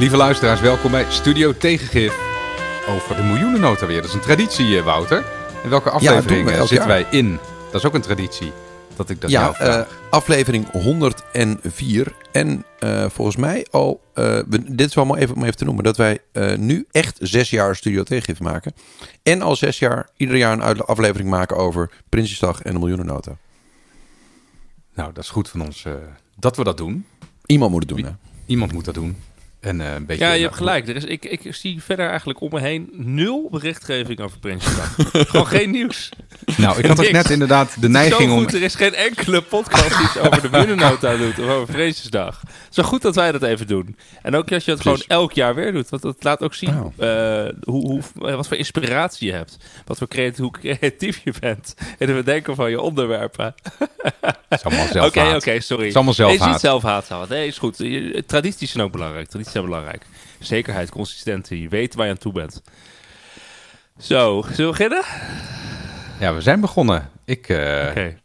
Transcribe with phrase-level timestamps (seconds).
[0.00, 2.18] Lieve luisteraars, welkom bij Studio Tegengif.
[2.88, 4.00] Over de miljoenennota weer.
[4.00, 5.24] Dat is een traditie, eh, Wouter.
[5.62, 7.38] In welke aflevering we eh, zitten wij in?
[7.64, 8.52] Dat is ook een traditie.
[8.96, 12.12] Dat ik dat Ja, eh, aflevering 104.
[12.32, 12.64] En
[13.10, 16.18] volgens mij al, we- dit is wel maar even om even te noemen, dat wij
[16.56, 18.72] nu echt zes jaar Studio Tegengif maken.
[19.22, 23.36] En al zes jaar, ieder jaar een aflevering maken over Prinsjesdag en de miljoenennota.
[24.94, 25.84] nou, dat is goed van ons
[26.36, 27.06] dat we dat doen.
[27.46, 28.12] Iemand moet het doen, Wie- hè?
[28.46, 29.16] Iemand moet dat doen.
[29.60, 30.24] En eh, een beetje...
[30.24, 30.88] Ja, je hebt gelijk.
[30.88, 34.94] Er is, ik, ik zie verder eigenlijk om me heen nul berichtgeving over Prinsjesdag.
[35.30, 36.08] Gewoon geen nieuws.
[36.56, 38.38] Nou, ik had ook net inderdaad de neiging om...
[38.38, 42.42] goed, er is geen enkele podcast die iets over de miljoenennota doet of over Prinsjesdag.
[42.70, 43.96] Zo goed dat wij dat even doen.
[44.22, 45.02] En ook als je het Precies.
[45.06, 45.88] gewoon elk jaar weer doet.
[45.88, 47.08] Want dat laat ook zien Oh.
[47.08, 48.02] eh, hoe, hoe,
[48.36, 49.56] wat voor inspiratie je hebt.
[49.84, 51.74] Wat voor creatief, hoe creatief je bent.
[51.98, 53.54] In het bedenken van je onderwerpen.
[54.62, 55.34] Allemaal Oké, zelfhaat.
[55.36, 55.82] oké, sorry.
[55.82, 57.28] Het is allemaal Nee, het is zelfhaat.
[57.28, 57.76] Nee, is goed.
[58.26, 59.28] Tradities zijn ook belangrijk.
[59.28, 60.02] Tradities zijn belangrijk.
[60.38, 61.68] Zekerheid, consistentie.
[61.68, 62.62] Weet waar je aan toe bent.
[63.98, 65.04] Zo, zullen we beginnen?
[66.20, 67.10] Ja, we zijn begonnen.
[67.24, 68.16] Ik, eh, Oké.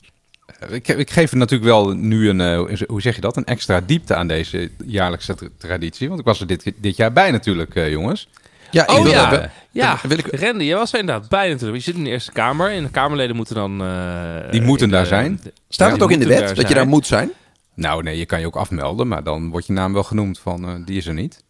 [0.70, 3.82] ik, ik geef er natuurlijk wel nu een, eh, hoe zeg je dat, een extra
[3.86, 6.08] diepte aan deze jaarlijkse tra- traditie.
[6.08, 8.28] Want ik was er dit, dit jaar bij natuurlijk, eh, jongens.
[8.72, 9.52] Ja, ik Oh wil ja.
[9.72, 11.78] Ja, wil ik- Randy, je was er inderdaad bij natuurlijk.
[11.78, 12.72] Je zit in de Eerste Kamer.
[12.72, 13.82] En de Kamerleden moeten dan...
[13.82, 15.40] eh, Die moeten de- daar zijn.
[15.44, 17.32] de- Staat Ja, het ook in de wet dat je daar moet zijn?
[17.76, 20.66] Nou nee, je kan je ook afmelden, maar dan wordt je naam wel genoemd van,
[20.68, 21.44] eh, die is er niet.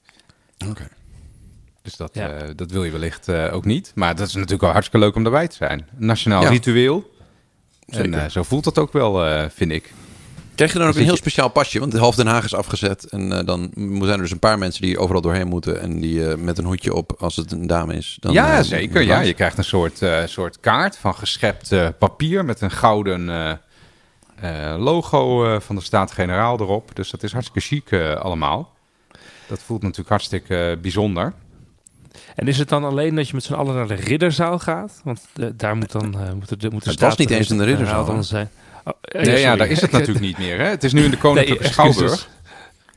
[0.70, 0.88] Oké.
[1.82, 2.30] Dus dat, Ja.
[2.30, 3.92] eh, dat wil je wellicht eh, ook niet.
[3.96, 5.88] Maar dat is natuurlijk wel hartstikke leuk om erbij te zijn.
[5.98, 6.50] Nationaal Ja.
[6.50, 7.14] ritueel.
[7.88, 8.14] En Zeker.
[8.20, 9.94] eh, zo voelt dat ook wel, eh, vind ik.
[10.56, 11.80] Krijg je dan ook Zit een heel je- speciaal pasje?
[11.80, 13.04] Want half Den Haag is afgezet.
[13.10, 15.82] En eh, dan zijn er dus een paar mensen die overal doorheen moeten.
[15.82, 18.18] En die eh, met een hoedje op, als het een dame is.
[18.20, 19.02] Dan, ja, zeker.
[19.02, 23.30] Ja, je krijgt een soort, eh, soort kaart van geschept papier met een gouden
[24.78, 26.96] logo eh, van de Staat-Generaal erop.
[26.96, 28.74] Dus dat is hartstikke chic eh, allemaal.
[29.48, 31.34] Dat voelt natuurlijk hartstikke eh, bijzonder.
[32.36, 35.02] En is het dan alleen dat je met z'n allen naar de ridderzaal gaat?
[35.04, 36.20] Want eh, daar moet dan...
[36.20, 38.50] eh moet de, moet de Het was niet eens in de ridderzaal, dan zijn.
[38.84, 40.58] Oh, eh, Nee, ja, daar is het natuurlijk niet meer.
[40.60, 40.66] Hè?
[40.66, 42.30] Het is nu in de Koninklijke Nee, Schouwburg.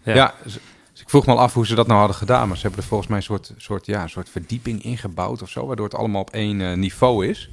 [0.02, 0.14] Ja.
[0.14, 0.34] Ja.
[0.42, 0.52] dus,
[0.92, 2.48] dus ik vroeg me al af hoe ze dat nou hadden gedaan.
[2.48, 5.48] Maar ze hebben er volgens mij een soort, soort, ja, een soort verdieping ingebouwd of
[5.50, 5.66] zo.
[5.66, 7.50] Waardoor het allemaal op één eh, niveau is.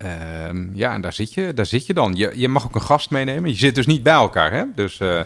[0.00, 2.14] Ehm, ja, en daar zit je, daar zit je dan.
[2.14, 3.50] Je, je mag ook een gast meenemen.
[3.50, 4.64] Je zit dus niet bij elkaar, hè?
[4.74, 5.20] Dus eh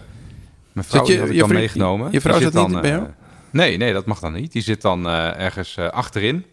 [0.72, 2.12] mijn vrouw je- had ik dan meegenomen.
[2.12, 3.08] je vrouw zit niet dan, bij eh, jou?
[3.50, 4.52] Nee, nee, dat mag dan niet.
[4.52, 6.44] Die zit dan eh, ergens eh, achterin.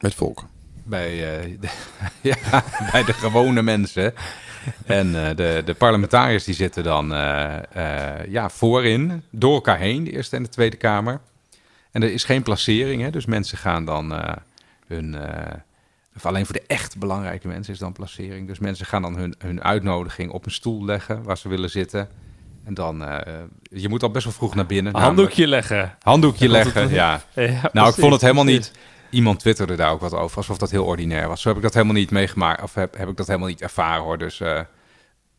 [0.00, 0.44] Met volk.
[0.84, 1.68] Bij, eh, de,
[2.30, 4.14] ja, bij de gewone mensen.
[4.86, 10.04] En eh, de, de parlementariërs die zitten dan eh, eh, ja, voorin, door elkaar heen,
[10.04, 11.20] de Eerste en de Tweede Kamer.
[11.90, 14.32] En er is geen placering, hè, dus mensen gaan dan eh,
[14.86, 15.16] hun...
[16.16, 18.46] of alleen voor de echt belangrijke mensen is dan placering.
[18.46, 22.08] Dus mensen gaan dan hun, hun uitnodiging op een stoel leggen waar ze willen zitten.
[22.64, 23.32] En dan, eh,
[23.62, 24.92] je moet al best wel vroeg naar binnen.
[24.92, 25.96] Namelijk- handdoekje leggen.
[26.00, 27.20] Handdoekje het- leggen, ja.
[27.34, 28.70] Ja, Nou, ik vond het helemaal precies.
[28.70, 28.78] niet.
[29.10, 31.40] Iemand twitterde daar ook wat over, alsof dat heel ordinair was.
[31.42, 34.02] Zo heb ik dat helemaal niet meegemaakt, of heb, heb ik dat helemaal niet ervaren
[34.02, 34.18] hoor.
[34.18, 34.60] Dus eh,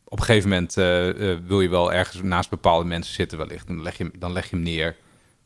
[0.04, 0.84] op een gegeven moment eh,
[1.46, 3.68] wil je wel ergens naast bepaalde mensen zitten, wellicht.
[3.68, 4.96] En dan leg je, dan leg je hem neer,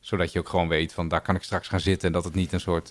[0.01, 2.35] zodat je ook gewoon weet van daar kan ik straks gaan zitten en dat het
[2.35, 2.91] niet een soort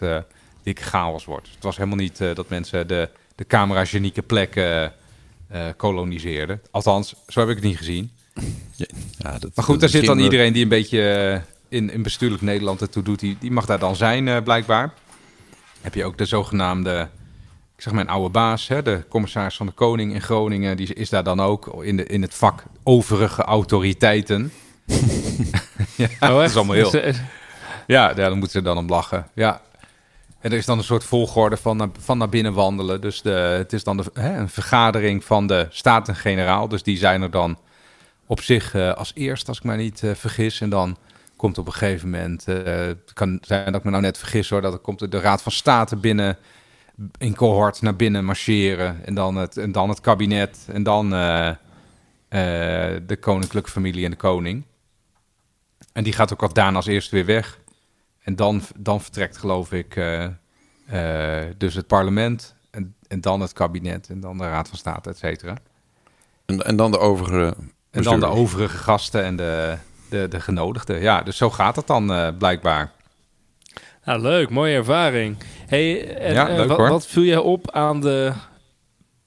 [0.64, 1.48] dikke chaos wordt.
[1.54, 4.92] Het was helemaal niet eh, dat mensen de, de cameragenieke plek eh, eh,
[5.78, 6.62] koloniseerden.
[6.72, 8.12] Althans, zo heb ik het niet gezien.
[9.18, 12.82] Ja, dat, Maar goed, daar zit dan iedereen die een beetje in, in bestuurlijk Nederland
[12.82, 14.94] ertoe doet, die, die mag daar dan zijn eh, blijkbaar.
[15.82, 17.08] Heb je ook de zogenaamde,
[17.76, 21.10] ik zeg mijn oude baas, hè, de commissaris van de Koning in Groningen, die is
[21.10, 24.52] daar dan ook in, de, in het vak overige autoriteiten.
[25.96, 27.14] ja, Oh, dat is allemaal heel...
[27.88, 29.28] Ja, daar moeten ze dan om lachen.
[29.34, 29.62] Ja.
[30.42, 33.02] En er is dan een soort volgorde van naar, van naar binnen wandelen.
[33.02, 36.68] Dus de, het is dan de, hè, een vergadering van de Staten-Generaal.
[36.68, 37.58] Dus die zijn er dan
[38.26, 40.62] op zich eh, als eerst, als ik mij niet eh, vergis.
[40.62, 40.98] En dan
[41.36, 44.50] komt op een gegeven moment, eh, het kan zijn dat ik me nou net vergis
[44.50, 46.38] hoor, dat er komt de Raad van State binnen
[47.18, 49.06] in cohort naar binnen marcheren.
[49.06, 51.58] En dan het, en dan het kabinet en dan de
[53.20, 54.64] koninklijke familie en de koning.
[55.94, 57.60] En die gaat ook al daarna als eerste weer weg.
[58.24, 60.24] En dan, dan vertrekt, geloof ik, eh,
[60.86, 62.56] eh, dus het parlement.
[62.72, 64.10] En, en dan het kabinet.
[64.10, 65.58] En dan de Raad van State, et cetera.
[66.46, 67.56] En, en dan de overige
[67.92, 69.78] En dan de overige gasten en de,
[70.10, 71.02] de, de genodigden.
[71.02, 72.92] Ja, dus zo gaat het dan eh, blijkbaar.
[74.06, 75.38] Nou, leuk, mooie ervaring.
[75.68, 76.90] Hey, en, Ja, leuk, wat, hoor.
[76.90, 78.34] wat viel jij op aan de,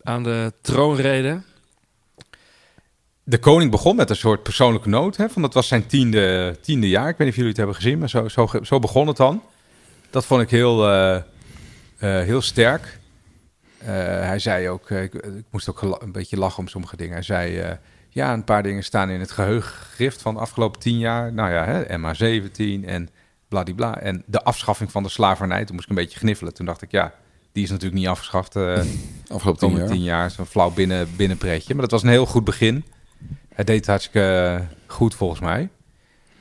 [0.03, 1.43] aan de troonrede?
[3.27, 5.13] De koning begon met een soort persoonlijke.
[5.17, 7.09] Hè, van dat was zijn tiende, tiende jaar.
[7.09, 9.43] Ik weet niet of jullie het hebben gezien, maar zo, zo, zo begon het dan.
[10.11, 11.23] Dat vond ik heel, eh, eh,
[11.99, 12.99] heel sterk.
[13.79, 17.13] Eh, hij zei ook, ik, ik moest ook een beetje lachen om sommige dingen.
[17.13, 17.79] Hij zei,
[18.09, 21.33] ja, een paar dingen staan in het geheugengrift van de afgelopen tien jaar.
[21.33, 23.09] Nou ja, hè, MH17 en
[23.49, 24.01] bladibla.
[24.01, 26.55] En de afschaffing van de slavernij, toen moest ik een beetje gniffelen.
[26.55, 27.15] Toen dacht ik, ja,
[27.53, 28.57] die is natuurlijk niet afgeschaft.
[28.57, 28.81] eh
[29.29, 29.89] Afgelopen tien jaar.
[29.89, 30.31] tien jaar.
[30.31, 31.73] Zo'n flauw binnen, binnenpretje.
[31.75, 32.85] Maar dat was een heel goed begin.
[33.55, 35.69] Het deed hartstikke goed volgens mij.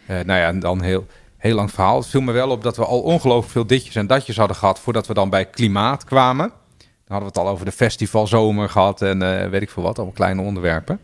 [0.05, 1.07] Eh, nou ja, en dan heel,
[1.37, 1.97] heel lang verhaal.
[1.97, 4.79] Het viel me wel op dat we al ongelooflijk veel ditjes en datjes hadden gehad...
[4.79, 6.51] voordat we dan bij klimaat kwamen.
[6.77, 9.95] Dan hadden we het al over de festivalzomer gehad en eh, weet ik veel wat.
[9.95, 10.99] Allemaal kleine onderwerpen.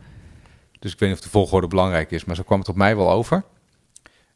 [0.79, 2.95] Dus ik weet niet of de volgorde belangrijk is, maar zo kwam het op mij
[2.95, 3.43] wel over.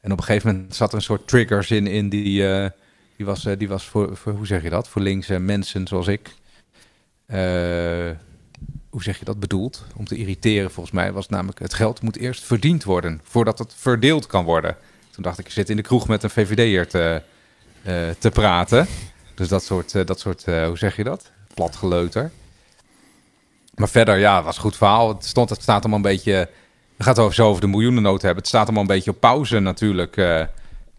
[0.02, 2.70] En op een gegeven moment zat er een soort triggers in, in die, eh,
[3.18, 6.08] die was, eh, die was voor, voor, hoe zeg je dat, voor linkse mensen zoals
[6.08, 6.34] ik.
[8.94, 9.86] Hoe zeg je dat bedoeld?
[9.96, 13.74] Om te irriteren, volgens mij was namelijk het geld moet eerst verdiend worden voordat het
[13.78, 14.78] verdeeld kan worden.
[15.12, 17.22] Toen dacht ik, ik zit in de kroeg met een VVD'er te,
[17.84, 18.88] eh, te praten.
[19.36, 21.32] Dus dat soort, eh, dat soort eh, hoe zeg je dat?
[21.54, 22.32] Platgeleuter.
[23.76, 25.08] Maar verder, ja, was een goed verhaal.
[25.08, 26.50] Het, stond, het staat allemaal een beetje...
[26.96, 28.40] We gaan het zo over de miljoenennood hebben.
[28.40, 30.18] Het staat allemaal een beetje op pauze natuurlijk.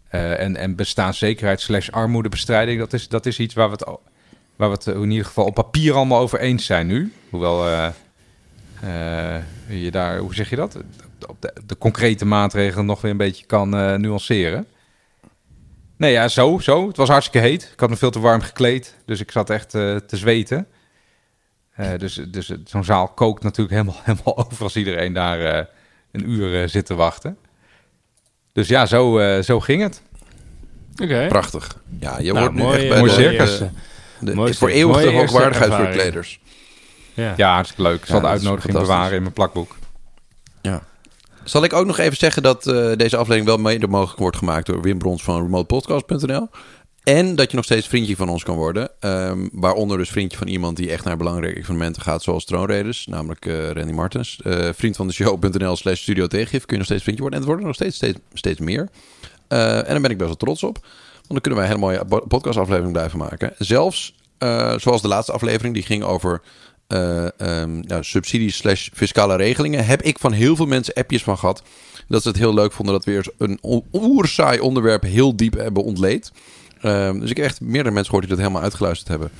[0.09, 2.79] en, en bestaanszekerheid slash armoedebestrijding...
[2.79, 3.97] Dat is, dat is iets waar we, het,
[4.55, 7.13] waar we het in ieder geval op papier allemaal over eens zijn nu.
[7.29, 7.85] Hoewel eh,
[8.81, 9.41] eh,
[9.83, 10.17] je daar...
[10.17, 10.77] Hoe zeg je dat?
[11.27, 14.67] Op de, de concrete maatregelen nog weer een beetje kan eh, nuanceren.
[15.97, 16.87] Nee, ja, zo, zo.
[16.87, 17.69] Het was hartstikke heet.
[17.73, 18.95] Ik had me veel te warm gekleed.
[19.05, 20.67] Dus ik zat echt eh, te zweten.
[21.71, 25.65] Eh, dus dus zo'n zaal kookt natuurlijk helemaal, helemaal over als iedereen daar eh,
[26.11, 27.37] een uur eh, zit te wachten.
[28.53, 30.01] Dus ja, zo, eh, zo ging het.
[31.03, 31.25] Oké.
[31.27, 31.81] Prachtig.
[31.99, 33.57] Ja, je Nou, wordt nu mooi, echt bij mooi de, circus.
[33.57, 33.69] de-
[34.25, 36.39] de- voor eeuwig de hoogwaardigheid voor kleders.
[37.13, 37.33] Ja.
[37.37, 37.99] Ja, hartstikke leuk.
[37.99, 39.75] Ik zal de uitnodiging bewaren in mijn plakboek.
[40.61, 40.83] Ja.
[41.43, 44.65] Zal ik ook nog even zeggen dat eh, deze aflevering wel mede mogelijk wordt gemaakt
[44.65, 46.47] door Wim Brons van remotepodcast.nl.
[47.03, 48.89] En dat je nog steeds vriendje van ons kan worden.
[48.99, 53.45] Ehm, waaronder dus vriendje van iemand die echt naar belangrijke evenementen gaat, zoals Troonreders, namelijk
[53.45, 54.39] eh, Randy Martens.
[54.43, 57.39] Eh vriend van de show.nl slash studio tegengif kun je nog steeds vriendje worden.
[57.41, 58.89] En het worden nog steeds, steeds, steeds meer.
[59.47, 60.77] Eh, en daar ben ik best wel trots op.
[61.13, 63.53] Want dan kunnen wij een hele mooie podcastaflevering blijven maken.
[63.57, 66.41] Zelfs eh, zoals de laatste aflevering, die ging over
[66.87, 69.85] eh, ehm, nou, subsidies slash fiscale regelingen.
[69.85, 71.63] Heb ik van heel veel mensen appjes van gehad.
[72.07, 73.59] Dat ze het heel leuk vonden dat we weer een
[73.91, 76.31] oerzaai onderwerp heel diep hebben ontleed.
[76.81, 79.31] Ehm, dus ik heb echt meerdere mensen gehoord die dat helemaal uitgeluisterd hebben.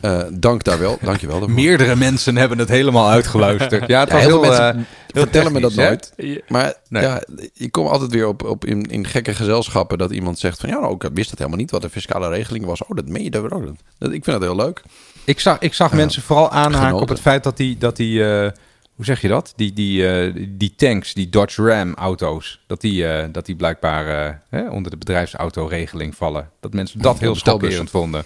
[0.00, 0.98] Eh, dank daar wel.
[1.02, 1.46] Dank je wel.
[1.46, 3.86] Meerdere mensen hebben het helemaal uitgeluisterd.
[3.86, 5.86] Ja, het Ja, was heel heel, veel mensen eh, heel vertellen me dat hè?
[5.88, 6.12] nooit.
[6.48, 7.02] Maar Nee.
[7.02, 10.68] ja, je komt altijd weer op, op in, in gekke gezelschappen dat iemand zegt van
[10.68, 12.82] ja, nou, ik wist dat helemaal niet wat de fiscale regeling was.
[12.82, 13.64] Oh, dat meen je dat ook.
[13.98, 14.82] Dat, ik vind dat heel leuk.
[15.24, 17.02] Ik zag, ik zag mensen vooral aanhaken Genoten.
[17.02, 18.50] op het feit dat die, dat die eh,
[18.94, 19.52] hoe zeg je dat?
[19.56, 24.40] Die, die, eh, die tanks, die Dodge Ram auto's, dat die, eh, dat die blijkbaar
[24.48, 26.50] hè, onder de bedrijfsautoregeling vallen.
[26.60, 27.88] Dat mensen dat heel bestelbussen.
[27.88, 28.24] schokkerend vonden.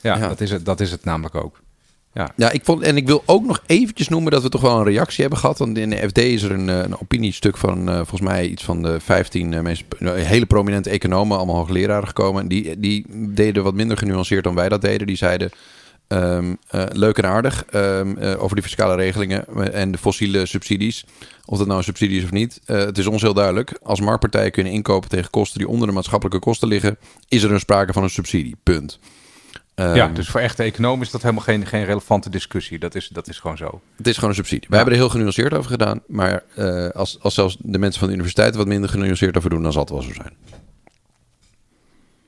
[0.00, 0.28] Ja, Ja.
[0.28, 1.60] Dat, is het, dat is het namelijk ook.
[2.36, 4.84] Ja, ik vond, en ik wil ook nog eventjes noemen dat we toch wel een
[4.84, 5.58] reactie hebben gehad.
[5.58, 8.64] Want in de FD is er een, eh, een opiniestuk van eh, volgens mij iets
[8.64, 12.42] van de 15 eh, meest, nou, hele prominente economen, allemaal hoogleraren gekomen.
[12.42, 15.06] En die, die deden wat minder genuanceerd dan wij dat deden.
[15.06, 15.50] Die zeiden.
[16.08, 20.46] ehm, eh, leuk en aardig ehm, eh, over die fiscale regelingen eh, en de fossiele
[20.46, 21.04] subsidies.
[21.44, 22.60] Of dat nou een subsidie is of niet.
[22.64, 23.78] Eh, het is ons heel duidelijk.
[23.82, 26.98] Als marktpartijen kunnen inkopen tegen kosten die onder de maatschappelijke kosten liggen,
[27.28, 28.56] is er een sprake van een subsidie.
[28.62, 28.98] Punt.
[29.80, 32.78] Ehm, ja, dus voor echte economen is dat helemaal geen, geen relevante discussie.
[32.78, 33.80] Dat is, dat is gewoon zo.
[33.96, 34.66] Het is gewoon een subsidie.
[34.68, 36.00] Wij hebben er heel genuanceerd over gedaan.
[36.06, 39.62] Maar eh, als, als zelfs de mensen van de universiteit wat minder genuanceerd over doen,
[39.62, 40.32] dan zal het wel zo zijn.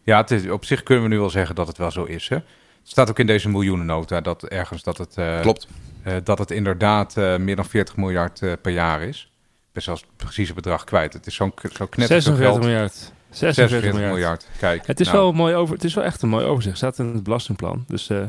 [0.05, 2.29] Ja, het is, op zich kunnen we nu wel zeggen dat het wel zo is.
[2.29, 2.37] Hè?
[2.37, 5.67] Het staat ook in deze miljoenennota dat ergens dat het, eh, Klopt.
[6.03, 9.31] eh, dat het inderdaad eh, meer dan 40 miljard eh, per jaar is.
[9.63, 11.13] Ik ben zelfs het precieze bedrag kwijt.
[11.13, 12.61] Het is zo'n zo knetter 46 geld.
[12.61, 13.13] miljard.
[13.33, 14.13] 46, 46 miljard.
[14.15, 14.47] miljard.
[14.59, 16.77] Kijk, Het is, nou, wel een mooi over, het is wel echt een mooi overzicht.
[16.77, 17.85] staat in het belastingplan.
[17.87, 18.23] Dus eh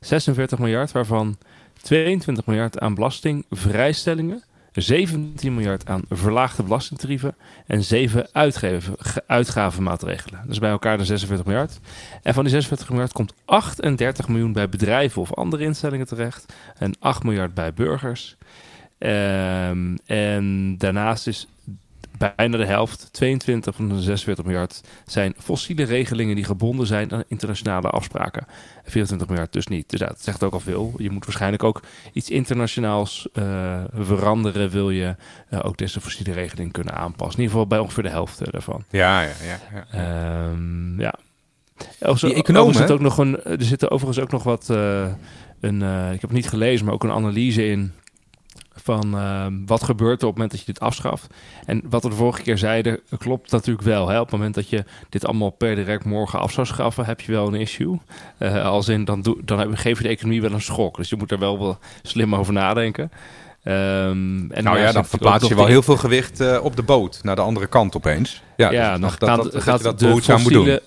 [0.00, 1.38] 46 miljard, waarvan
[1.82, 7.34] 22 miljard aan belastingvrijstellingen, 17 miljard aan verlaagde belastingtarieven
[7.66, 10.40] en 7 uitgeven, ge- uitgavenmaatregelen.
[10.46, 11.80] Dus bij elkaar de 46 miljard.
[12.22, 16.94] En van die 46 miljard komt 38 miljoen bij bedrijven of andere instellingen terecht en
[17.00, 18.36] 8 miljard bij burgers.
[18.98, 21.46] Ehm, en daarnaast is
[22.18, 27.24] bijna de helft, 22 van de 46 miljard, zijn fossiele regelingen die gebonden zijn aan
[27.28, 28.46] internationale afspraken.
[28.84, 29.90] 24 miljard dus niet.
[29.90, 30.94] Dus dat zegt ook al veel.
[30.96, 31.82] Je moet waarschijnlijk ook
[32.12, 35.16] iets internationaals eh, veranderen, wil je
[35.48, 37.36] eh, ook deze fossiele regeling kunnen aanpassen.
[37.36, 38.84] In ieder geval bij ongeveer de helft eh, daarvan.
[38.90, 39.58] Ja, ja, ja.
[39.72, 39.86] ja.
[39.90, 41.14] Ehm, ja.
[41.78, 44.68] Overigens, Die economen, overigens zit ook nog een, er zit overigens ook nog wat,
[45.60, 45.82] een,
[46.12, 47.92] ik heb het niet gelezen, maar ook een analyse in
[48.82, 51.26] van ehm, wat gebeurt er op het moment dat je dit afschaft.
[51.64, 54.08] En wat we de vorige keer zeiden, klopt natuurlijk wel.
[54.08, 54.16] Hè?
[54.16, 57.32] Op het moment dat je dit allemaal per direct morgen af zou schaffen, heb je
[57.32, 57.98] wel een issue.
[58.38, 60.96] Eh, als in, dan, dan geef je de economie wel een schok.
[60.96, 63.10] Dus je moet er wel wel slim over nadenken.
[63.62, 67.20] Ehm, en Nou ja, dan verplaats je wel heel veel gewicht eh, op de boot
[67.22, 68.42] naar de andere kant opeens.
[68.56, 70.78] Ja, Ja, dus dan dat, gaat, dat, dat gaat dat de, behoedzaam moet doen.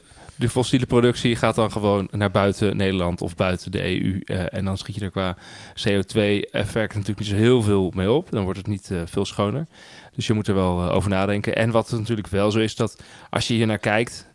[0.41, 4.19] De fossiele productie gaat dan gewoon naar buiten Nederland of buiten de EU.
[4.24, 5.38] eh, en dan schiet je er qua
[5.75, 8.31] CO2-effect natuurlijk niet zo heel veel mee op.
[8.31, 9.67] Dan wordt het niet eh, veel schoner.
[10.15, 11.55] Dus je moet er wel eh, over nadenken.
[11.55, 14.27] En wat natuurlijk wel zo is, dat als je hier naar kijkt,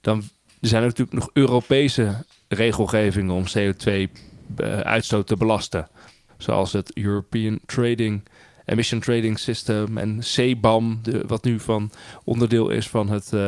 [0.00, 0.22] dan
[0.60, 5.88] zijn er natuurlijk nog Europese regelgevingen om CO2-uitstoot te belasten.
[6.36, 8.22] Zoals het European Trading
[8.68, 11.90] Emission Trading System en CBAM, de, wat nu van
[12.24, 13.32] onderdeel is van het...
[13.32, 13.40] eh,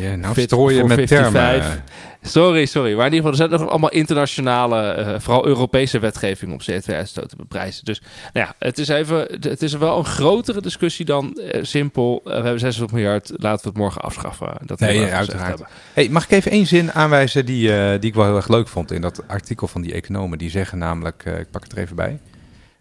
[0.00, 1.08] Ja, nou Fit met 55.
[1.08, 1.82] termen.
[2.22, 2.94] Sorry, sorry.
[2.96, 7.28] Maar in ieder geval, er zijn nog allemaal internationale, eh, vooral Europese wetgeving om CO2-uitstoot
[7.28, 7.84] te beprijzen.
[7.84, 8.00] Dus
[8.32, 12.20] nou ja, het is, even, het is wel een grotere discussie dan eh, simpel.
[12.24, 14.52] we hebben 600 miljard, laten we het morgen afschaffen.
[14.64, 15.62] Dat Nee, we ja, uiteraard.
[15.92, 17.68] Hey, mag ik even één zin aanwijzen die,
[17.98, 20.38] die ik wel heel erg leuk vond in dat artikel van die economen?
[20.38, 22.18] Die zeggen namelijk, ik pak het er even bij.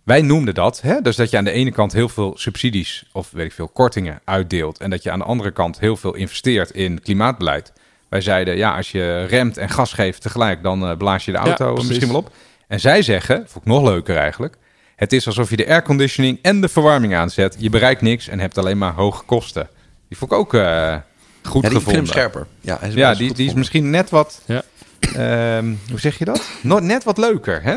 [0.05, 1.01] Wij noemden dat, hè?
[1.01, 4.19] dus dat je aan de ene kant heel veel subsidies of weet ik veel kortingen
[4.23, 4.77] uitdeelt.
[4.79, 7.73] En dat je aan de andere kant heel veel investeert in klimaatbeleid.
[8.09, 11.37] Wij zeiden, ja, als je remt en gas geeft tegelijk, dan eh, blaas je de
[11.37, 12.31] auto misschien wel op.
[12.67, 14.57] En zij zeggen, vond ik nog leuker eigenlijk.
[14.95, 17.55] Het is alsof je de airconditioning en de verwarming aanzet.
[17.59, 19.67] Je bereikt niks en hebt alleen maar hoge kosten.
[20.07, 20.95] Die vond ik ook eh,
[21.43, 21.93] goed Ja, die, ik vind gevonden.
[21.95, 22.47] hem scherper.
[22.61, 23.57] Ja, hij is Ja, best die, die is gevonden.
[23.57, 24.41] misschien net wat.
[24.45, 24.63] Ja.
[24.99, 26.49] ehm, hoe zeg je dat?
[26.81, 27.75] Net wat leuker, hè?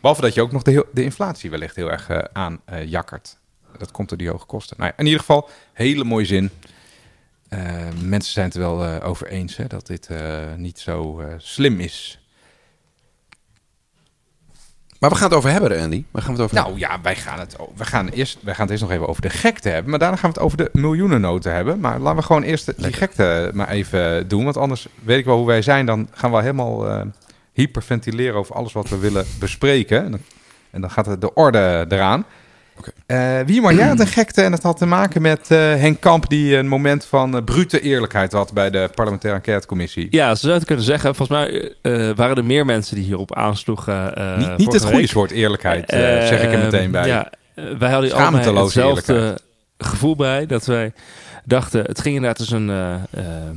[0.00, 3.36] Behalve dat je ook nog de, heel- de inflatie wellicht heel erg eh aanjakkert.
[3.78, 4.76] dat komt door die hoge kosten.
[4.78, 6.50] Nou ja, in ieder geval, hele mooie zin.
[7.48, 7.60] Eh,
[8.02, 11.34] mensen zijn het er wel eh, over eens hè, dat dit eh, niet zo eh,
[11.38, 12.20] slim is.
[15.00, 16.04] Maar we gaan het over hebben, Andy.
[16.10, 18.62] Waar gaan we het over Nou ja, wij gaan, het, we gaan, eerst, wij gaan
[18.62, 19.90] het eerst nog even over de gekte hebben.
[19.90, 21.80] Maar daarna gaan we het over de miljoenennoten hebben.
[21.80, 24.44] Maar laten we gewoon eerst de- die gekte maar even doen.
[24.44, 25.86] Want anders weet ik wel hoe wij zijn.
[25.86, 27.02] Dan gaan we helemaal eh,
[27.56, 30.04] hyperventileren over alles wat we willen bespreken.
[30.04, 30.20] En dan,
[30.70, 32.24] en dan gaat de orde eraan.
[32.78, 32.90] Oké.
[33.06, 36.28] Eh, wie maar had een gekte en het had te maken met eh, Henk Kamp...
[36.28, 40.06] die een moment van eh, brute eerlijkheid had bij de parlementaire enquêtecommissie.
[40.10, 41.14] Ja, zo zou je het kunnen zeggen.
[41.14, 44.14] Volgens mij eh, waren er meer mensen die hierop aansloegen.
[44.16, 45.08] eh, niet het goede week.
[45.08, 45.90] soort eerlijkheid,
[46.28, 47.06] zeg ik er meteen bij.
[47.06, 47.30] Ja,
[47.78, 49.42] wij hadden allemaal hetzelfde eerlijkheid.
[49.78, 50.46] gevoel bij.
[50.46, 50.92] Dat wij
[51.44, 53.56] dachten, het ging inderdaad dus een, eh, ehm,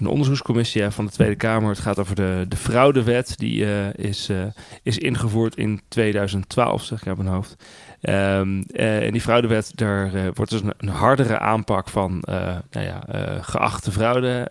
[0.00, 1.68] een onderzoekscommissie van de Tweede Kamer.
[1.68, 3.38] Het gaat over de, de fraudewet.
[3.38, 4.44] Die eh, is, eh,
[4.82, 7.64] is ingevoerd in 2012, zeg ik uit mijn hoofd.
[8.00, 12.86] Ehm, eh, en die fraudewet, daar eh, wordt dus een, hardere aanpak van eh, nou
[12.86, 13.02] ja,
[13.40, 14.50] geachte fraude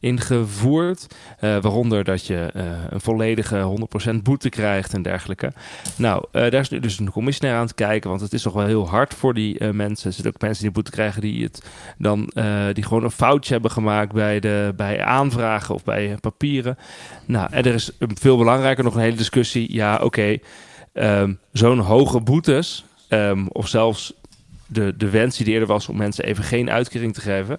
[0.00, 1.06] ingevoerd.
[1.40, 2.50] Waaronder dat je
[2.90, 5.52] een volledige 100% boete krijgt en dergelijke.
[5.96, 8.52] Nou, daar is nu dus een commissie naar aan het kijken, want het is toch
[8.52, 10.06] wel heel hard voor die mensen.
[10.06, 11.62] Er zitten ook mensen die boete krijgen die het
[11.98, 12.30] dan
[12.72, 16.78] die gewoon een foutje hebben gemaakt bij, de, bij aanvragen of bij papieren.
[17.26, 19.72] Nou, en er is veel belangrijker nog een hele discussie.
[19.72, 20.38] Ja, oké,
[20.92, 24.12] ehm, zo'n hoge boetes, ehm, of zelfs
[24.66, 27.58] de, de wens die er eerder was om mensen even geen uitkering te geven.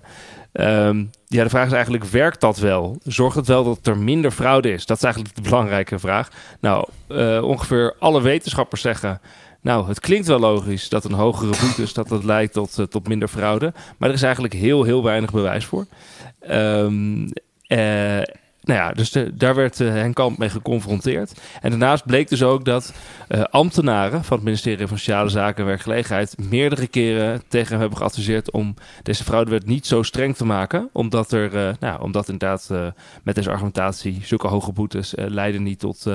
[0.52, 2.98] Ehm, ja, de vraag is eigenlijk, werkt dat wel?
[3.04, 4.86] Zorgt het wel dat er minder fraude is?
[4.86, 6.30] Dat is eigenlijk de belangrijke vraag.
[6.60, 9.22] Nou, eh, ongeveer alle wetenschappers zeggen...
[9.64, 11.94] Nou, het klinkt wel logisch dat een hogere boetes...
[11.94, 13.74] dat dat leidt tot, eh, tot minder fraude.
[13.98, 15.86] Maar er is eigenlijk heel, heel weinig bewijs voor.
[16.40, 16.88] Eh,
[18.62, 21.42] nou ja, dus daar werd eh, Henk Kamp mee geconfronteerd.
[21.62, 22.94] En daarnaast bleek dus ook dat
[23.28, 27.98] eh, ambtenaren van het ministerie van Sociale Zaken en Werkgelegenheid meerdere keren tegen hem hebben
[27.98, 30.90] geadviseerd om deze fraudewet niet zo streng te maken.
[30.94, 32.70] Omdat er, eh, nou, omdat inderdaad
[33.24, 36.06] met deze argumentatie zulke hoge boetes leiden niet tot,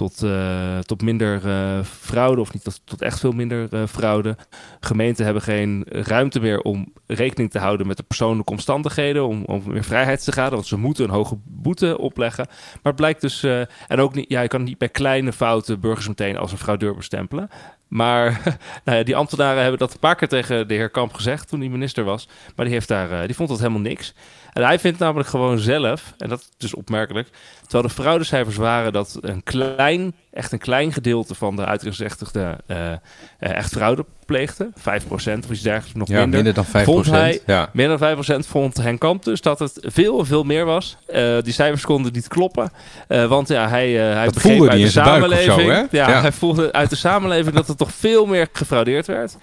[0.00, 4.36] tot, eh, tot minder eh, fraude of niet tot, echt veel minder eh, fraude.
[4.80, 9.62] Gemeenten hebben geen ruimte meer om rekening te houden met de persoonlijke omstandigheden, om, om
[9.66, 12.46] meer vrijheid te gaan, want ze moeten een hoge boete opleggen.
[12.48, 16.08] Maar het blijkt dus, en ook niet, ja, je kan niet bij kleine fouten burgers
[16.08, 17.48] meteen als een fraudeur bestempelen.
[17.88, 18.40] Maar
[18.84, 21.60] nou ja, die ambtenaren hebben dat een paar keer tegen de heer Kamp gezegd toen
[21.60, 22.28] hij minister was.
[22.56, 24.14] Maar die, heeft daar, die vond dat helemaal niks.
[24.52, 27.28] En hij vindt namelijk gewoon zelf, en dat is dus opmerkelijk,
[27.62, 32.92] terwijl de fraudecijfers waren dat een klein, echt een klein gedeelte van de uitgezegtigden eh,
[32.92, 32.98] eh,
[33.38, 34.70] echt fraude pleegde.
[34.74, 36.34] 5% of iets dergelijks, nog Ja, minder.
[36.34, 36.84] minder dan 5%.
[36.84, 37.70] Vond hij- ja.
[37.72, 40.96] Meer dan 5% vond Henk Kamp dus dat het veel, veel meer was.
[41.06, 42.70] Eh, die cijfers konden niet kloppen.
[43.08, 45.88] Want ja, hij, hij Dat begreep uit de zo, samenleving.
[45.90, 46.20] ja, Ja.
[46.20, 49.36] hij voelde uit de samenleving dat er toch veel meer gefraudeerd werd.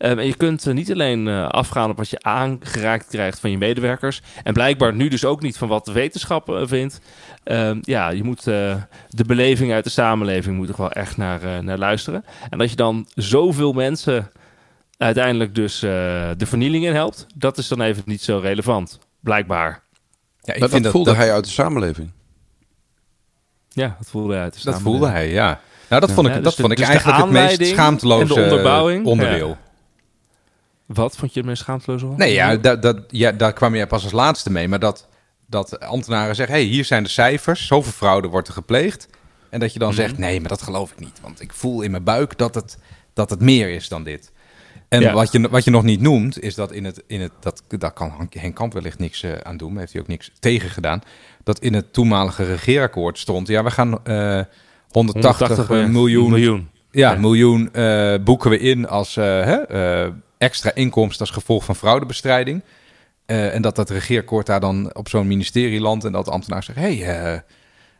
[0.00, 3.50] Ehm, en je kunt eh, niet alleen eh, afgaan op wat je aangeraakt krijgt van
[3.50, 4.22] je medewerkers.
[4.42, 7.00] En blijkbaar nu dus ook niet van wat de wetenschap eh, vindt.
[7.44, 8.74] Ehm, ja, je moet eh,
[9.08, 12.24] de beleving uit de samenleving moet er wel echt naar, eh, naar luisteren.
[12.50, 14.30] En dat je dan zoveel mensen
[14.96, 15.90] uiteindelijk dus eh,
[16.36, 18.98] de vernieling in helpt, dat is dan even niet zo relevant.
[19.20, 19.82] Blijkbaar.
[20.40, 22.10] Ja, ik dat, vind dat voelde hij uit de samenleving.
[23.68, 24.98] Ja, dat voelde hij uit de Dat samenleving.
[25.00, 25.60] voelde hij, ja.
[25.88, 29.02] Nou, dat vond ik, Ja, dat dus de- vond ik dus eigenlijk het meest schaamteloze
[29.04, 29.56] onderdeel.
[30.94, 32.02] Wat vond je het meest schaamteloos?
[32.16, 34.68] Nee, ja, dat, dat, ja, daar kwam jij pas als laatste mee.
[34.68, 35.08] Maar dat,
[35.46, 37.66] dat ambtenaren zeggen, hey, hier zijn de cijfers.
[37.66, 39.08] Zoveel fraude wordt er gepleegd.
[39.50, 39.96] En dat je dan Mhm.
[39.96, 41.20] zegt, nee, maar dat geloof ik niet.
[41.22, 42.78] Want ik voel in mijn buik dat het,
[43.14, 44.32] dat het meer is dan dit.
[44.88, 45.12] En Ja.
[45.12, 47.02] wat, je, wat je nog niet noemt, is dat in het...
[47.06, 49.78] In het dat, daar kan Henk- Kamp wellicht niks eh, aan doen.
[49.78, 51.00] Heeft hij ook niks tegen gedaan.
[51.44, 53.48] Dat in het toenmalige regeerakkoord stond...
[53.48, 54.40] Ja, we gaan eh
[54.90, 56.68] 180, miljoen miljoen.
[56.90, 57.18] ja, Ja.
[57.20, 60.08] miljoen eh, boeken we in als eh, hè, eh,
[60.40, 62.62] extra inkomsten als gevolg van fraudebestrijding.
[63.26, 66.62] Eh, en dat dat regeerakkoord daar dan op zo'n ministerie landt en dat de ambtenaar
[66.62, 66.78] zegt...
[66.78, 67.38] hey, eh,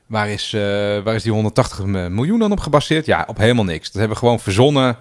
[0.06, 0.60] waar, is, eh,
[1.02, 3.06] waar is die 180 miljoen dan op gebaseerd?
[3.06, 3.84] Ja, op helemaal niks.
[3.84, 4.96] Dat hebben we gewoon verzonnen,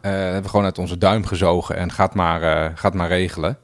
[0.00, 3.58] hebben we gewoon uit onze duim gezogen en gaat maar, gaat maar regelen.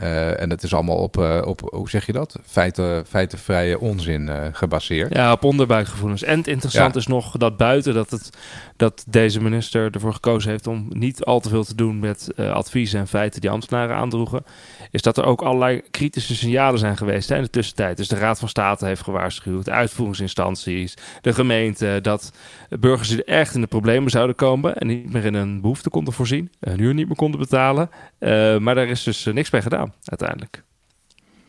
[0.00, 2.38] Eh, en dat is allemaal op, eh, op, hoe zeg je dat?
[2.46, 5.14] Feiten, feitenvrije onzin eh, gebaseerd.
[5.14, 6.22] Ja, op onderbuikgevoelens.
[6.22, 7.00] En het interessant Ja.
[7.00, 8.30] is nog dat buiten dat, het,
[8.76, 13.00] dat deze minister ervoor gekozen heeft om niet al te veel te doen met adviezen
[13.00, 14.44] en feiten die ambtenaren aandroegen,
[14.90, 17.96] is dat er ook allerlei kritische signalen zijn geweest hè, in de tussentijd.
[17.96, 22.32] Dus de Raad van State heeft gewaarschuwd, de uitvoeringsinstanties, de gemeente, dat
[22.80, 25.90] burgers die er echt in de problemen zouden komen en niet meer in een behoefte
[25.90, 27.90] konden voorzien, een huur niet meer konden betalen.
[28.18, 30.64] Eh, maar daar is dus eh, niks mee gedaan uiteindelijk.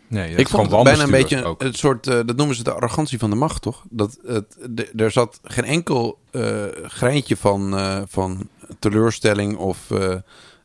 [0.09, 1.63] Nee, dat Ik vond het bijna een beetje ook.
[1.63, 3.83] het soort, eh, dat noemen ze de arrogantie van de macht, toch?
[3.89, 9.77] Dat het, de- er zat geen enkel eh, greintje van, eh, van teleurstelling of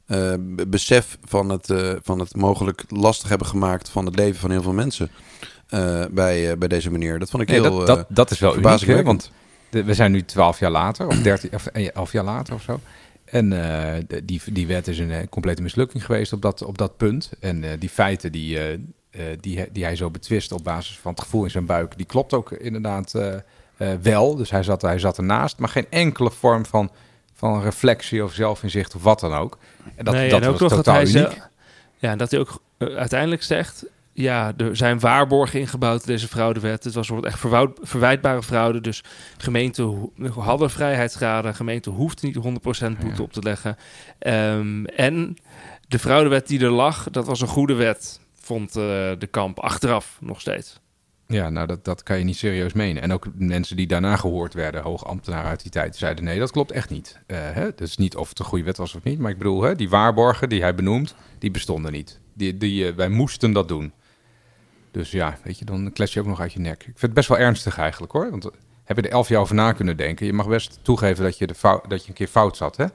[0.06, 0.32] eh,
[0.68, 4.62] besef van het, eh, van het mogelijk lastig hebben gemaakt van het leven van heel
[4.62, 5.10] veel mensen
[5.68, 7.18] eh, bij, bij deze meneer.
[7.18, 7.76] Dat vond ik Nee, heel.
[7.78, 9.02] dat, dat, dat is wel uniek, hè?
[9.02, 9.30] Want
[9.70, 12.80] de- we zijn nu twaalf jaar later, of dertien, of elf jaar later of zo.
[13.24, 17.30] En de- die, die wet is een complete mislukking geweest op dat, op dat punt.
[17.40, 18.58] En die feiten die,
[19.40, 22.06] die, hij- die hij zo betwist op basis van het gevoel in zijn buik, die
[22.06, 23.14] klopt ook inderdaad
[24.02, 24.36] wel.
[24.36, 26.90] Dus hij zat, hij zat ernaast, maar geen enkele vorm van,
[27.34, 29.58] van reflectie of zelfinzicht of wat dan ook.
[29.96, 31.30] En dat, Nee, dat en ook was nog dat totaal hij uniek.
[31.32, 31.42] ze-
[31.98, 33.84] ja, en dat hij ook eh, uiteindelijk zegt...
[34.14, 36.84] Ja, er zijn waarborgen ingebouwd in deze fraudewet.
[36.84, 38.80] Het was bijvoorbeeld echt verwijtbare fraude.
[38.80, 39.04] Dus
[39.38, 41.54] gemeenten hadden vrijheidsgraden.
[41.54, 43.22] Gemeenten hoefden niet 100% boete Ja.
[43.22, 43.76] op te leggen.
[44.18, 45.36] Ehm, en
[45.88, 48.20] de fraudewet die er lag, dat was een goede wet.
[48.40, 48.82] Vond eh,
[49.18, 50.80] de kamp achteraf nog steeds.
[51.32, 53.02] Ja, nou dat, dat kan je niet serieus menen.
[53.02, 56.50] En ook mensen die daarna gehoord werden, hoge ambtenaren uit die tijd, zeiden nee, dat
[56.50, 57.18] klopt echt niet.
[57.26, 57.74] Eh hè?
[57.74, 59.88] Dus niet of het een goede wet was of niet, maar ik bedoel, hè, die
[59.88, 62.20] waarborgen die hij benoemt, die bestonden niet.
[62.34, 63.92] Die, die, eh, wij moesten dat doen.
[64.90, 66.80] Dus ja, weet je, dan kles je ook nog uit je nek.
[66.80, 68.30] Ik vind het best wel ernstig eigenlijk hoor.
[68.30, 68.50] Want eh,
[68.84, 70.26] heb je er elf jaar over na kunnen denken.
[70.26, 72.86] Je mag best toegeven dat je, de fout, dat je een keer fout zat, hè?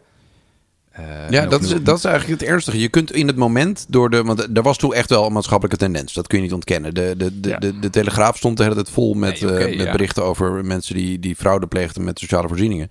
[0.98, 2.80] Eh, Ja, dat is, dat is eigenlijk het ernstige.
[2.80, 4.24] Je kunt in het moment door de.
[4.24, 6.14] Want er was toen echt wel een maatschappelijke tendens.
[6.14, 6.94] Dat kun je niet ontkennen.
[6.94, 7.58] De, de, de, Ja.
[7.58, 9.92] de, de Telegraaf stond de hele tijd vol met, Nee, eh, met ja.
[9.92, 12.90] berichten over mensen die, die fraude pleegden met sociale voorzieningen.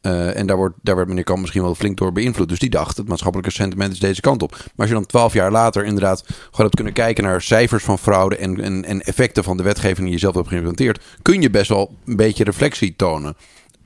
[0.00, 2.48] Eh, en daar, wordt, daar werd meneer Kamp misschien wel flink door beïnvloed.
[2.48, 4.50] Dus die dacht, het maatschappelijke sentiment is deze kant op.
[4.50, 7.98] Maar als je dan twaalf jaar later inderdaad gewoon hebt kunnen kijken naar cijfers van
[7.98, 11.50] fraude en, en, en effecten van de wetgeving die je zelf hebt geïmplementeerd, kun je
[11.50, 13.36] best wel een beetje reflectie tonen.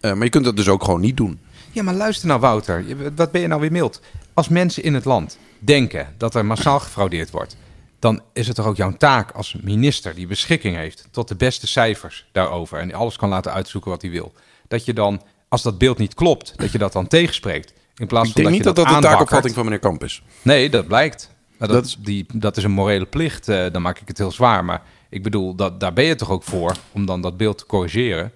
[0.00, 1.38] Maar je kunt dat dus ook gewoon niet doen.
[1.74, 2.84] Ja, maar luister nou, Wouter.
[3.16, 4.00] Wat ben je nou weer mild?
[4.34, 7.56] Als mensen in het land denken dat er massaal gefraudeerd wordt,
[7.98, 11.66] dan is het toch ook jouw taak als minister die beschikking heeft tot de beste
[11.66, 14.32] cijfers daarover en alles kan laten uitzoeken wat hij wil.
[14.68, 17.72] Dat je dan, als dat beeld niet klopt, dat je dat dan tegenspreekt.
[17.96, 19.12] In plaats Ik van denk dat niet je dat dat de aanbakkert.
[19.12, 20.22] taakopvatting van meneer Kamp is.
[20.42, 21.30] Nee, dat blijkt.
[21.58, 23.48] Maar dat, Dat is- die, dat is een morele plicht.
[23.48, 24.64] eh, dan maak ik het heel zwaar.
[24.64, 27.66] Maar ik bedoel, dat, daar ben je toch ook voor om dan dat beeld te
[27.66, 28.32] corrigeren.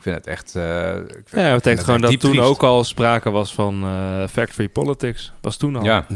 [0.00, 0.56] Ik vind het echt.
[0.56, 2.44] eh, ik vind- ik Ja, het betekent gewoon dat toen triest.
[2.46, 5.32] ook al sprake was van eh, factory politics.
[5.40, 5.84] Was toen al.
[5.84, 6.06] Ja.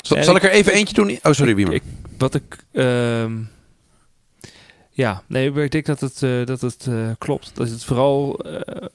[0.00, 1.18] Zal, ik- ik er even eentje doen?
[1.22, 1.74] Oh, sorry, Wiemer.
[1.74, 1.82] Ik,
[2.18, 2.56] wat ik.
[2.72, 3.32] ehm,
[4.90, 7.50] ja, nee, ik denk dat het, eh, dat het eh, klopt.
[7.54, 8.40] Dat het vooral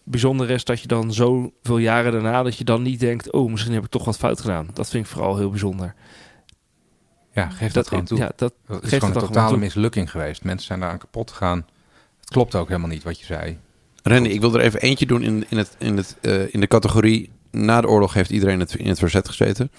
[0.03, 2.43] bijzonder is dat je dan zoveel jaren daarna.
[2.43, 3.31] dat je dan niet denkt.
[3.31, 4.67] Oh, misschien heb ik toch wat fout gedaan.
[4.73, 5.93] Dat vind ik vooral heel bijzonder.
[7.33, 8.17] ja, geef dat, gewoon toe.
[8.17, 10.43] Ja, dat, Dat is gewoon het een totale gewoon mislukking geweest.
[10.43, 11.65] Mensen zijn daaraan kapot gegaan.
[12.19, 13.57] Het klopt ook helemaal niet wat je zei.
[14.07, 16.67] Randy, ik wil er even eentje doen in, in, het, in, het, eh, in de
[16.67, 17.29] categorie...
[17.51, 19.71] Na de oorlog heeft iedereen het, in het verzet gezeten.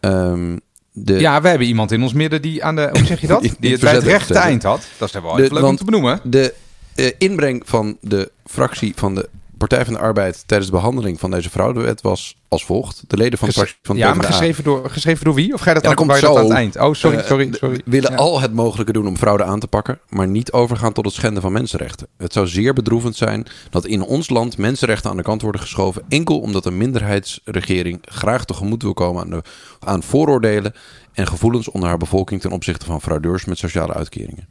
[0.00, 0.56] Ehm,
[0.92, 2.88] de, Ja, we hebben iemand in ons midden die aan de.
[2.92, 3.40] Hoe zeg je dat?
[3.58, 4.86] Die- het bij het rechte eind had.
[4.98, 6.20] Dat is wel De- even leuk om te benoemen.
[6.24, 6.54] De
[6.94, 9.28] eh, inbreng van de fractie van de
[9.68, 10.42] Partij van de Arbeid...
[10.46, 13.04] tijdens de behandeling van deze fraudewet was als volgt.
[13.06, 15.54] De leden van de fractie van de ja, maar geschreven door, geschreven door wie?
[15.54, 16.42] Of ga je dat Ja, dan komt dat aan zo.
[16.42, 16.76] het eind?
[16.76, 17.80] Oh, sorry, eh, sorry, sorry.
[17.84, 18.16] willen Ja.
[18.16, 21.42] al het mogelijke doen om fraude aan te pakken, maar niet overgaan tot het schenden
[21.42, 22.06] van mensenrechten.
[22.16, 26.02] Het zou zeer bedroevend zijn dat in ons land mensenrechten aan de kant worden geschoven,
[26.08, 29.42] enkel omdat een minderheidsregering graag tegemoet wil komen aan, de,
[29.80, 30.74] aan vooroordelen
[31.12, 34.48] en gevoelens onder haar bevolking ten opzichte van fraudeurs met sociale uitkeringen.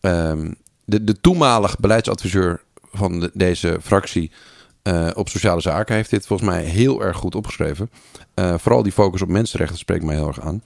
[0.00, 0.50] Ehm,
[0.84, 4.30] de, de toenmalig beleidsadviseur van de- deze fractie
[4.82, 7.90] eh, op sociale zaken heeft dit volgens mij heel erg goed opgeschreven.
[8.34, 10.62] Eh, vooral die focus op mensenrechten spreekt mij heel erg aan.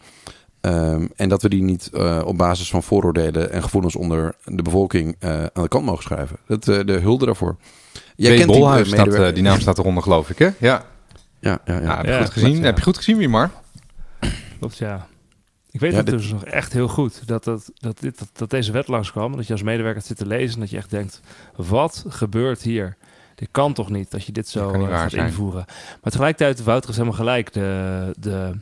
[0.60, 4.62] Ehm, en dat we die niet eh, op basis van vooroordelen en gevoelens onder de
[4.62, 6.37] bevolking eh, aan de kant mogen schrijven.
[6.46, 7.56] Dat, eh, de hulde daarvoor.
[8.16, 10.48] Jij kent die, eh, die, staat, die naam staat eronder, geloof ik, hè?
[10.58, 10.84] Ja,
[11.40, 11.80] Ja, ja, ja.
[11.80, 12.42] ja, heb je Ja, goed gezien?
[12.48, 12.64] klopt, ja.
[12.66, 13.50] Heb je goed gezien, Wiemar?
[14.58, 15.06] Klopt, ja.
[15.74, 17.26] Ik weet Ja, het dit- dus nog echt heel goed.
[17.26, 19.37] Dat, dat, dat, dit, dat, dat deze wet langskwam.
[19.37, 20.54] Dat je als medewerker zit te lezen.
[20.54, 21.20] En dat je echt denkt,
[21.56, 22.96] wat gebeurt hier?
[23.34, 25.26] Dit kan toch niet dat je dit zo eh, gaat zijn.
[25.26, 25.64] invoeren.
[26.02, 27.52] Maar tegelijkertijd, Wouter is helemaal gelijk.
[27.52, 28.52] De, de,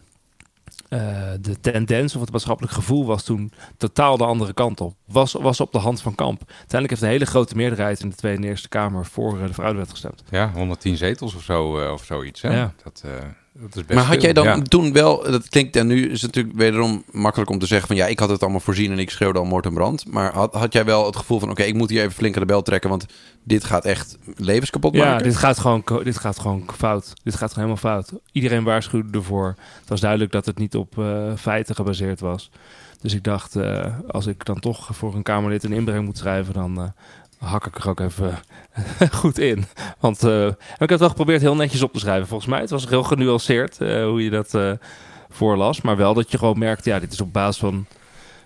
[0.88, 0.98] eh,
[1.40, 4.94] de tendens of het maatschappelijk gevoel was toen totaal de andere kant op.
[5.07, 6.42] Was, was op de hand van Kamp.
[6.46, 9.55] Uiteindelijk heeft een hele grote meerderheid in de Tweede en Eerste Kamer voor eh, de
[9.55, 10.22] fraude gestemd.
[10.31, 12.55] Ja, 110 zetels of zo, of zoiets, hè?
[12.57, 12.72] Ja.
[12.83, 13.05] Dat,
[13.53, 14.23] dat is best Maar had veel.
[14.23, 14.59] jij dan Ja.
[14.62, 17.97] toen wel, dat klinkt en nu is het natuurlijk wederom makkelijk om te zeggen van
[17.97, 20.12] ja, ik had het allemaal voorzien en ik schreeuwde al moord en brand.
[20.12, 22.41] Maar had, had jij wel het gevoel van oké, ik moet hier even flink aan
[22.41, 23.07] de bel trekken, want
[23.45, 25.25] dit gaat echt levens kapot Ja, maken?
[25.25, 27.12] dit gaat, gewoon, dit gaat gewoon fout.
[27.23, 28.21] Dit gaat gewoon helemaal fout.
[28.33, 29.55] Iedereen waarschuwde ervoor.
[29.81, 32.51] Het was duidelijk dat het niet op eh, feiten gebaseerd was.
[33.01, 36.55] Dus ik dacht, eh, als ik dan toch voor een Kamerlid een inbreng moet schrijven,
[36.55, 36.88] dan eh,
[37.44, 38.38] hak ik er ook even
[39.20, 39.64] goed in.
[39.98, 42.61] Want eh, ik heb het wel geprobeerd heel netjes op te schrijven, volgens mij.
[42.61, 44.72] Het was heel genuanceerd eh, hoe je dat eh,
[45.31, 45.81] voorlas.
[45.81, 47.87] Maar wel dat je gewoon merkt, ja, dit is op basis van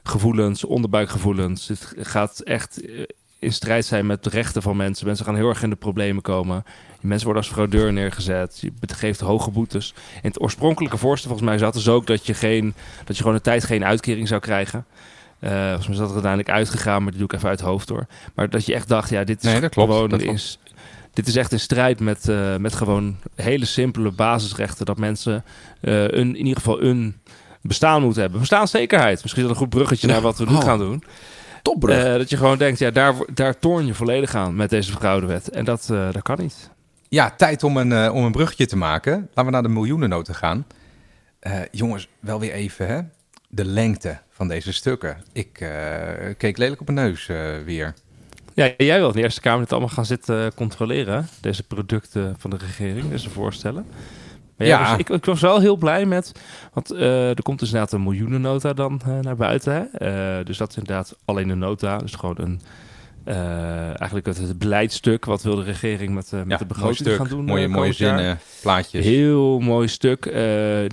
[0.03, 1.69] gevoelens, onderbuikgevoelens.
[1.69, 3.03] Het gaat echt eh,
[3.39, 5.07] in strijd zijn met de rechten van mensen.
[5.07, 6.65] Mensen gaan heel erg in de problemen komen.
[7.01, 8.59] Mensen worden als fraudeur neergezet.
[8.61, 9.95] Je geeft hoge boetes.
[10.15, 13.37] In het oorspronkelijke voorstel volgens mij zat dus ook dat je, geen, dat je gewoon
[13.37, 14.87] een tijd geen uitkering zou krijgen.
[15.47, 17.69] Eh volgens mij is dat er uiteindelijk uitgegaan, maar die doe ik even uit het
[17.69, 18.07] hoofd door.
[18.35, 20.59] Maar dat je echt dacht, ja, dit is Nee, dat klopt, gewoon dat is,
[21.13, 24.87] dit is echt in strijd met, eh, met gewoon hele simpele basisrechten.
[24.87, 25.45] Dat mensen
[25.81, 27.17] eh, een, in ieder geval een
[27.63, 28.41] bestaan moeten hebben.
[28.41, 29.23] Bestaanszekerheid.
[29.23, 30.63] Misschien is dat een goed bruggetje naar wat we nu Oh.
[30.65, 31.03] gaan doen.
[31.63, 32.05] Topbrug.
[32.05, 35.51] Eh, dat je gewoon denkt, ja, daar, daar toorn je volledig aan met deze fraudewet.
[35.51, 36.71] En dat, dat kan niet.
[37.09, 39.13] Ja, tijd om een, om een bruggetje te maken.
[39.13, 40.67] Laten we naar de miljoenennoten gaan.
[41.71, 43.01] Jongens, wel weer even, hè?
[43.49, 45.17] De lengte van deze stukken.
[45.33, 45.71] Ik eh,
[46.39, 47.95] keek lelijk op mijn neus eh, weer.
[48.55, 51.29] Ja, jij wil in de Eerste Kamer dit allemaal gaan zitten controleren.
[51.41, 53.87] Deze producten van de regering, deze voorstellen.
[54.57, 54.91] Maar ja, Ja.
[54.91, 56.33] dus ik, ik was wel heel blij met...
[56.73, 59.89] Want eh, er komt dus inderdaad een miljoenennota dan naar buiten.
[59.99, 60.45] Hè?
[60.45, 61.99] Dus dat is inderdaad alleen een nota.
[61.99, 62.61] Dus gewoon een...
[63.27, 65.25] eh, eigenlijk het, het beleidstuk.
[65.25, 67.17] Wat wil de regering met, eh, met Ja, de begroting stuk.
[67.17, 67.45] gaan doen?
[67.45, 69.05] mooie, eh, mooie zinnen, plaatjes.
[69.05, 70.25] Heel mooi stuk.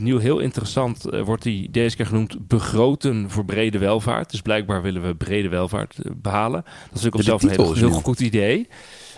[0.01, 4.31] Nieuw, heel interessant wordt die deze keer genoemd begroten voor brede welvaart.
[4.31, 6.63] Dus blijkbaar willen we brede welvaart eh, behalen.
[6.63, 8.67] Dat is natuurlijk op De zichzelf een heel, goed idee.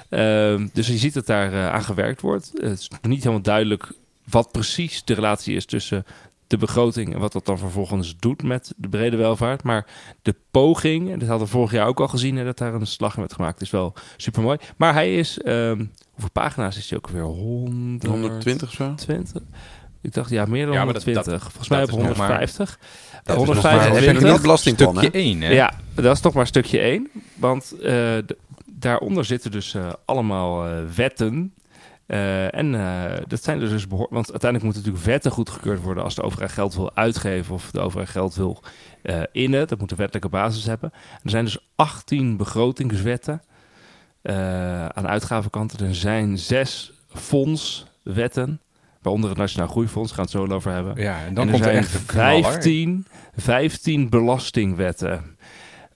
[0.10, 2.52] Ehm, dus je ziet dat daar eh, aan gewerkt wordt.
[2.54, 3.92] het is nog niet helemaal duidelijk
[4.30, 6.06] wat precies de relatie is tussen
[6.48, 9.64] de begroting en wat dat dan vervolgens doet met de brede welvaart.
[9.64, 9.86] Maar
[10.22, 12.88] de poging, en dat hadden we vorig jaar ook al gezien, hè, dat daar een
[12.88, 14.58] slag in werd gemaakt, is wel super mooi.
[14.78, 17.22] Maar hij is, ehm, hoeveel pagina's is hij ook weer?
[17.22, 18.84] 100, 120 of zo?
[18.84, 19.42] 120?
[20.02, 21.42] Ik dacht, ja, meer dan Ja, maar dat- 120.
[21.44, 22.80] Volgens mij op is nog maar- 150.
[23.24, 23.94] Dat is nog maar- 125.
[23.94, 24.42] heb je nog niet
[24.96, 25.00] hè?
[25.02, 25.50] Stukje 1, hè?
[25.52, 27.10] Ja, dat is toch maar stukje 1.
[27.36, 28.14] Want eh,
[28.66, 31.54] daaronder zitten dus eh, allemaal eh, wetten.
[32.08, 36.04] Eh, en eh, dat zijn er dus behoor- Want uiteindelijk moeten natuurlijk wetten goedgekeurd worden
[36.04, 38.64] als de overheid geld wil uitgeven of de overheid geld wil
[39.02, 39.68] eh, innen.
[39.68, 40.92] Dat moet een wettelijke basis hebben.
[41.24, 43.42] er zijn dus 18 begrotingswetten
[44.94, 45.80] aan de uitgavenkant.
[45.80, 48.62] Er zijn zes fondswetten,
[49.02, 50.12] waaronder het Nationaal Groeifonds.
[50.12, 50.96] Gaan we het zo over hebben.
[51.04, 52.44] Ja, en dan en er komt er echt een knaller.
[52.44, 55.38] 15, 15 belastingwetten.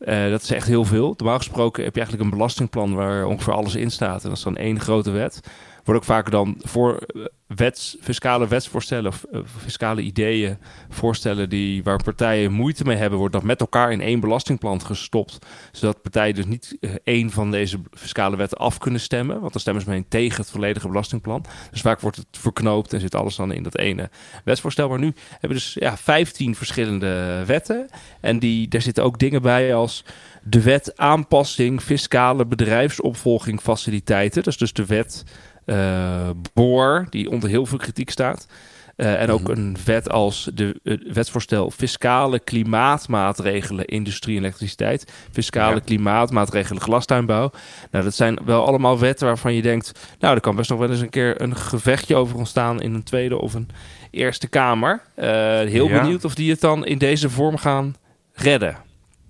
[0.06, 1.14] Dat is echt heel veel.
[1.18, 4.24] Normaal gesproken heb je eigenlijk een belastingplan waar ongeveer alles in staat.
[4.24, 5.40] En dat is dan één grote wet.
[5.84, 10.58] Wordt ook vaker dan voor eh, wets, fiscale wetsvoorstellen of eh, fiscale ideeën,
[10.90, 15.38] voorstellen die, waar partijen moeite mee hebben, wordt dat met elkaar in één belastingplan gestopt.
[15.72, 19.40] Zodat partijen dus niet eh, één van deze fiscale wetten af kunnen stemmen.
[19.40, 21.46] Want dan stemmen ze meteen tegen het volledige belastingplan.
[21.72, 24.10] Dus vaak wordt het verknoopt en zit alles dan in dat ene
[24.44, 24.90] wetsvoorstel.
[24.90, 27.90] Maar nu hebben we dus ja, 15 verschillende wetten.
[28.22, 30.04] En die, daar zitten ook dingen bij als
[30.44, 34.44] de wet aanpassing fiscale bedrijfsopvolging faciliteiten.
[34.44, 35.24] Dat is dus de wet
[35.70, 38.48] eh BOR, die onder heel veel kritiek staat.
[38.96, 39.52] Eh, en ook Mhm.
[39.52, 40.80] een wet als de
[41.14, 45.12] wetsvoorstel fiscale klimaatmaatregelen industrie en elektriciteit.
[45.32, 45.82] Fiscale Ja.
[45.82, 47.52] klimaatmaatregelen glastuinbouw.
[47.92, 49.92] Nou, dat zijn wel allemaal wetten waarvan je denkt...
[50.20, 52.82] nou, er kan best nog wel eens een keer een gevechtje over ontstaan...
[52.82, 53.70] in een Tweede of een
[54.12, 55.02] Eerste Kamer.
[55.16, 55.28] Eh,
[55.60, 56.02] heel Ja.
[56.02, 57.96] benieuwd of die het dan in deze vorm gaan
[58.34, 58.78] redden.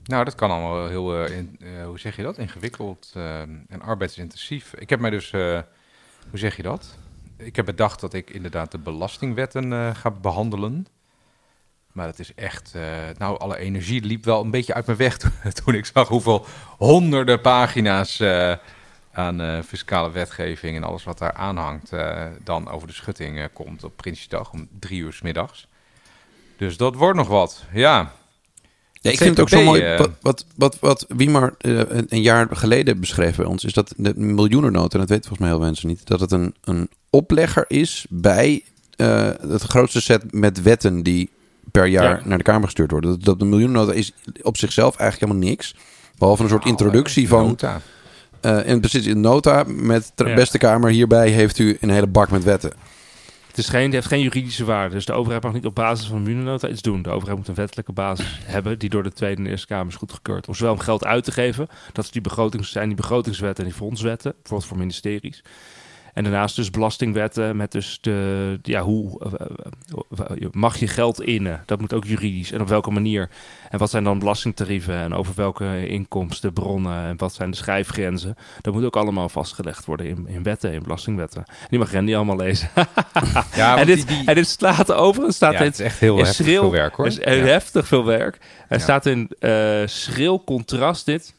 [0.03, 3.11] Nou, dat kan allemaal wel heel, in- hoe zeg je dat, ingewikkeld
[3.69, 4.73] en arbeidsintensief.
[4.77, 5.31] Ik heb mij dus,
[6.29, 6.97] hoe zeg je dat?
[7.37, 10.87] Ik heb bedacht dat ik inderdaad de belastingwetten eh, ga behandelen.
[11.91, 12.83] Maar dat is echt, eh,
[13.17, 15.17] nou, alle energie liep wel een beetje uit mijn weg
[15.63, 16.45] toen, ik zag hoeveel
[16.77, 18.55] honderden pagina's eh,
[19.11, 21.91] aan fiscale wetgeving en alles wat daar aanhangt,
[22.43, 25.67] dan over de schutting komt op Prinsjesdag om drie uur s middags.
[26.57, 28.11] Dus dat wordt nog wat, ja.
[29.01, 29.95] Ja, ik vind het ook zo mooi.
[29.97, 34.13] Wat, wat, wat, wat Wiemar eh, een, jaar geleden beschreef bij ons, is dat de
[34.15, 37.65] miljoenennota, en dat weten volgens mij heel veel mensen niet, dat het een, een oplegger
[37.67, 38.63] is bij
[38.95, 41.29] eh, het grootste set met wetten die
[41.71, 42.27] per jaar Ja.
[42.27, 43.09] naar de Kamer gestuurd worden.
[43.09, 45.75] Dat, dat de miljoenennota is op zichzelf eigenlijk helemaal niks.
[46.17, 47.45] Behalve een soort Nou, introductie eh, van.
[47.45, 47.81] nota.
[48.41, 50.35] en precies in nota met de Ja.
[50.35, 50.89] beste Kamer.
[50.91, 52.71] Hierbij heeft u een hele bak met wetten.
[53.59, 54.95] Het, is geen, het heeft geen juridische waarde.
[54.95, 57.01] Dus de overheid mag niet op basis van een miljoennota iets doen.
[57.01, 59.95] De overheid moet een wettelijke basis hebben die door de Tweede en Eerste Kamer is
[59.95, 60.47] goedgekeurd.
[60.47, 63.69] Om zowel om geld uit te geven, dat is die begrotings, zijn die begrotingswetten en
[63.69, 65.43] die fondswetten, bijvoorbeeld voor ministeries.
[66.19, 71.63] En daarnaast dus belastingwetten met dus de, ja, hoe eh, mag je geld innen?
[71.65, 72.51] Dat moet ook juridisch.
[72.51, 73.29] En op welke manier?
[73.69, 74.95] En wat zijn dan belastingtarieven?
[74.95, 78.35] En over welke inkomsten, bronnen en wat zijn de schrijfgrenzen?
[78.61, 81.43] Dat moet ook allemaal vastgelegd worden in, in wetten, in belastingwetten.
[81.69, 82.69] Die mag Randy allemaal lezen.
[83.55, 85.99] Ja, en, dit, die, die- en dit staat overigens staat ja, dit het is echt
[85.99, 87.05] heel heftig schril- veel werk hoor.
[87.07, 87.31] is Ja.
[87.31, 88.37] heftig veel werk.
[88.69, 88.77] Ja.
[88.77, 89.29] staat in
[89.85, 91.33] schril contrast dit.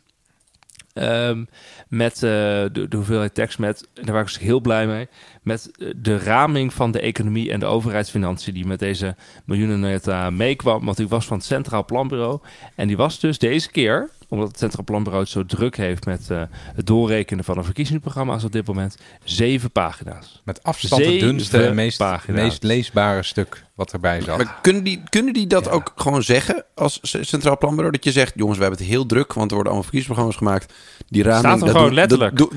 [0.92, 1.44] ehm,
[1.90, 5.08] met eh, de, de hoeveelheid tekst met, daar was ik dus heel blij mee,
[5.50, 10.84] met eh, de raming van de economie en de overheidsfinanciën die met deze miljoenennota meekwam.
[10.84, 12.38] Want die was van het Centraal Planbureau.
[12.74, 16.30] En die was dus deze keer, omdat het Centraal Planbureau het zo druk heeft met
[16.30, 16.42] eh,
[16.74, 20.40] het doorrekenen van de verkiezingsprogramma's op dit moment, zeven pagina's.
[20.44, 22.42] Met afstand het dunste en meest, pagina's.
[22.42, 24.36] meest leesbare stuk wat erbij zat.
[24.36, 25.70] Maar kunnen die, kunnen die dat Ja.
[25.70, 27.92] ook gewoon zeggen als Centraal Planbureau?
[27.92, 30.74] Dat je zegt, jongens, we hebben het heel druk, want er worden allemaal verkiezingsprogramma's gemaakt.
[31.08, 32.36] Die raming, Staat er dat gewoon doen- letterlijk.
[32.36, 32.52] dat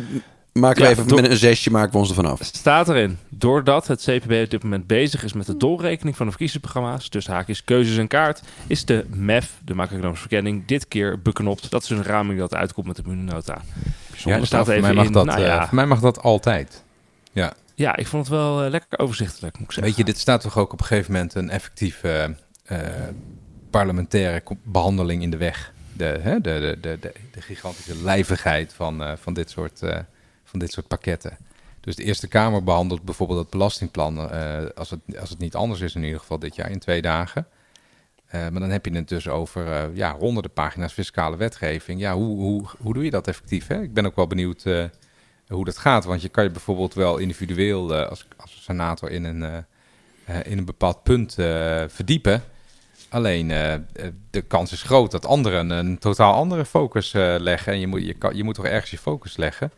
[0.53, 2.39] maken we Ja, even door- met een zesje, maken we ons ervan af.
[2.43, 6.31] staat erin, doordat het CPB op dit moment bezig is met de doorrekening van de
[6.31, 11.69] verkiezingsprogramma's, dus haakjes, keuzes en kaart, is de MEF, de macro-economische verkenning, dit keer beknopt.
[11.71, 13.61] Dat is een raming dat uitkomt met de miljoennota.
[14.23, 15.65] Ja, er staat voor, even mij mag in, dat, nou eh, ja.
[15.67, 16.83] voor mij mag dat altijd.
[17.31, 17.53] Ja.
[17.75, 19.93] Ja, ik vond het wel eh, lekker overzichtelijk, moet ik zeggen.
[19.93, 22.35] Weet je, dit staat toch ook op een gegeven moment een effectieve
[22.65, 22.77] eh,
[23.69, 25.71] parlementaire behandeling in de weg.
[25.93, 29.97] De, hè, de, de, de, de, de gigantische lijvigheid van, eh, van, dit soort, eh,
[30.53, 31.37] van dit soort pakketten.
[31.79, 35.81] Dus de Eerste Kamer behandelt bijvoorbeeld het belastingplan, eh, als, het, als het niet anders
[35.81, 37.47] is in ieder geval dit jaar, in twee dagen.
[38.25, 41.99] Eh, maar dan heb je het dus over eh, ja, honderden pagina's fiscale wetgeving.
[41.99, 43.67] Ja, hoe, hoe, hoe doe je dat effectief?
[43.67, 43.81] Hè?
[43.81, 44.63] Ik ben ook wel benieuwd
[45.47, 46.05] hoe dat gaat.
[46.05, 49.65] Want je kan je bijvoorbeeld wel individueel als, als senator in een,
[50.43, 51.33] in een bepaald punt
[51.87, 52.43] verdiepen.
[53.09, 53.47] Alleen
[54.29, 57.73] de kans is groot dat anderen een totaal andere focus leggen.
[57.73, 59.71] En je moet, je, je moet toch ergens je focus leggen.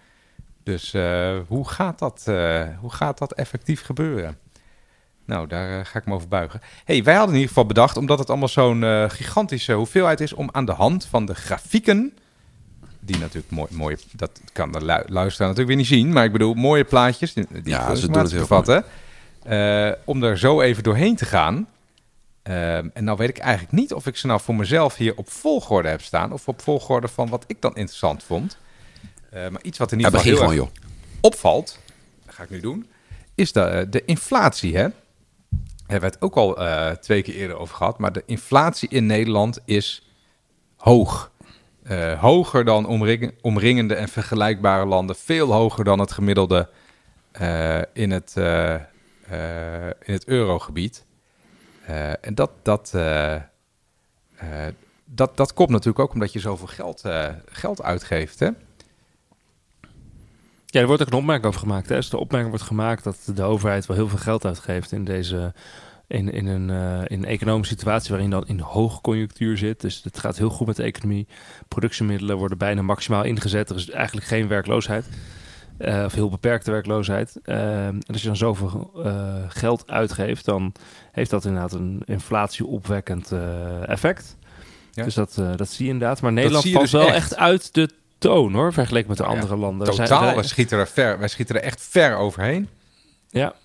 [0.66, 4.38] Dus eh, hoe, gaat dat, eh, hoe gaat dat effectief gebeuren?
[5.26, 6.62] Nou, daar eh, ga ik me over buigen.
[6.86, 10.50] hey, wij hadden in ieder geval bedacht, omdat het allemaal zo'n gigantische hoeveelheid is, om
[10.52, 12.18] aan de hand van de grafieken,
[13.00, 16.32] die natuurlijk mooi, mooi dat kan de lu- luisteraar natuurlijk weer niet zien, maar ik
[16.32, 18.84] bedoel mooie plaatjes, die, Ja, ze doen het heel bevatten,
[20.06, 21.68] om er zo even doorheen te gaan.
[22.44, 25.88] En nou weet ik eigenlijk niet of ik ze nou voor mezelf hier op volgorde
[25.88, 28.58] heb staan, of op volgorde van wat ik dan interessant vond.
[29.36, 31.22] Eh, maar iets wat in ieder geval begin heel gewoon, erg joh.
[31.22, 31.80] opvalt,
[32.26, 32.88] dat ga ik nu doen,
[33.36, 34.76] is de, eh, de inflatie.
[34.78, 34.82] Hè?
[34.82, 34.92] Daar
[35.88, 38.00] hebben we het ook al eh, twee keer eerder over gehad.
[38.00, 40.10] Maar de inflatie in Nederland is
[40.76, 41.34] hoog.
[42.20, 45.16] Hoger dan omring- omringende en vergelijkbare landen.
[45.16, 46.70] Veel hoger dan het gemiddelde
[47.94, 48.34] in, het,
[50.06, 51.06] in het eurogebied.
[52.22, 52.92] En dat, dat,
[55.06, 57.04] dat, dat komt natuurlijk ook omdat je zoveel geld,
[57.46, 58.40] geld uitgeeft.
[58.40, 58.50] Hè?
[60.76, 61.90] Ja, er wordt ook een opmerking over gemaakt.
[61.90, 61.96] Hè?
[61.96, 65.54] Dus de opmerking wordt gemaakt dat de overheid wel heel veel geld uitgeeft in deze.
[66.08, 69.82] In, in, een, eh, in een economische situatie waarin dan in hoogconjunctuur zit.
[69.82, 71.28] Dus het gaat heel goed met de economie.
[71.68, 73.70] Productiemiddelen worden bijna maximaal ingezet.
[73.70, 75.06] Er is eigenlijk geen werkloosheid.
[75.78, 77.40] Eh, of heel beperkte werkloosheid.
[77.44, 80.74] Eh, en als je dan zoveel eh, geld uitgeeft, dan
[81.12, 83.32] heeft dat inderdaad een inflatieopwekkend
[83.86, 84.38] effect.
[84.92, 85.04] Ja.
[85.04, 86.22] Dus dat, dat zie je inderdaad.
[86.22, 87.16] Maar Nederland valt dus wel echt.
[87.16, 87.90] echt uit de
[88.26, 89.88] toon hoor, vergeleken met de Ja, andere landen.
[89.88, 92.70] Totaal, wij- wij schieten, er ver, wij schieten er echt ver overheen.
[93.30, 93.56] Ja.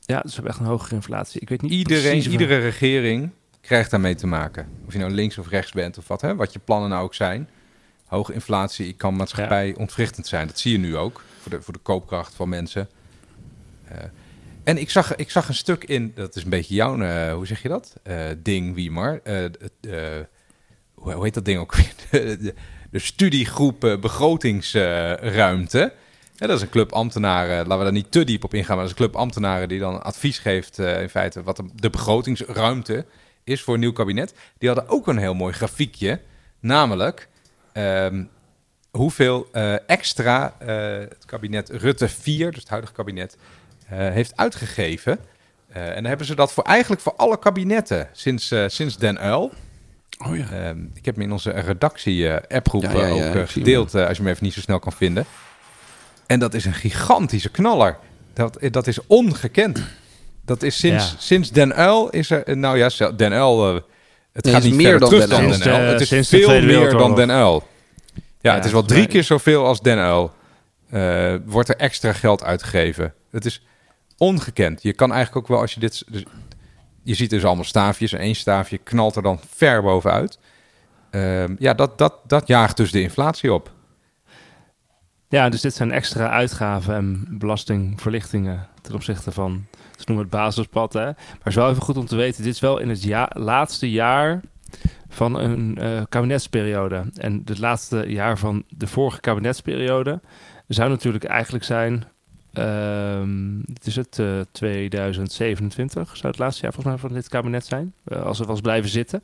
[0.00, 1.40] Ja, dus we hebben echt een hogere inflatie.
[1.40, 4.68] Ik weet niet Iedereen, iedere regering krijgt daarmee te maken.
[4.86, 7.14] Of je nou links of rechts bent of wat, hè, wat je plannen nou ook
[7.14, 7.48] zijn.
[8.06, 10.46] Hoge inflatie kan maatschappij ontwrichtend zijn.
[10.46, 12.88] Dat zie je nu ook voor de, voor de koopkracht van mensen.
[13.88, 13.96] Eh,
[14.64, 17.46] en ik zag, ik zag een stuk in, dat is een beetje jouw, eh, hoe
[17.46, 17.92] zeg je dat?
[18.02, 19.44] Eh, ding, eh,
[20.94, 21.94] hoe, hoe heet dat ding ook weer?
[22.90, 25.92] De, studiegroep eh, begrotingsruimte.
[26.34, 28.84] Ja, dat is een club ambtenaren, laten we daar niet te diep op ingaan, maar
[28.84, 33.06] dat is een club ambtenaren die dan advies geeft eh, in feite wat de, begrotingsruimte
[33.44, 34.34] is voor een nieuw kabinet.
[34.58, 36.20] Die hadden ook een heel mooi grafiekje,
[36.60, 37.28] namelijk
[37.72, 38.24] ehm,
[38.90, 43.36] hoeveel eh, extra het kabinet Rutte 4, dus het huidige kabinet,
[43.86, 45.18] heeft uitgegeven.
[45.68, 49.52] En dan hebben ze dat voor eigenlijk voor alle kabinetten sinds, sinds Den Uil.
[50.18, 50.44] Oh ja.
[50.50, 54.16] Ehm, ik heb hem in onze redactie-appgroep Ja, ja, ja, ook eh, gedeeld, eh, als
[54.16, 55.24] je hem even niet zo snel kan vinden.
[56.26, 57.96] En dat is een gigantische knaller.
[58.32, 59.82] Dat, eh, dat is ongekend.
[60.44, 62.56] Dat is sinds, sinds Den Uil is er...
[62.56, 63.74] Nou ja, Den Uil...
[64.32, 65.58] het gaat niet meer dan terug Den dan Uyl.
[65.58, 65.92] Den Uil.
[65.92, 67.14] Het is sinds veel meer dan.
[67.14, 67.68] Den Uil.
[68.40, 70.34] Ja, het is wel drie keer zoveel als Den Uil.
[71.44, 73.14] wordt er extra geld uitgegeven.
[73.30, 73.62] Het is
[74.16, 74.82] ongekend.
[74.82, 76.04] Je kan eigenlijk ook wel als je dit...
[77.06, 78.12] Je ziet dus allemaal staafjes.
[78.12, 80.38] En één staafje knalt er dan ver bovenuit.
[81.10, 83.70] Ehm, ja, dat, dat, dat jaagt dus de inflatie op.
[85.28, 89.66] Ja, dus dit zijn extra uitgaven en belastingverlichtingen ten opzichte van,
[89.96, 90.92] ze noemen het basispad.
[90.92, 91.04] Hè?
[91.04, 93.90] Maar het is wel even goed om te weten, dit is wel in het laatste
[93.90, 94.40] jaar
[95.08, 97.04] van een eh, kabinetsperiode.
[97.14, 100.20] En het laatste jaar van de vorige kabinetsperiode
[100.68, 102.04] zou natuurlijk eigenlijk zijn,
[102.56, 107.66] ehm het is het eh, 2027, zou het laatste jaar volgens mij van dit kabinet
[107.66, 109.22] zijn, eh, als het was blijven zitten.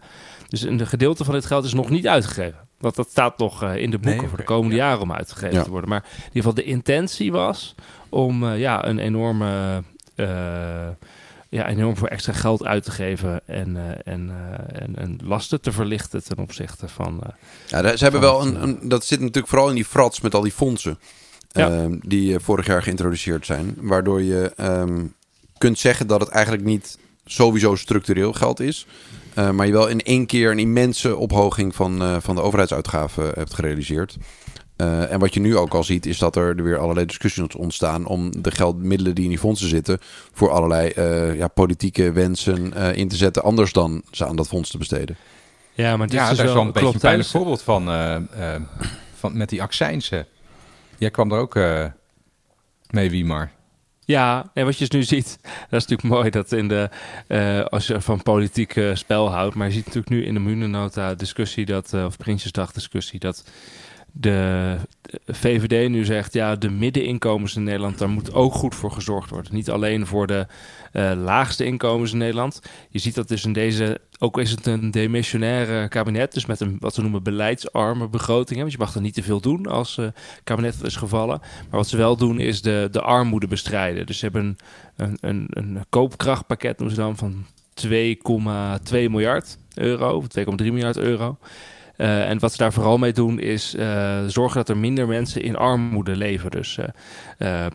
[0.48, 2.58] Dus een gedeelte van dit geld is nog niet uitgegeven.
[2.78, 4.84] Want dat staat nog eh, in de boeken Nee, voor de komende ja.
[4.86, 5.62] jaren om uitgegeven Ja.
[5.62, 5.88] te worden.
[5.88, 7.74] Maar in ieder geval de intentie was
[8.08, 9.82] om eh, ja, een enorme...
[10.14, 10.26] eh,
[11.48, 15.60] ja, enorm voor extra geld uit te geven en, eh, en, eh, en, en lasten
[15.60, 17.20] te verlichten ten opzichte van...
[17.22, 17.28] eh,
[17.82, 18.78] Ja, ze hebben wel een, een.
[18.88, 20.98] Dat zit natuurlijk vooral in die frats met al die fondsen.
[21.52, 21.70] Ja.
[21.70, 23.74] ehm, die eh, vorig jaar geïntroduceerd zijn.
[23.80, 25.04] Waardoor je ehm,
[25.58, 28.86] kunt zeggen dat het eigenlijk niet sowieso structureel geld is.
[29.34, 33.30] eh, maar je wel in één keer een immense ophoging van, eh, van de overheidsuitgaven
[33.34, 34.16] hebt gerealiseerd.
[34.76, 38.06] Eh, en wat je nu ook al ziet, is dat er weer allerlei discussies ontstaan
[38.06, 39.98] om de geldmiddelen die in die fondsen zitten,
[40.32, 44.48] voor allerlei eh, ja, politieke wensen eh, in te zetten, anders dan ze aan dat
[44.48, 45.16] fonds te besteden.
[45.74, 48.14] ja, maar dit Ja, is daar is wel een beetje een pijnlijk voorbeeld van, eh,
[48.14, 48.62] eh,
[49.18, 50.26] van met die accijnsen.
[51.02, 51.86] Jij kwam er ook eh,
[52.90, 53.50] mee, Wiemar.
[54.04, 55.38] Ja, en wat je dus nu ziet,
[55.70, 56.90] dat is natuurlijk mooi dat in de,
[57.26, 60.40] eh, als je van politiek eh, spel houdt, maar je ziet natuurlijk nu in de
[60.40, 63.44] Munenota discussie, dat, of Prinsjesdag discussie, dat
[64.12, 64.76] de
[65.26, 69.54] VVD nu zegt, ja, de middeninkomens in Nederland, daar moet ook goed voor gezorgd worden.
[69.54, 70.46] Niet alleen voor de
[70.92, 72.60] eh, laagste inkomens in Nederland.
[72.90, 76.76] Je ziet dat dus in deze, ook is het een demissionaire kabinet, dus met een
[76.80, 78.54] wat ze noemen beleidsarme begroting.
[78.54, 80.06] hè, Want je mag er niet te veel doen als eh
[80.44, 81.38] kabinet is gevallen.
[81.40, 84.06] Maar wat ze wel doen is de, de armoede bestrijden.
[84.06, 84.56] Dus ze hebben
[84.96, 87.90] een, een, een koopkrachtpakket, noemen ze dan, van 2,2
[88.90, 91.38] miljard euro, of 2,3 miljard euro.
[91.96, 95.42] Eh, en wat ze daar vooral mee doen is eh, zorgen dat er minder mensen
[95.42, 96.50] in armoede leven.
[96.50, 96.78] Dus
[97.38, 97.66] eh,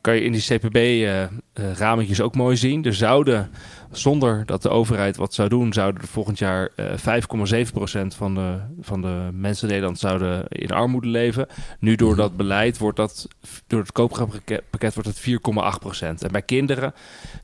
[0.00, 2.84] kan je in die CPB-rametjes ook mooi zien.
[2.84, 3.50] Er zouden,
[3.96, 8.58] zonder dat de overheid wat zou doen, zouden er volgend jaar eh 5,7% van de,
[8.80, 11.46] van de mensen in Nederland zouden in armoede leven.
[11.78, 13.28] Nu door dat beleid wordt dat,
[13.66, 16.06] door het koopkrachtpakket wordt het 4,8%.
[16.18, 16.94] En bij kinderen,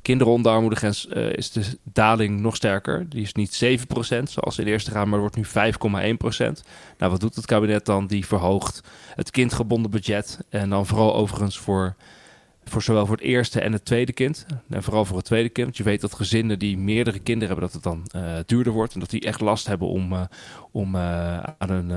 [0.02, 3.08] kinderen onder de armoedegrens, eh, is de daling nog sterker.
[3.08, 6.62] Die is niet 7% zoals in de eerste raam, maar wordt nu 5,1%.
[6.98, 8.06] Nou, wat doet het kabinet dan?
[8.06, 8.80] Die verhoogt
[9.14, 10.38] het kindgebonden budget.
[10.48, 11.94] En dan vooral overigens voor,
[12.64, 14.46] voor zowel voor het eerste en het tweede kind.
[14.68, 15.66] En vooral voor het tweede kind.
[15.66, 18.94] Want je weet dat gezinnen die meerdere kinderen hebben, dat het dan eh, duurder wordt.
[18.94, 20.22] En dat die echt last hebben om, eh,
[20.70, 21.92] om, eh, aan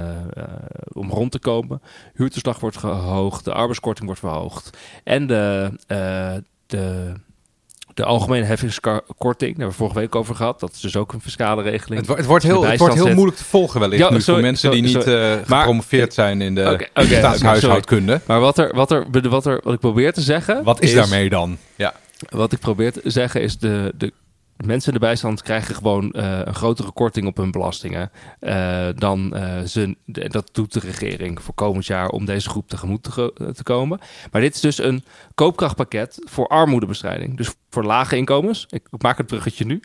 [0.91, 1.81] om rond te komen.
[2.13, 4.77] Huurtoeslag wordt verhoogd, de arbeidskorting wordt verhoogd.
[5.03, 5.71] En de,
[6.65, 7.13] de,
[7.95, 10.59] de algemene heffingskorting, daar hebben we vorige week over gehad.
[10.59, 11.99] Dat is dus ook een fiscale regeling.
[11.99, 14.33] Het, wo- het wordt heel, het wordt heel moeilijk te volgen wellicht Ja, nu sorry,
[14.33, 18.21] voor mensen die niet Maar- gepromoveerd zijn in de staatshuishoudkunde.
[18.27, 20.63] Maar wat, er, wat, er, wat, er, wat ik probeer te zeggen...
[20.63, 21.57] Wat is, daarmee dan?
[21.75, 21.93] Ja.
[22.29, 23.57] Wat ik probeer te zeggen is...
[23.57, 24.13] de, de
[24.65, 28.11] mensen in de bijstand krijgen gewoon eh, een grotere korting op hun belastingen...
[28.39, 29.33] eh, dan
[29.67, 29.95] ze...
[30.05, 32.09] dat doet de regering voor komend jaar...
[32.09, 33.03] om deze groep tegemoet
[33.53, 33.99] te komen.
[34.31, 35.03] Maar dit is dus een
[35.35, 37.37] koopkrachtpakket voor armoedebestrijding.
[37.37, 38.65] Dus voor lage inkomens.
[38.69, 39.79] Ik ik maak het bruggetje nu.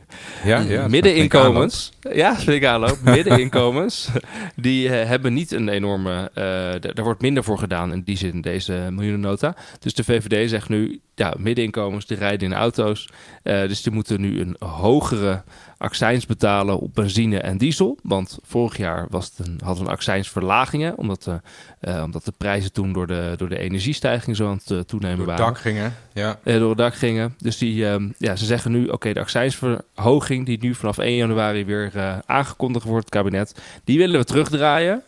[0.44, 1.92] Ja, ja, middeninkomens.
[2.12, 2.98] Ja, vind ik aanloop.
[3.16, 4.08] Middeninkomens.
[4.56, 6.30] die eh, hebben niet een enorme.
[6.34, 9.54] eh d- daar wordt minder voor gedaan in die zin, deze miljoenennota.
[9.80, 11.00] Dus de VVD zegt nu.
[11.14, 13.08] Ja, middeninkomens die rijden in auto's.
[13.42, 15.42] eh, dus die moeten nu een hogere
[15.80, 17.98] accijns betalen op benzine en diesel.
[18.02, 20.98] Want vorig jaar was het een, hadden we een accijnsverlagingen.
[20.98, 21.40] Omdat de,
[21.80, 25.18] eh, omdat de prijzen toen door de, door de energiestijging zo aan het eh, toenemen
[25.18, 25.94] Door het waren dak gingen.
[26.12, 26.38] Ja.
[26.44, 27.34] eh, door het dak gingen.
[27.38, 31.64] Dus die, ehm, ja, ze zeggen nu, oké, de accijnsverhoging die nu vanaf 1 januari
[31.64, 31.92] weer
[32.26, 35.02] aangekondigd wordt, het kabinet, die willen we terugdraaien.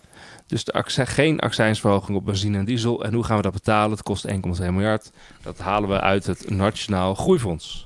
[0.47, 3.05] Dus de acci- geen accijnsverhoging op benzine en diesel.
[3.05, 3.91] En hoe gaan we dat betalen?
[3.91, 4.33] Het kost 1,2
[4.73, 5.11] miljard.
[5.43, 7.85] Dat halen we uit het Nationaal Groeifonds.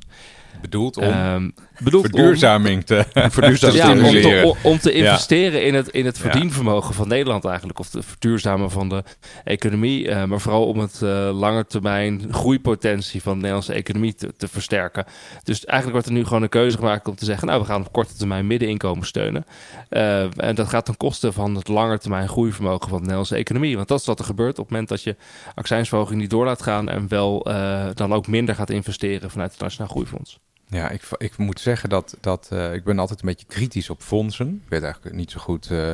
[0.61, 1.51] Bedoeld om Ehm,
[1.85, 4.55] bedoeld om- verduurzaming te Verduurzaming ja, om, te, stimuleren.
[4.63, 5.05] om- te Ja.
[5.05, 7.79] investeren in het, in het verdienvermogen van Nederland eigenlijk.
[7.79, 9.05] Of het verduurzamen van de
[9.45, 10.09] economie.
[10.09, 14.49] eh, maar vooral om het eh lange termijn groeipotentie van de Nederlandse economie te, te
[14.49, 15.05] versterken.
[15.45, 17.47] Dus eigenlijk wordt er nu gewoon een keuze gemaakt om te zeggen...
[17.49, 19.45] nou, we gaan op korte termijn middeninkomen steunen.
[19.89, 23.77] Eh, en dat gaat ten koste van het lange termijn groeivermogen van de Nederlandse economie.
[23.77, 25.17] Want dat is wat er gebeurt op het moment dat je
[25.55, 26.89] accijnsverhoging niet door laat gaan...
[26.89, 27.47] en wel
[27.95, 30.39] dan ook minder gaat investeren vanuit het Nationaal Groeifonds.
[30.69, 34.03] Ja, ik, ik moet zeggen dat, dat eh, ik ben altijd een beetje kritisch op
[34.03, 34.61] fondsen.
[34.65, 35.71] Ik weet eigenlijk niet zo goed.
[35.71, 35.93] eh,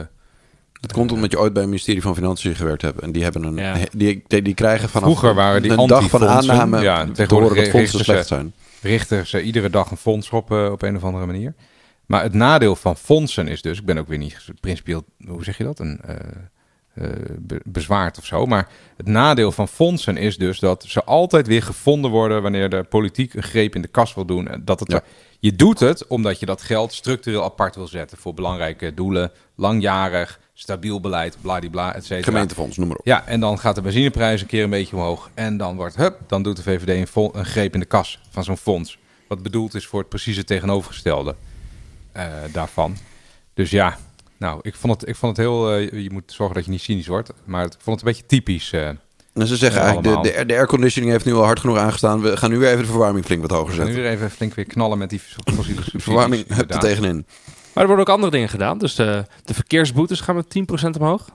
[0.81, 3.01] Dat komt omdat je ooit bij het ministerie van Financiën gewerkt hebt.
[3.01, 3.57] En die hebben een.
[3.57, 3.77] Ja.
[3.93, 7.55] Die, die, die krijgen vanaf Vroeger waren die een dag van aanname Ja, dat fondsen
[7.63, 8.53] richten slecht ze- zijn.
[8.83, 11.55] richten ze iedere dag een fonds op eh, op een of andere manier.
[12.07, 15.59] Maar het nadeel van fondsen is dus, ik ben ook weer niet principieel, hoe zeg
[15.59, 16.01] je dat, een
[17.39, 18.47] be- bezwaard of zo.
[18.47, 22.83] Maar het nadeel van fondsen is dus dat ze altijd weer gevonden worden wanneer de
[22.83, 24.49] politiek een greep in de kas wil doen.
[24.49, 25.03] En Dat het, Ja.
[25.41, 30.41] Je doet het omdat je dat geld structureel apart wil zetten voor belangrijke doelen, langjarig,
[30.55, 32.23] stabiel beleid, bladibla, et cetera.
[32.33, 33.07] Gemeentefonds, noem maar op.
[33.07, 35.31] Ja, en dan gaat de benzineprijs een keer een beetje omhoog.
[35.35, 38.21] En dan wordt, hup, dan doet de VVD een, vol- een greep in de kas
[38.31, 38.99] van zo'n fonds.
[39.29, 41.35] Wat bedoeld is voor het precieze tegenovergestelde
[42.13, 42.97] eh, daarvan.
[43.55, 43.97] Dus ja,
[44.43, 45.71] nou, ik vond het, ik vond het heel...
[45.73, 47.33] eh, je moet zorgen dat je niet cynisch wordt.
[47.45, 48.73] Maar ik vond het een beetje typisch.
[48.73, 48.89] eh.
[49.33, 52.21] En ze zeggen Ja, eigenlijk, de, de, de airconditioning heeft nu al hard genoeg aangestaan.
[52.21, 54.11] We gaan nu weer even de verwarming flink wat hoger we gaan nu zetten.
[54.11, 56.03] weer even flink weer knallen met die fossiele subsidies.
[56.05, 57.27] Verwarming er tegenin.
[57.73, 58.79] Maar er worden ook andere dingen gedaan.
[58.79, 61.29] Dus de, de verkeersboetes gaan met 10% omhoog.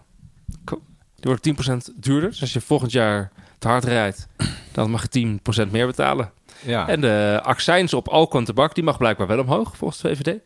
[1.19, 1.55] Die worden
[1.91, 2.29] 10% duurder.
[2.29, 4.27] Dus als je volgend jaar te hard rijdt,
[4.71, 6.31] dan mag je 10% meer betalen.
[6.65, 6.87] Ja.
[6.87, 10.37] En de accijns op alcohol en tabak, die mag blijkbaar wel omhoog, volgens de VVD.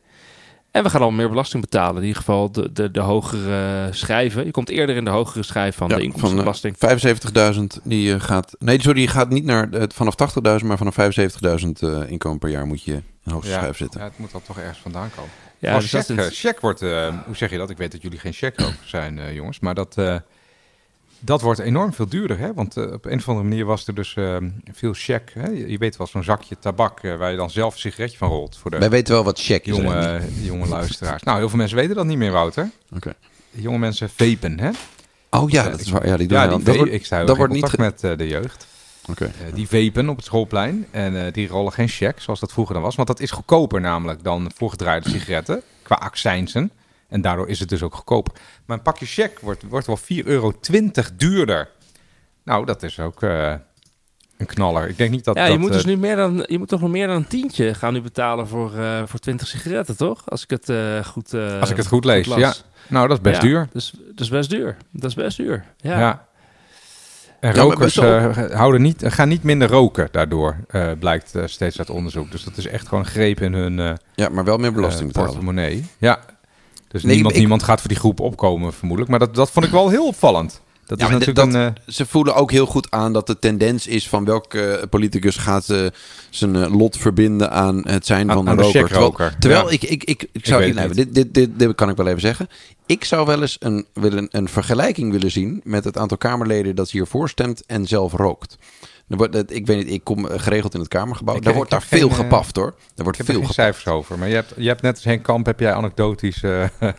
[0.71, 1.95] En we gaan al meer belasting betalen.
[1.95, 4.45] In ieder geval de, de, de hogere schijven.
[4.45, 6.75] Je komt eerder in de hogere schijf van Ja, de inkomstenbelasting.
[6.77, 6.99] Van
[7.53, 8.55] 75.000 die eh, gaat...
[8.59, 10.15] Nee, sorry, die gaat niet naar het vanaf
[10.61, 13.77] 80.000, maar vanaf 75.000 eh, inkomen per jaar moet je in de hoogste ja, schijf
[13.77, 13.99] zitten.
[13.99, 15.31] ja, het moet dan toch ergens vandaan komen.
[15.59, 17.69] ja, dus check, een- eh, check wordt, eh, hoe zeg je dat?
[17.69, 19.59] Ik weet dat jullie geen checkroker zijn, eh, jongens.
[19.59, 20.15] Maar dat, eh,
[21.21, 22.39] dat wordt enorm veel duurder.
[22.39, 22.53] Hè?
[22.53, 24.37] Want eh, op een of andere manier was er dus eh,
[24.71, 25.31] veel check.
[25.33, 25.49] Hè?
[25.49, 28.29] Je, je weet wel, zo'n zakje tabak eh, waar je dan zelf een sigaretje van
[28.29, 28.57] rolt.
[28.57, 29.75] Voor de Wij weten wel wat check is.
[29.75, 31.23] jonge, jonge luisteraars.
[31.23, 32.69] Nou, heel veel mensen weten dat niet meer, Wouter.
[32.95, 33.13] Oké.
[33.51, 34.69] Jonge mensen vapen, hè?
[35.29, 36.07] Oh ja, dat is waar.
[36.07, 38.67] Ja, die doen Ja, die dat wordt, ik sta dat wordt niet met de jeugd.
[39.53, 40.85] Die vapen op het schoolplein.
[40.91, 42.95] En die rollen geen check, zoals dat vroeger dan was.
[42.95, 45.61] Want dat is goedkoper namelijk dan voorgedraaide sigaretten.
[45.81, 46.71] Qua accijnsen.
[47.11, 48.33] En daardoor is het dus ook goedkoper.
[48.65, 50.53] Maar een pakje check wordt, wordt wel 4,20 euro
[51.15, 51.69] duurder.
[52.43, 53.53] Nou, dat is ook eh,
[54.37, 54.89] een knaller.
[54.89, 56.81] Ik denk niet dat ja, je moet eh, dus nu meer dan, je moet toch
[56.81, 60.29] nog meer dan een tientje gaan nu betalen voor, eh, voor 20 sigaretten, toch?
[60.29, 62.39] Als ik het eh, goed eh, Als ik het goed lees, las.
[62.39, 62.53] ja.
[62.87, 63.67] Nou, dat is best Ja, duur.
[63.73, 64.77] Dus, dat is best duur.
[64.91, 65.65] Dat is best duur.
[65.77, 65.99] Ja.
[65.99, 66.29] Ja.
[67.39, 71.89] En rokers eh, houden niet, gaan niet minder roken daardoor, eh, blijkt eh, steeds uit
[71.89, 72.31] onderzoek.
[72.31, 75.01] Dus dat is echt gewoon een greep in hun eh, Ja, maar wel meer belasting
[75.01, 75.29] eh, betalen.
[75.29, 75.85] portemonnee.
[75.97, 76.19] Ja.
[76.91, 79.09] Dus Nee, niemand, ik- niemand gaat voor die groep opkomen, vermoedelijk.
[79.11, 80.61] Maar dat, dat vond ik wel heel opvallend.
[80.85, 81.73] Dat Ja, is natuurlijk dat- een...
[81.85, 85.35] eh, Ze voelen ook heel goed aan dat de tendens is van welke eh, politicus
[85.37, 85.85] gaat eh,
[86.29, 88.71] zijn lot verbinden aan het zijn Aan- van een roker.
[88.71, 89.35] Terwijl, checkroker.
[89.39, 89.71] terwijl Ja.
[89.71, 90.95] ik, ik, ik, ik zou, nee, niet.
[90.95, 92.47] dit, dit, dit, dit kan ik wel even zeggen.
[92.85, 96.91] Ik zou wel eens een, willen, een vergelijking willen zien met het aantal Kamerleden dat
[96.91, 98.57] hiervoor stemt en zelf rookt.
[99.11, 101.35] Er ik weet niet, ik kom eh, geregeld in het Kamergebouw.
[101.35, 102.73] Ik- daar ik wordt heb daar veel geen, eh, gepaft hoor.
[102.95, 103.53] Er wordt ik heb er veel geen gepaft.
[103.53, 104.17] cijfers over.
[104.19, 106.63] Maar je hebt, je hebt net als Henk Kamp, heb jij anekdotisch, eh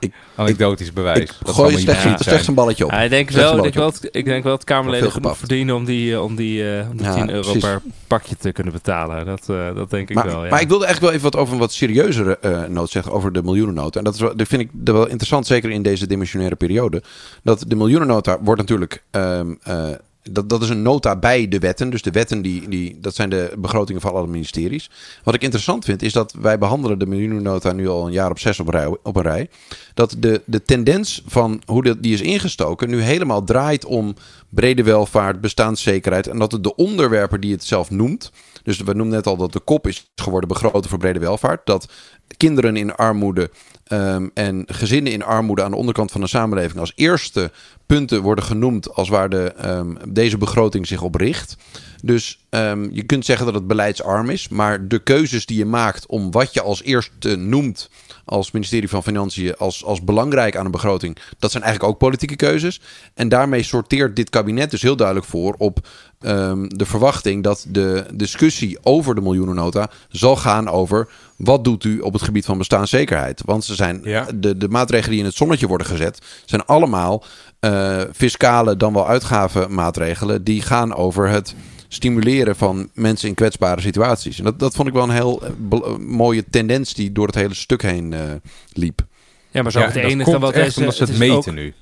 [0.00, 1.18] Ik- anekdotisch bewijs.
[1.18, 2.48] Ik Dat gooi maar slechts, iemand slechts zijn.
[2.48, 2.90] een balletje op.
[2.90, 5.22] Ja, ik denk wel, een ik wel, dat- ik denk wel dat Kamerleden Veel genoeg
[5.30, 5.38] gepaft.
[5.38, 7.62] verdienen om die, eh, om die, eh, om die Ja, 10 euro precies.
[7.62, 9.26] per pakje te kunnen betalen.
[9.26, 10.50] Dat, eh, dat denk ik maar, wel, ja.
[10.50, 13.32] maar ik wilde eigenlijk wel even wat over een wat serieuzere eh noot zeggen over
[13.32, 13.98] de miljoenennota.
[13.98, 17.02] En dat, is wel, dat vind ik wel interessant, zeker in deze dimensionaire periode.
[17.42, 19.02] Dat de miljoenennota wordt natuurlijk.
[20.22, 21.90] Dat, dat is een nota bij de wetten.
[21.90, 24.90] Dus de wetten, die, die, dat zijn de begrotingen van alle ministeries.
[25.24, 28.38] Wat ik interessant vind, is dat wij behandelen de miljoenennota nu al een jaar op
[28.38, 29.48] zes op, rij, op een rij.
[29.94, 34.14] Dat de, de tendens van hoe dat, die is ingestoken nu helemaal draait om
[34.48, 36.26] brede welvaart, bestaanszekerheid.
[36.26, 38.32] En dat het de onderwerpen die het zelf noemt.
[38.62, 41.66] Dus we noemden net al dat de kop is geworden begroten voor brede welvaart.
[41.66, 41.88] Dat
[42.36, 43.50] kinderen in armoede
[43.90, 47.50] ehm, en gezinnen in armoede aan de onderkant van de samenleving als eerste
[47.86, 51.56] punten worden genoemd als waar de, ehm, deze begroting zich op richt.
[52.02, 56.06] Dus ehm, je kunt zeggen dat het beleidsarm is, maar de keuzes die je maakt
[56.06, 57.90] om wat je als eerste noemt
[58.24, 62.36] als ministerie van Financiën als, als belangrijk aan een begroting, dat zijn eigenlijk ook politieke
[62.36, 62.80] keuzes.
[63.14, 65.88] En daarmee sorteert dit kabinet dus heel duidelijk voor op
[66.20, 72.00] ehm, de verwachting dat de discussie over de miljoenennota zal gaan over wat doet u
[72.00, 73.42] op het gebied van bestaanszekerheid.
[73.44, 74.26] Want ze zijn Ja.
[74.34, 77.24] de, de maatregelen die in het zonnetje worden gezet, zijn allemaal
[77.60, 81.54] eh, fiscale dan wel uitgavenmaatregelen die gaan over het
[81.88, 84.38] stimuleren van mensen in kwetsbare situaties.
[84.38, 85.42] En dat, dat vond ik wel een heel
[85.98, 88.14] mooie tendens die door het hele stuk heen
[88.72, 89.00] liep.
[89.50, 91.74] Ja, maar zo het enige wat deze, omdat ze het, meten nu.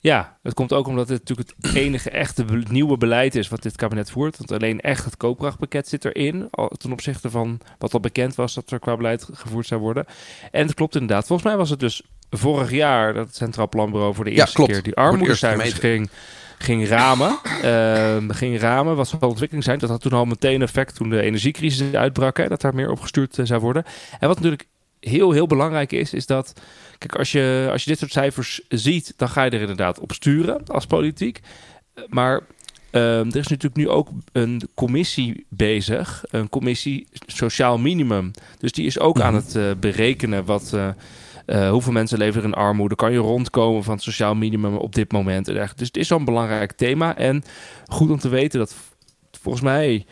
[0.00, 3.76] Ja, het komt ook omdat het natuurlijk het enige echte nieuwe beleid is wat dit
[3.76, 4.36] kabinet voert.
[4.36, 6.50] Want alleen echt het koopkrachtpakket zit erin.
[6.76, 10.04] Ten opzichte van wat al bekend was dat er qua beleid gevoerd zou worden.
[10.50, 11.26] En het klopt inderdaad.
[11.26, 14.82] Volgens mij was het dus vorig jaar dat het Centraal Planbureau voor de eerste keer
[14.82, 16.10] die armoedecijfers ging,
[16.58, 17.38] ging ramen.
[17.64, 19.78] Uh, ging ramen wat zal ontwikkeling zijn.
[19.78, 22.36] Dat had toen al meteen effect toen de energiecrisis uitbrak.
[22.36, 23.84] Hè, dat daar meer op gestuurd eh, zou worden.
[24.20, 24.68] En wat natuurlijk
[25.00, 26.54] heel, heel belangrijk is, is dat
[26.98, 30.12] Kijk, als je, als je dit soort cijfers ziet, dan ga je er inderdaad op
[30.12, 31.40] sturen als politiek.
[32.08, 32.40] Maar
[32.90, 38.30] ehm, er is natuurlijk nu ook een commissie bezig, een commissie Sociaal Minimum.
[38.58, 39.26] Dus die is ook mhm.
[39.26, 40.88] aan het uh, berekenen wat, uh,
[41.46, 42.94] uh, hoeveel mensen leven er in armoede.
[42.94, 45.44] Kan je rondkomen van het sociaal minimum op dit moment?
[45.44, 47.16] Dus het is zo'n belangrijk thema.
[47.16, 47.44] En
[47.86, 48.74] goed om te weten dat
[49.40, 50.06] volgens mij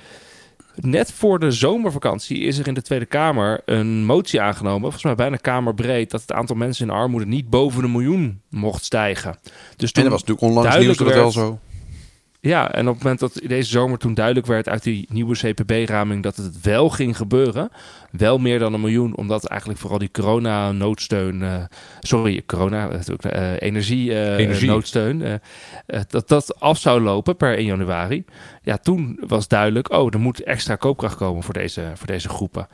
[0.81, 5.15] Net voor de zomervakantie is er in de Tweede Kamer een motie aangenomen, volgens mij
[5.15, 9.39] bijna kamerbreed, dat het aantal mensen in armoede niet boven de miljoen mocht stijgen.
[9.77, 11.59] Dus toen en dat was natuurlijk onlangs nieuws dat het wel zo.
[12.47, 16.23] Ja, en op het moment dat deze zomer toen duidelijk werd uit die nieuwe CPB-raming
[16.23, 17.71] dat het wel ging gebeuren,
[18.11, 21.65] wel meer dan een miljoen, omdat eigenlijk vooral die corona-noodsteun, uh,
[22.01, 26.05] sorry, corona, uh, energie-noodsteun, uh, Energie.
[26.09, 28.25] dat dat af zou lopen per 1 januari.
[28.63, 32.69] Ja, toen was duidelijk, oh, er moet extra koopkracht komen voor deze, voor deze groepen.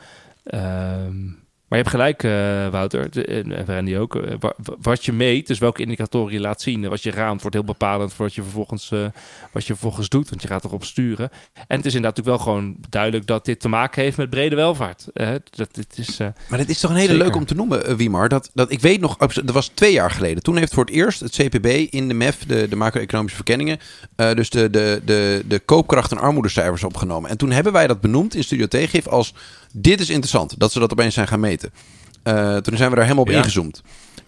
[0.44, 1.40] Ehm
[1.72, 4.14] maar je hebt gelijk, uh, Wouter, en Randy ook.
[4.14, 4.34] Uh,
[4.80, 8.12] wat je meet, dus welke indicatoren je laat zien, wat je raamt, wordt heel bepalend
[8.12, 9.06] voor wat je vervolgens, uh,
[9.52, 10.28] wat je vervolgens doet.
[10.28, 11.30] Want je gaat erop sturen.
[11.54, 14.56] En het is inderdaad natuurlijk wel gewoon duidelijk dat dit te maken heeft met brede
[14.56, 15.06] welvaart.
[15.50, 16.18] dat, dit is,
[16.48, 18.28] maar het is toch een hele leuk om te noemen, Wiemar.
[18.28, 20.42] Dat, dat, ik weet nog, dat was twee jaar geleden.
[20.42, 23.78] Toen heeft voor het eerst het CPB in de MEF, de, de macro-economische verkenningen,
[24.16, 27.30] dus de, de, de, de koopkracht- en armoedecijfers opgenomen.
[27.30, 29.34] En toen hebben wij dat benoemd in Studio Tegif als
[29.72, 31.72] dit is interessant, dat ze dat opeens zijn gaan meten.
[32.24, 33.82] Uh, toen zijn we daar helemaal op ingezoomd.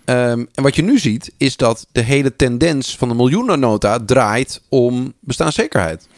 [0.05, 4.63] Um, en wat je nu ziet, is dat de hele tendens van de miljoenennota draait
[4.69, 6.09] om bestaanszekerheid.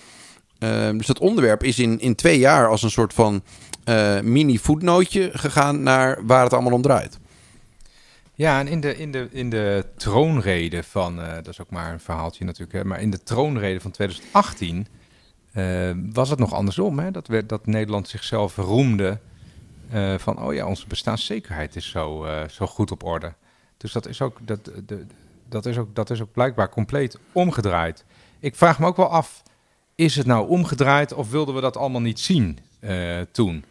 [0.59, 3.43] Um, dus dat onderwerp is in, in twee jaar als een soort van
[3.85, 7.19] uh, mini-voetnootje gegaan naar waar het allemaal om draait.
[8.35, 11.93] Ja, en in de, in de, in de troonrede van, uh, dat is ook maar
[11.93, 14.87] een verhaaltje natuurlijk, hè, maar in de troonrede van 2018
[15.57, 16.99] uh, was het nog andersom.
[16.99, 17.11] Hè?
[17.11, 19.19] Dat, werd, dat Nederland zichzelf roemde
[19.95, 23.33] uh, van, oh ja, onze bestaanszekerheid is zo, uh, zo goed op orde.
[23.77, 25.07] Dus dat is, ook, dat, de,
[25.49, 28.05] dat, is ook, dat is ook blijkbaar compleet omgedraaid.
[28.39, 29.43] Ik vraag me ook wel af,
[29.95, 32.59] is het nou omgedraaid of wilden we dat allemaal niet zien
[33.33, 33.65] toen?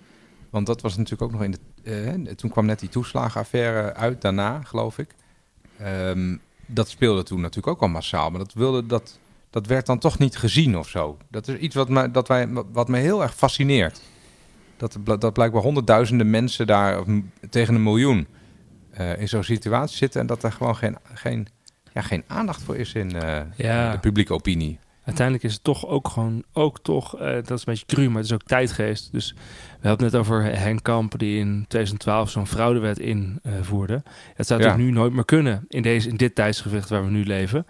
[0.49, 2.35] Want dat was natuurlijk ook nog in de...
[2.35, 5.15] toen kwam net die toeslagenaffaire uit, daarna geloof ik.
[5.81, 8.29] Um, dat speelde toen natuurlijk ook al massaal.
[8.29, 9.19] Maar dat wilde dat
[9.55, 11.17] dat werd dan toch niet gezien of zo.
[11.29, 14.01] Dat is iets wat me, dat wij, wat me heel erg fascineert.
[14.77, 17.03] Dat, dat blijkbaar honderdduizenden mensen daar
[17.49, 18.27] tegen een miljoen
[18.99, 21.47] uh, in zo'n situatie zitten en dat er gewoon geen, geen,
[21.93, 23.91] ja, geen aandacht voor is in uh, ja.
[23.91, 24.79] de publieke opinie.
[25.05, 28.15] Uiteindelijk is het toch ook gewoon, ook toch, uh, dat is een beetje cru, maar
[28.15, 29.11] het is ook tijdgeest.
[29.11, 29.35] Dus
[29.81, 34.03] we hadden het net over Henk Kamp die in 2012 zo'n fraudewet invoerde.
[34.33, 34.65] het zou ja.
[34.65, 37.65] natuurlijk nu nooit meer kunnen in, deze, in dit tijdsgewicht waar we nu leven.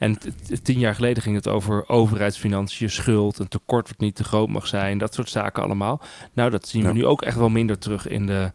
[0.00, 0.18] En
[0.62, 4.66] tien jaar geleden ging het over overheidsfinanciën, schuld, een tekort wat niet te groot mag
[4.66, 6.00] zijn, dat soort zaken allemaal.
[6.32, 8.52] Nou, dat zien we nu ook echt wel minder terug in de,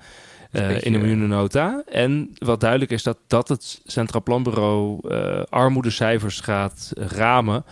[0.51, 1.83] uh, in de miljoenennota.
[1.85, 7.63] En wat duidelijk is dat, dat het Centraal Planbureau uh, armoedecijfers gaat ramen,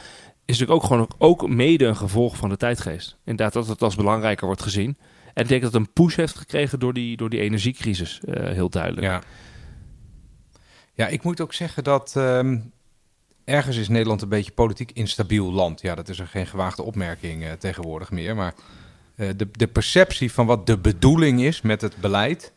[0.45, 3.17] is natuurlijk ook gewoon ook mede een gevolg van de tijdgeest.
[3.25, 4.97] Inderdaad, dat het als belangrijker wordt gezien.
[5.33, 8.35] En ik denk dat het een push heeft gekregen door die, door die energiecrisis, uh,
[8.35, 9.07] heel duidelijk.
[9.07, 9.21] Ja.
[10.93, 12.71] Ja, ik moet ook zeggen dat um,
[13.45, 15.81] ergens is Nederland een beetje politiek instabiel land.
[15.81, 18.35] Ja, dat is er geen gewaagde opmerking uh, tegenwoordig meer.
[18.35, 18.53] Maar
[19.15, 22.51] uh, de, de perceptie van wat de bedoeling is met het beleid...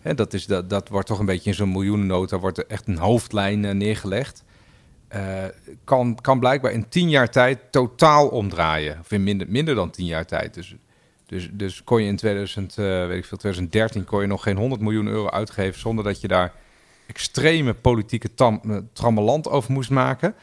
[0.00, 2.38] Hè, dat, is, dat, dat wordt toch een beetje in zo'n miljoenennota...
[2.38, 4.44] wordt er echt een hoofdlijn uh, neergelegd.
[5.84, 8.98] kan, kan blijkbaar in tien jaar tijd totaal omdraaien.
[9.00, 10.54] Of in minder, minder dan tien jaar tijd.
[10.54, 10.74] Dus,
[11.26, 14.80] dus, dus kon je in 2000, weet ik veel, 2013 kon je nog geen 100
[14.80, 15.80] miljoen euro uitgeven...
[15.80, 16.52] zonder dat je daar
[17.08, 20.34] extreme politieke tam, eh, trammeland over moest maken.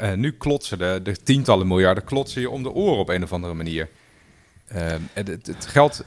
[0.00, 3.32] Uh, nu klotsen de, de, tientallen miljarden klotsen je om de oren op een of
[3.32, 3.88] andere manier.
[4.74, 6.04] Uh, het, het, geld,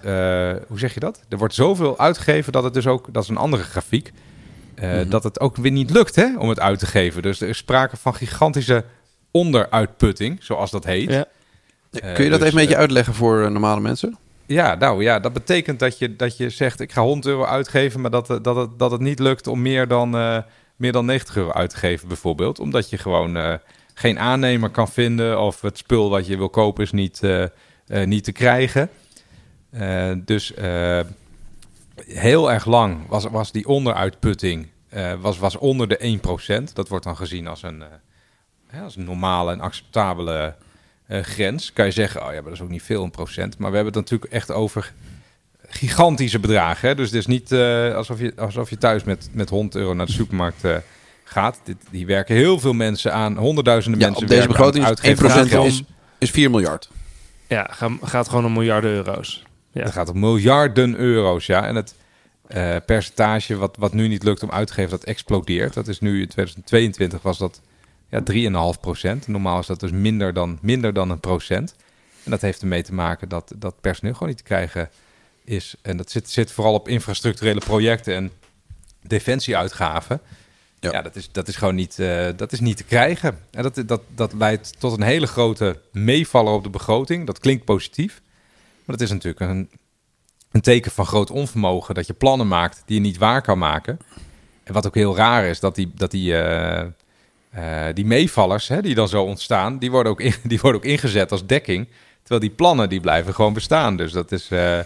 [0.68, 1.24] hoe zeg je dat?
[1.30, 4.22] Er wordt zoveel uitgegeven dat het dus ook, dat is een andere grafiek, mm
[5.10, 7.22] dat het ook weer niet lukt hè, om het uit te geven.
[7.22, 8.86] Dus er is sprake van gigantische
[9.32, 11.10] onderuitputting, zoals dat heet.
[11.10, 11.26] Ja.
[11.90, 14.18] Kun je dat dus, even een beetje uitleggen voor normale mensen?
[14.46, 18.02] Ja, nou ja, dat betekent dat je, dat je zegt: ik ga 100 euro uitgeven,
[18.02, 20.38] maar dat, dat, het, dat het niet lukt om meer dan, uh,
[20.76, 22.60] meer dan 90 euro uit te geven, bijvoorbeeld.
[22.60, 23.54] Omdat je gewoon uh,
[23.94, 27.50] geen aannemer kan vinden of het spul wat je wil kopen is niet, eh, eh,
[27.88, 28.90] niet te krijgen.
[29.70, 31.00] Eh, dus eh,
[31.96, 36.20] heel erg lang was, was die onderuitputting eh, was, was onder de
[36.70, 36.74] 1%.
[36.74, 37.84] Dat wordt dan gezien als een,
[38.72, 40.63] eh, als een normale en acceptabele eh,
[41.10, 41.74] grens.
[41.74, 43.58] Kan je zeggen, oh ja, maar dat is ook niet veel, een procent.
[43.58, 44.94] Maar we hebben het natuurlijk echt over
[45.68, 46.88] gigantische bedragen.
[46.88, 46.96] Hè?
[46.96, 50.06] Dus het is niet eh, alsof, je, alsof je thuis met, met 100 euro naar
[50.06, 50.76] de supermarkt eh,
[51.24, 51.60] gaat.
[51.64, 53.38] Dit, die werken heel veel mensen aan.
[53.38, 55.66] Honderdduizenden Ja, mensen op deze werken aan het begroting is uitgeven van 1% geld.
[55.68, 55.84] is,
[56.18, 56.90] is 4 miljard.
[57.48, 59.44] Ja, ga- gaat gewoon om miljarden euro's.
[59.72, 59.84] Ja.
[59.84, 61.66] Het gaat om miljarden euro's, ja.
[61.68, 61.96] En het
[62.48, 65.74] eh, percentage wat, wat nu niet lukt om uit te geven, dat explodeert.
[65.74, 67.62] Dat is nu in 2022 was dat
[68.14, 69.28] ja, 3,5 procent.
[69.28, 71.76] Normaal is dat dus minder dan, minder dan een procent.
[72.24, 74.90] En dat heeft ermee te maken dat, dat personeel gewoon niet te krijgen
[75.44, 75.76] is.
[75.82, 78.32] En dat zit, zit vooral op infrastructurele projecten en
[79.02, 80.22] defensieuitgaven.
[80.80, 80.92] Ja.
[80.92, 83.40] Ja, dat, is, dat is gewoon niet, eh, dat is niet te krijgen.
[83.52, 87.26] En dat, dat, dat leidt tot een hele grote meevaller op de begroting.
[87.26, 88.22] Dat klinkt positief.
[88.86, 89.70] Maar dat is natuurlijk een,
[90.52, 91.96] een teken van groot onvermogen.
[91.96, 94.00] Dat je plannen maakt die je niet waar kan maken.
[94.64, 96.88] En wat ook heel raar is, dat die, dat die, eh,
[97.54, 100.88] eh, die meevallers hè, die dan zo ontstaan, die worden, ook in- die worden ook
[100.88, 101.88] ingezet als dekking.
[102.20, 103.96] Terwijl die plannen die blijven gewoon bestaan.
[103.98, 104.80] Dus dat is eh,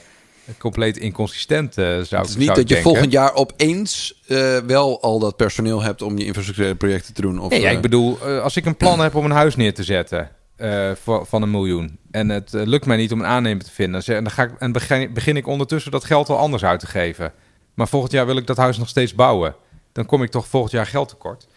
[0.57, 2.83] compleet inconsistent, eh, zou, Het is niet ik dat je denken.
[2.91, 4.21] volgend jaar opeens
[4.67, 7.39] wel al dat personeel hebt om je infrastructurele projecten te doen.
[7.39, 9.83] Of, Nee, ja, ik bedoel, als ik een plan heb om een huis neer te
[9.83, 10.29] zetten
[11.03, 14.01] voor, van een miljoen en het lukt mij niet om een aannemer te vinden, dan
[14.01, 16.87] zeg- dan ga ik, en begin, begin ik ondertussen dat geld al anders uit te
[16.87, 17.33] geven.
[17.73, 19.55] Maar volgend jaar wil ik dat huis nog steeds bouwen.
[19.91, 21.47] Dan kom ik toch volgend jaar geld tekort.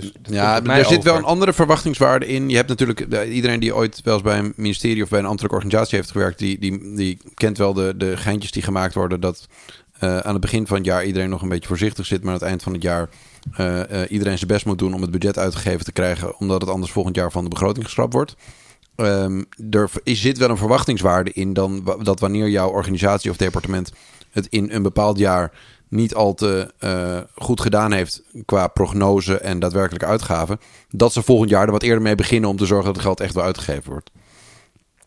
[0.00, 2.48] Dus Ja, er zit wel een andere verwachtingswaarde in.
[2.48, 5.24] Je hebt natuurlijk eh, iedereen die ooit wel eens bij een ministerie of bij een
[5.26, 9.20] ambtelijke organisatie heeft gewerkt, die, die, die kent wel de, de geintjes die gemaakt worden.
[9.20, 9.46] Dat
[9.98, 12.38] eh, aan het begin van het jaar iedereen nog een beetje voorzichtig zit, maar aan
[12.38, 13.08] het eind van het jaar
[13.56, 16.92] eh, iedereen zijn best moet doen om het budget uitgegeven te krijgen, omdat het anders
[16.92, 18.34] volgend jaar van de begroting geschrapt wordt.
[18.96, 23.92] Ehm, er is- zit wel een verwachtingswaarde in dan dat wanneer jouw organisatie of departement
[24.30, 25.52] het in een bepaald jaar
[25.90, 30.60] niet al te eh, goed gedaan heeft qua prognose en daadwerkelijke uitgaven,
[30.90, 33.20] dat ze volgend jaar er wat eerder mee beginnen om te zorgen dat het geld
[33.20, 34.10] echt wel uitgegeven wordt.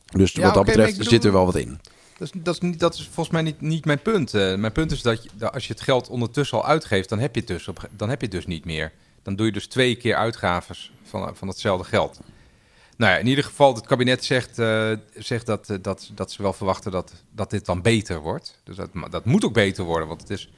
[0.06, 1.80] Dus Ja, wat dat betreft zit er wel wat in.
[2.18, 4.34] Dat is, dat, is niet, dat is volgens mij niet, niet mijn punt.
[4.34, 7.34] Eh, mijn punt is dat, je, als je het geld ondertussen al uitgeeft, dan heb
[7.34, 8.92] je het dus, op, dan heb je dus niet meer.
[9.24, 12.20] Dan doe je dus twee keer uitgaves van, van hetzelfde geld.
[12.98, 16.54] Nou ja, in ieder geval, het kabinet zegt, eh, zegt dat, dat, dat ze wel
[16.54, 18.60] verwachten dat, dat dit dan beter wordt.
[18.64, 20.50] Dus dat, dat moet ook beter worden, want het is,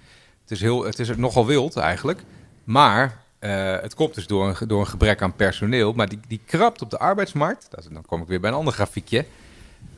[0.46, 2.24] het is, heel, het is nogal wild eigenlijk.
[2.64, 5.94] Maar eh, het komt dus door een, door een gebrek aan personeel.
[5.94, 7.68] Maar die, die krapt op de arbeidsmarkt.
[7.70, 9.26] Dat, dan kom ik weer bij een ander grafiekje.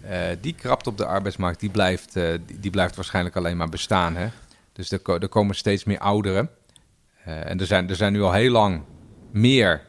[0.01, 3.69] Eh, die krapt op de arbeidsmarkt, die blijft, eh, die, die blijft waarschijnlijk alleen maar
[3.69, 4.15] bestaan.
[4.15, 4.27] Hè?
[4.73, 6.49] Dus er, er komen steeds meer ouderen.
[7.23, 8.81] En er zijn, er zijn nu al heel lang
[9.31, 9.81] meer,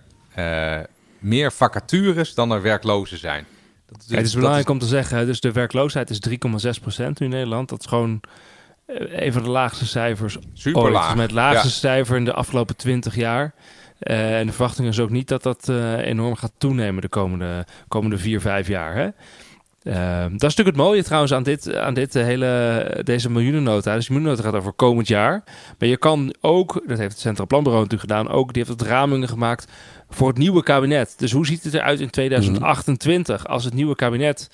[1.19, 3.47] meer vacatures dan er werklozen zijn.
[3.87, 7.29] Dat, Ja, het is belangrijk om te zeggen, dus de werkloosheid is 3,6% nu in
[7.29, 7.69] Nederland.
[7.69, 8.21] Dat is gewoon
[8.97, 10.93] een van de laagste cijfers super ooit.
[10.93, 11.16] laag.
[11.16, 13.55] Met laagste cijfer in de afgelopen 20 jaar.
[13.99, 17.66] Eh, en de verwachting is ook niet dat dat eh, enorm gaat toenemen de komende,
[17.89, 18.95] komende 4, 5 jaar.
[18.95, 19.09] Hè?
[19.89, 23.95] Eh, dat is natuurlijk het mooie trouwens aan, dit, aan dit eh, hele, deze miljoenennota.
[23.95, 25.43] Dus de miljoenennota gaat over komend jaar.
[25.78, 28.89] Maar je kan ook, dat heeft het Centraal Planbureau natuurlijk gedaan, ook, die heeft het
[28.89, 29.72] ramingen gemaakt
[30.11, 31.14] voor het nieuwe kabinet.
[31.16, 34.49] Dus hoe ziet het eruit in 2028 als het nieuwe kabinet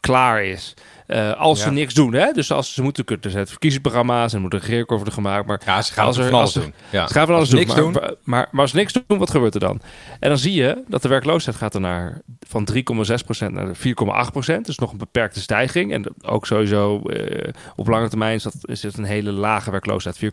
[0.00, 0.74] klaar is?
[1.06, 2.32] Eh, als ze niks doen, hè?
[2.32, 5.46] Dus als ze moeten, er zijn verkiezingsprogramma's en moet een worden gemaakt.
[5.46, 6.74] Maar Ja, ze gaan Als er- van alles doen.
[6.90, 7.06] Ja.
[7.06, 7.58] ze gaan van alles doen.
[7.58, 7.92] niks maar, doen.
[8.22, 9.80] Maar, maar als ze niks doen, wat gebeurt er dan?
[10.20, 14.66] En dan zie je dat de werkloosheid gaat er naar van 3,6% naar 4,8%.
[14.66, 15.92] Dus nog een beperkte stijging.
[15.92, 20.16] En ook sowieso eh, op lange termijn is, dat, is het een hele lage werkloosheid,
[20.16, 20.28] 4,8%.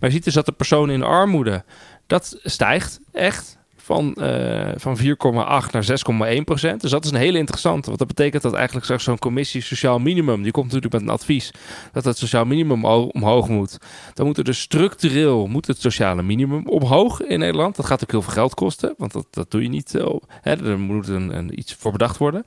[0.00, 1.64] Maar je ziet dus dat de personen in armoede,
[2.06, 3.58] dat stijgt echt
[3.90, 6.80] van, eh, van 4,8 naar 6,1 procent.
[6.80, 7.86] Dus dat is een hele interessante.
[7.86, 10.42] Want dat betekent dat eigenlijk straks zo'n commissie sociaal minimum...
[10.42, 11.50] die komt natuurlijk met een advies
[11.92, 13.78] dat het sociaal minimum omhoog moet.
[14.14, 17.76] Dan moet er dus structureel moet het sociale minimum omhoog in Nederland.
[17.76, 19.94] Dat gaat ook heel veel geld kosten, want dat, dat doe je niet.
[19.94, 20.06] eh,
[20.40, 22.44] hè, er moet een, iets voor bedacht worden.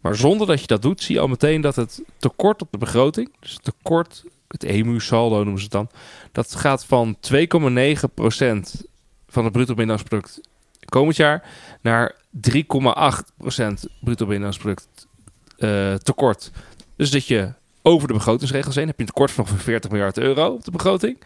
[0.00, 2.78] Maar zonder dat je dat doet, zie je al meteen dat het tekort op de
[2.78, 3.32] begroting...
[3.40, 5.88] dus tekort, het EMU-saldo noemen ze het dan...
[6.32, 7.34] dat gaat van 2,9
[8.14, 8.84] procent
[9.28, 10.52] van het bruto binnenlands product
[10.94, 11.42] komend jaar
[11.82, 12.14] naar
[12.50, 12.56] 3,8%
[14.00, 14.58] bruto binnenlands
[15.56, 16.50] eh tekort.
[16.96, 20.18] Dus dat je over de begrotingsregels heen heb je een tekort van ongeveer 40 miljard
[20.18, 21.18] euro op de begroting.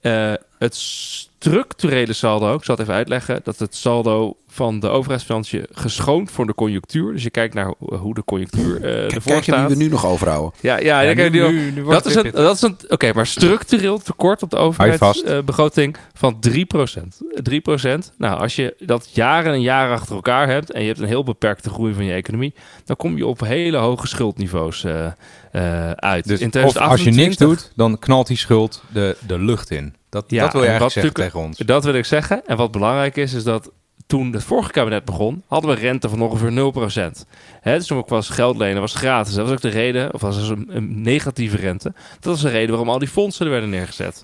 [0.00, 5.66] Eh, het structurele saldo, ik zal het even uitleggen, dat het saldo van de overheidsfinanciën
[5.72, 7.12] geschoond voor de conjunctuur.
[7.12, 9.68] Dus je kijkt naar hoe de conjunctuur uh, ervoor Kijk je wie staat.
[9.70, 10.52] we nu nog overhouden.
[10.60, 12.62] Ja, ja, Ja, ik heb nu- nu- nu- nu wordt dat, is een, dat is
[12.62, 12.76] een.
[12.88, 17.20] Oké, maar structureel tekort op de overheidsbegroting van 3%.
[17.42, 18.12] 3%.
[18.18, 21.24] Nou, als je dat jaren en jaren achter elkaar hebt en je hebt een heel
[21.24, 25.06] beperkte groei van je economie, dan kom je op hele hoge schuldniveaus eh,
[25.50, 26.28] eh, uit.
[26.28, 29.94] Dus In als je 2028 niks doet, dan knalt die schuld de, de lucht in.
[30.08, 31.58] Dat, Ja, dat wil je en eigenlijk zeggen tegen ons.
[31.58, 32.46] Dat wil ik zeggen.
[32.46, 33.70] En wat belangrijk is, is dat
[34.06, 37.26] toen het vorige kabinet begon, hadden we rente van ongeveer 0%.
[37.60, 39.34] Hè, dus toen was geld lenen was gratis.
[39.34, 41.92] Dat was ook de reden, of was dus een, een negatieve rente.
[42.20, 44.22] Dat was de reden waarom al die fondsen er werden neergezet.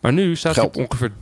[0.00, 1.12] Maar nu staat het op ongeveer...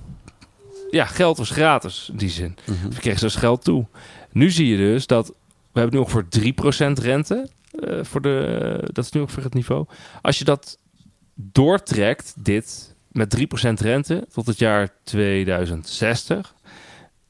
[0.90, 2.56] Ja, geld was gratis in die zin.
[2.66, 2.90] Mhm.
[2.90, 3.86] Je kreeg dus geld toe.
[4.30, 5.32] Nu zie je dus dat
[5.72, 6.24] we hebben nu ongeveer
[6.98, 7.48] 3% rente.
[7.70, 9.86] Eh, voor de, dat is nu ongeveer het niveau.
[10.22, 10.78] Als je dat
[11.34, 16.54] doortrekt, dit met 3% rente tot het jaar 2060,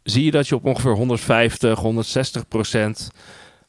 [0.03, 3.16] zie je dat je op ongeveer 150, 160%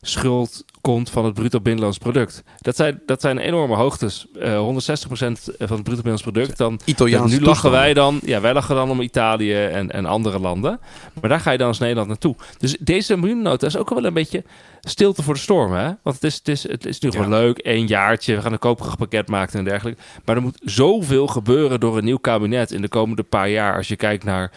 [0.02, 2.44] schuld komt van het bruto binnenlands product.
[2.58, 4.28] Dat zijn, dat zijn enorme hoogtes.
[4.40, 6.58] Eh 160% van het bruto binnenlands product.
[6.58, 7.80] Dan Italiaanse nu lachen toestanden.
[7.80, 10.80] wij dan, ja, wij lachen dan om Italië en, en andere landen.
[11.22, 12.36] Maar daar ga je dan als Nederland naartoe.
[12.58, 14.44] Dus deze miljoennota is ook wel een beetje
[14.82, 15.74] stilte voor de storm.
[15.74, 15.92] Hè?
[16.04, 18.36] Want het is, het is, het is nu gewoon leuk, één jaartje.
[18.36, 20.02] We gaan een koperig pakket maken en dergelijke.
[20.26, 23.76] Maar er moet zoveel gebeuren door een nieuw kabinet in de komende paar jaar.
[23.76, 24.52] Als je kijkt naar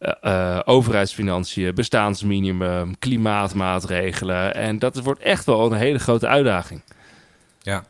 [0.00, 4.54] eh, eh, overheidsfinanciën, bestaansminimum, klimaatmaatregelen.
[4.54, 6.82] En dat wordt echt wel een hele grote uitdaging.
[7.62, 7.84] Ja,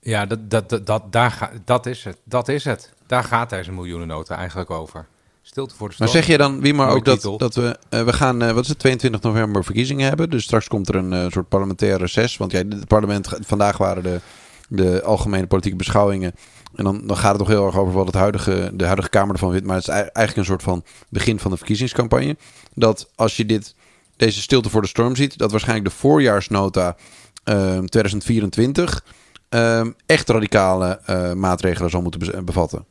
[0.00, 2.18] ja dat, dat, dat, dat, daar ga, dat is het.
[2.24, 2.92] Dat is het.
[3.06, 5.06] Daar gaat deze miljoenennota eigenlijk over.
[5.42, 8.12] Stilte voor de Maar zeg je dan, wie maar ook dat, dat we, eh, we
[8.12, 10.30] gaan, eh, wat is het, 22 november verkiezingen hebben.
[10.30, 12.36] Dus straks komt er een eh, soort parlementair reces.
[12.36, 14.20] Want ja, het parlement, vandaag waren de,
[14.68, 16.34] de algemene politieke beschouwingen.
[16.74, 19.32] En dan, dan gaat het toch heel erg over wat het huidige, de huidige Kamer
[19.34, 19.66] ervan vindt.
[19.66, 22.36] Maar het is ei- eigenlijk een soort van begin van de verkiezingscampagne.
[22.74, 23.74] Dat als je dit,
[24.16, 26.96] deze stilte voor de storm ziet, dat waarschijnlijk de voorjaarsnota
[27.44, 29.04] ehm, 2024
[29.48, 32.84] ehm, echt radicale eh, maatregelen zal moeten be- bevatten.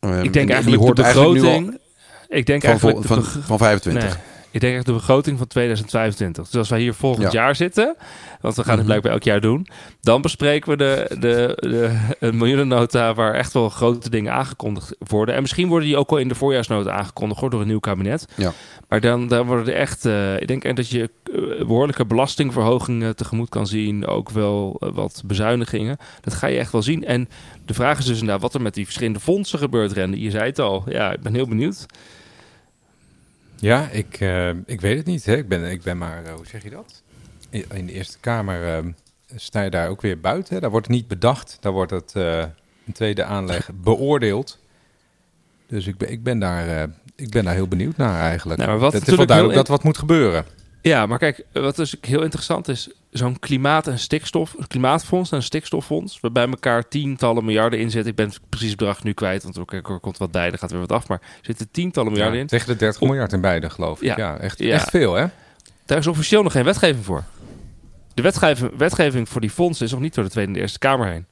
[0.00, 1.80] Ehm, en ik denk die- die eigenlijk hoort de eigenlijk nu al- begroting...
[2.28, 4.02] Ik denk van, eigenlijk de van, van 25.
[4.14, 6.44] Nee, ik denk echt de begroting van 2025.
[6.44, 7.40] Dus als wij hier volgend Ja.
[7.40, 7.96] jaar zitten,
[8.40, 8.86] want we gaan het Mhm.
[8.86, 9.66] blijkbaar elk jaar doen,
[10.00, 15.34] dan bespreken we de, de, de een miljoenennota waar echt wel grote dingen aangekondigd worden.
[15.34, 18.26] En misschien worden die ook al in de voorjaarsnota aangekondigd hoor, door een nieuw kabinet.
[18.36, 18.52] Ja.
[18.88, 23.16] Maar dan, dan worden er echt, eh, ik denk echt dat je eh, behoorlijke belastingverhogingen
[23.16, 25.96] tegemoet kan zien, ook wel eh, wat bezuinigingen.
[26.20, 27.04] Dat ga je echt wel zien.
[27.04, 27.28] En
[27.66, 30.20] de vraag is dus inderdaad wat er met die verschillende fondsen gebeurt, Rende.
[30.20, 30.84] Je zei het al.
[30.88, 31.86] Ja, ik ben heel benieuwd.
[33.60, 35.24] Ja, ik, eh, ik weet het niet.
[35.24, 35.36] Hè.
[35.36, 37.02] Ik, ben, ik ben maar, eh, hoe zeg je dat?
[37.50, 38.84] In, in de Eerste Kamer eh,
[39.36, 40.54] sta je daar ook weer buiten.
[40.54, 40.60] Hè.
[40.60, 41.56] Daar wordt het niet bedacht.
[41.60, 44.58] Daar wordt het een tweede aanleg beoordeeld.
[45.66, 48.58] Dus ik ben, ik, ben daar, ik ben daar heel benieuwd naar eigenlijk.
[48.58, 50.44] Nou, maar wat het is wel duidelijk heel dat wat moet gebeuren.
[50.82, 56.20] Ja, maar kijk, wat dus heel interessant is, zo'n klimaat- en stikstof, klimaatfonds en stikstoffonds,
[56.20, 58.10] waarbij elkaar tientallen miljarden in zitten.
[58.10, 60.70] Ik ben het precies bedrag nu kwijt, want ook, er komt wat bij, er gaat
[60.70, 62.48] weer wat af, maar er zitten tientallen miljarden Ja, in.
[62.48, 64.06] tegen de 30 miljard in beide, geloof ik.
[64.06, 64.14] Ja.
[64.16, 64.74] Ja, echt, Ja.
[64.74, 65.26] echt veel, hè?
[65.86, 67.24] Daar is officieel nog geen wetgeving voor.
[68.14, 70.78] De wetgeving, wetgeving voor die fondsen is nog niet door de Tweede en de Eerste
[70.78, 71.26] Kamer heen.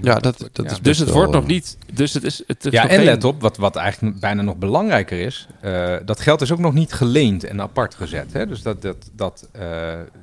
[0.00, 0.70] Ja, dat, dat Ja.
[0.70, 1.76] is Dus het wordt nog eh, niet.
[1.92, 2.42] Dus het is.
[2.46, 5.48] Het is Ja, nog en geen- let op, wat, wat eigenlijk bijna nog belangrijker is,
[5.60, 8.32] eh, dat geld is ook nog niet geleend en apart gezet.
[8.32, 8.46] Hè?
[8.46, 9.60] Dus dat, dat, dat, eh,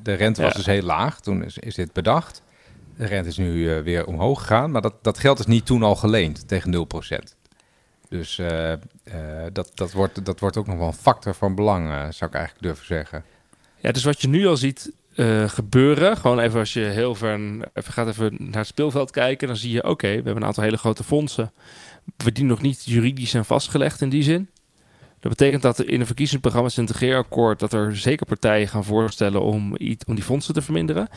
[0.04, 0.58] de rente was Ja.
[0.58, 2.42] dus heel laag, toen is, is dit bedacht.
[2.98, 5.84] De rente is nu eh, weer omhoog gegaan, maar dat, dat geld is niet toen
[5.84, 7.36] al geleend tegen 0%.
[8.10, 8.80] Dus eh, eh,
[9.54, 12.36] dat, dat, wordt, dat wordt ook nog wel een factor van belang, eh, zou ik
[12.38, 13.24] eigenlijk durven zeggen.
[13.80, 17.40] Ja, dus wat je nu al ziet eh, gebeuren, gewoon even als je heel ver
[17.74, 20.64] even gaat even naar het speelveld kijken, dan zie je, oké, we hebben een aantal
[20.64, 21.52] hele grote fondsen,
[22.18, 24.50] we die nog niet juridisch zijn vastgelegd in die zin.
[25.20, 29.42] Dat betekent dat er in een verkiezingsprogramma, het integreerakkoord, dat er zeker partijen gaan voorstellen
[29.42, 31.08] om, iets, om die fondsen te verminderen.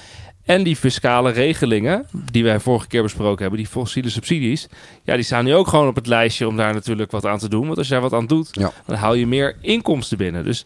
[0.45, 4.69] En die fiscale regelingen, die wij vorige keer besproken hebben, die fossiele subsidies,
[5.03, 7.49] ja, die staan nu ook gewoon op het lijstje om daar natuurlijk wat aan te
[7.49, 7.67] doen.
[7.67, 8.73] Want als je daar wat aan doet, Ja.
[8.87, 10.45] dan haal je meer inkomsten binnen.
[10.45, 10.65] Dus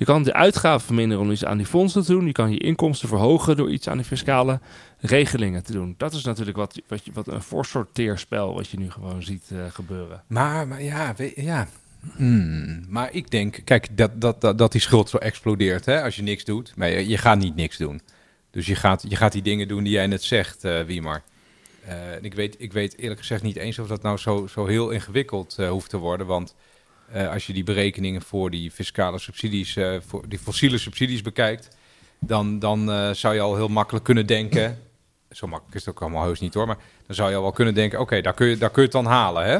[0.00, 2.26] je kan de uitgaven verminderen om iets aan die fondsen te doen.
[2.26, 4.60] Je kan je inkomsten verhogen door iets aan die fiscale
[4.98, 5.94] regelingen te doen.
[5.96, 10.22] Dat is natuurlijk wat, wat, wat een voorsorteerspel wat je nu gewoon ziet eh, gebeuren.
[10.26, 11.68] Maar, maar ja, ja.
[12.16, 16.22] Hmm, maar ik denk, kijk, dat, dat, dat, die schuld zo explodeert hè, als je
[16.22, 16.72] niks doet.
[16.76, 18.00] Maar je, gaat niet niks doen.
[18.50, 21.22] Dus je gaat, je gaat die dingen doen die jij net zegt, eh Wiemar.
[21.84, 24.90] Eh, ik, weet, ik weet eerlijk gezegd niet eens of dat nou zo, zo heel
[24.90, 26.26] ingewikkeld hoeft te worden.
[26.26, 26.54] Want
[27.12, 31.76] eh, als je die berekeningen voor die fiscale subsidies, eh, voor die fossiele subsidies bekijkt,
[32.18, 34.78] dan, dan eh, zou je al heel makkelijk kunnen denken.
[35.30, 36.66] zo makkelijk is het ook allemaal heus niet hoor.
[36.66, 38.88] Maar dan zou je al wel kunnen denken, oké, daar, kun je, daar kun je
[38.88, 39.58] het dan halen, hè?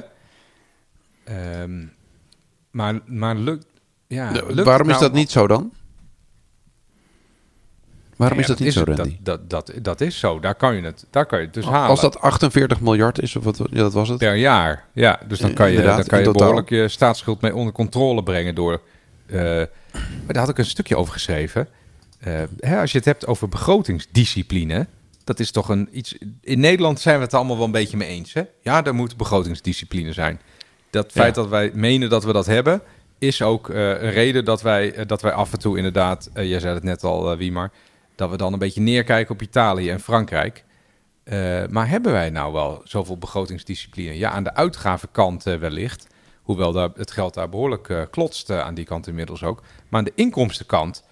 [1.25, 1.87] Ehm,
[2.71, 3.67] maar, maar lukt...
[4.07, 5.73] Ja, lukt waarom is nou- dat niet zo dan?
[8.21, 8.99] Waarom is dat niet zo, het.
[8.99, 9.17] Randy?
[9.23, 10.41] Dat, dat, dat, is zo.
[10.41, 11.89] Daar kan je het, daar kan je het dus halen.
[11.89, 14.19] Als dat 48 miljard is, of wat ja, dat was het?
[14.19, 15.21] Per jaar, ja.
[15.29, 18.81] Dus dan kan je, dan kan je behoorlijk je staatsschuld mee onder controle brengen door...
[19.27, 19.69] eh, maar
[20.27, 21.69] daar had ik een stukje over geschreven.
[22.19, 24.87] Eh, hè, als je het hebt over begrotingsdiscipline...
[25.25, 26.17] dat is toch een iets...
[26.41, 28.43] In Nederland zijn we het allemaal wel een beetje mee eens, hè?
[28.63, 30.41] Ja, er moet begrotingsdiscipline zijn.
[30.91, 32.83] Dat feit dat wij menen dat we dat hebben...
[33.19, 36.31] is ook eh, een reden dat wij, dat wij af en toe inderdaad...
[36.35, 37.71] jij zei het net al, eh Wiemar...
[38.21, 40.65] dat we dan een beetje neerkijken op Italië en Frankrijk...
[41.31, 44.19] Eh, maar hebben wij nou wel zoveel begrotingsdiscipline?
[44.19, 46.07] Ja, aan de uitgavenkant eh, wellicht.
[46.43, 49.63] Hoewel daar, het geld daar behoorlijk eh, klotst aan die kant inmiddels ook.
[49.89, 51.05] Maar aan de inkomstenkant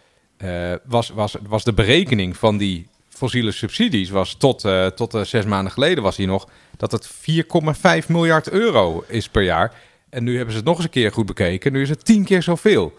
[0.85, 4.11] was, was, was de berekening van die fossiele subsidies...
[4.11, 6.49] was tot, tot zes maanden geleden was hier nog...
[6.77, 7.11] dat het
[8.03, 9.75] 4,5 miljard euro is per jaar.
[10.11, 11.73] En nu hebben ze het nog eens een keer goed bekeken.
[11.73, 12.95] Nu is het tien keer zoveel.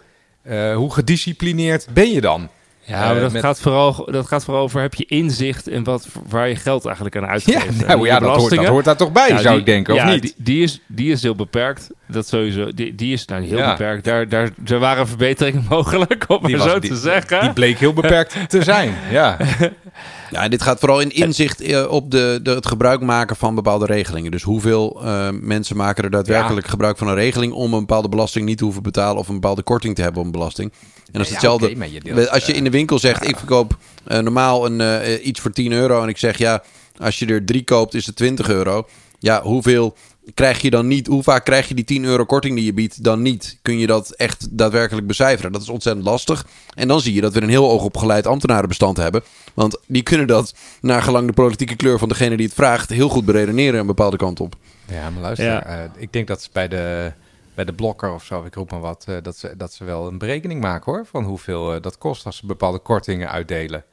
[0.76, 2.50] Hoe gedisciplineerd ben je dan?
[2.90, 5.84] Ja, maar Eh, dat, met- gaat vooral, dat gaat vooral over, heb je inzicht in
[5.84, 7.66] wat, waar je geld eigenlijk aan Ja, uitgeeft?
[7.82, 10.00] En nou, ja dat, hoort, dat daar toch bij, Ja, zou die- ik denken, of
[10.00, 10.22] ja, niet?
[10.22, 11.90] Die, die, is, die is heel beperkt.
[12.08, 12.74] Dat sowieso.
[12.74, 13.70] Die, die is nou heel Ja.
[13.72, 14.04] beperkt.
[14.04, 17.42] Daar, daar, er waren verbeteringen mogelijk, om maar zo te zeggen.
[17.42, 18.94] Die bleek heel beperkt te zijn.
[19.12, 19.38] Ja,
[20.32, 23.86] Ja, dit gaat vooral in inzicht eh, op de, de, het gebruik maken van bepaalde
[23.86, 24.32] regelingen.
[24.32, 28.46] Dus hoeveel eh, mensen maken er daadwerkelijk gebruik van een regeling om een bepaalde belasting
[28.46, 30.72] niet te hoeven betalen of een bepaalde korting te hebben op een belasting.
[31.12, 32.02] En dat is hetzelfde.
[32.04, 35.52] deelt, als je in de winkel zegt, ik verkoop eh, normaal een, eh, iets voor
[35.52, 36.64] 10 euro en ik zeg ja,
[36.98, 38.88] als je er drie koopt is het 20 euro.
[39.20, 39.96] Ja, hoeveel
[40.34, 41.08] krijg je dan niet?
[41.08, 43.60] Hoe vaak krijg je die 10 euro korting die je biedt dan niet?
[43.62, 45.52] Kun je dat echt daadwerkelijk becijferen?
[45.52, 46.46] Dat is ontzettend lastig.
[46.74, 49.24] En dan zie je dat we een heel oogopgeleid ambtenarenbestand hebben.
[49.54, 53.10] Want die kunnen dat, naar gelang de politieke kleur van degene die het vraagt, heel
[53.10, 54.56] goed beredeneren een bepaalde kant op.
[54.88, 55.46] ja maar luister.
[55.46, 55.66] Ja.
[55.66, 57.12] eh, ik denk dat ze bij de,
[57.56, 60.08] bij de blokker of zo, ik roep maar wat, eh, dat, ze, dat ze wel
[60.08, 61.06] een berekening maken hoor.
[61.06, 63.84] Van hoeveel eh, dat kost als ze bepaalde kortingen uitdelen.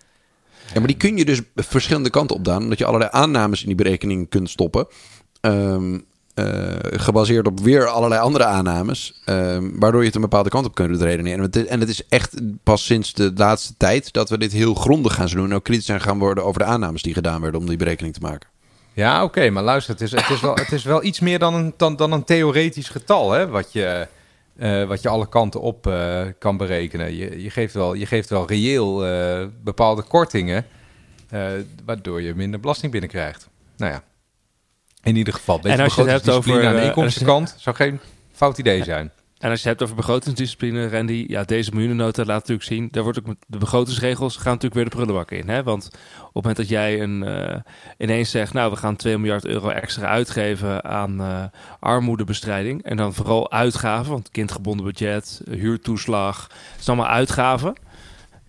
[0.72, 2.62] Ja, maar die kun je dus verschillende kanten opdaan.
[2.62, 4.86] Omdat je allerlei aannames in die berekening kunt stoppen.
[5.40, 5.98] Ehm,
[6.36, 9.20] eh, gebaseerd op weer allerlei andere aannames.
[9.24, 11.38] ehm, waardoor je het een bepaalde kant op kunt redeneren.
[11.38, 14.52] En het, is- en het is echt pas sinds de laatste tijd dat we dit
[14.52, 15.44] heel grondig gaan doen.
[15.50, 18.14] En ook kritisch zijn gaan worden over de aannames die gedaan werden om die berekening
[18.14, 18.48] te maken.
[18.92, 21.54] Ja, oké, maar luister, het is, het, is wel, het is wel iets meer dan
[21.54, 24.06] een, dan, dan een theoretisch getal, hè, wat je,
[24.56, 27.16] eh, wat je alle kanten op eh, kan berekenen.
[27.16, 29.04] Je, je, geeft wel, je geeft wel reëel
[29.64, 30.64] bepaalde kortingen,
[31.84, 33.48] waardoor je minder belasting binnenkrijgt.
[33.76, 34.02] Nou ja,
[35.06, 37.76] in ieder geval, En als je het hebt over, aan de eh, je- inkomstenkant zou
[37.76, 38.00] geen
[38.32, 39.10] fout idee zijn.
[39.38, 43.02] En als je het hebt over begrotingsdiscipline, Randy, ja, deze miljoenennota laat natuurlijk zien, daar
[43.02, 45.48] wordt ook met de begrotingsregels gaan natuurlijk weer de prullenbak in.
[45.48, 45.62] Hè?
[45.62, 45.92] Want op
[46.24, 47.56] het moment dat jij een, eh,
[47.98, 51.44] ineens zegt, nou, we gaan 2 miljard euro extra uitgeven aan eh,
[51.80, 52.82] armoedebestrijding.
[52.82, 57.74] En dan vooral uitgaven, want kindgebonden budget, huurtoeslag, het zijn allemaal uitgaven.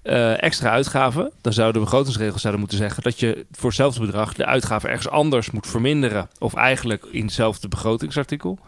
[0.08, 4.34] Eh, extra uitgaven, dan zouden de begrotingsregels zouden moeten zeggen dat je voor hetzelfde bedrag
[4.34, 6.30] de uitgaven ergens anders moet verminderen.
[6.39, 8.60] Of eigenlijk in hetzelfde begrotingsartikel.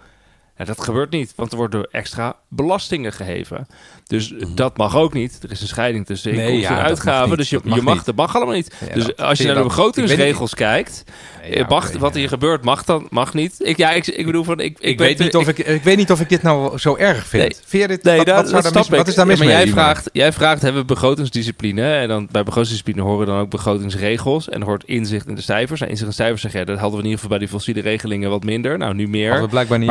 [0.66, 3.68] Dat gebeurt niet, want er worden extra belastingen geheven.
[4.08, 5.40] Dus dat mag ook niet.
[5.44, 7.38] Er is een scheiding tussen Nee, inkomsten ja, en uitgaven.
[7.38, 8.06] dus je, Dat mag je mag, niet.
[8.06, 8.76] dat mag allemaal niet.
[8.88, 11.04] Ja, dus als je naar de begrotingsregels kijkt,
[11.42, 13.56] Nee, ja, mag, oké, wat hier gebeurt, mag dan mag niet.
[13.60, 15.98] Ik, ja, ik, ik bedoel van, ik, ik, weet te- niet of ik, ik weet
[15.98, 17.44] niet of ik dit nou zo erg vind.
[17.44, 17.56] Nee.
[17.66, 19.28] Vind je dit, Nee, wat, dat, wat, zou dat daar snap mis, wat is daar
[19.28, 19.56] mis maar mee?
[19.56, 21.94] jij vraagt, jij vraagt, hebben we begrotingsdiscipline?
[21.94, 24.50] En dan bij begrotingsdiscipline horen dan ook begrotingsregels.
[24.50, 25.82] En hoort inzicht in de cijfers.
[25.82, 28.30] En inzicht in cijfers zeg dat hadden we in ieder geval bij die fossiele regelingen
[28.30, 28.78] wat minder.
[28.78, 29.42] Nou, nu meer.
[29.42, 29.90] We blijkbaar niet.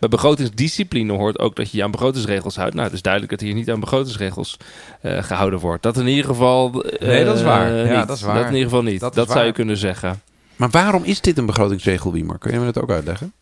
[0.00, 2.74] Bij, begrotingsdiscipline hoort ook dat je je aan begrotingsregels houdt.
[2.74, 4.56] Nou, het is duidelijk dat hier niet aan begrotingsregels
[5.00, 5.82] eh, gehouden wordt.
[5.82, 6.82] Dat in ieder geval.
[6.84, 7.72] eh, Nee, dat is waar.
[7.72, 8.08] Ja, niet.
[8.08, 8.34] dat is waar.
[8.34, 9.00] Dat in ieder geval niet.
[9.00, 10.22] Dat zou je kunnen zeggen.
[10.56, 12.38] Maar waarom is dit een begrotingsregel, Wiemer?
[12.38, 13.32] Kun je me dat ook uitleggen?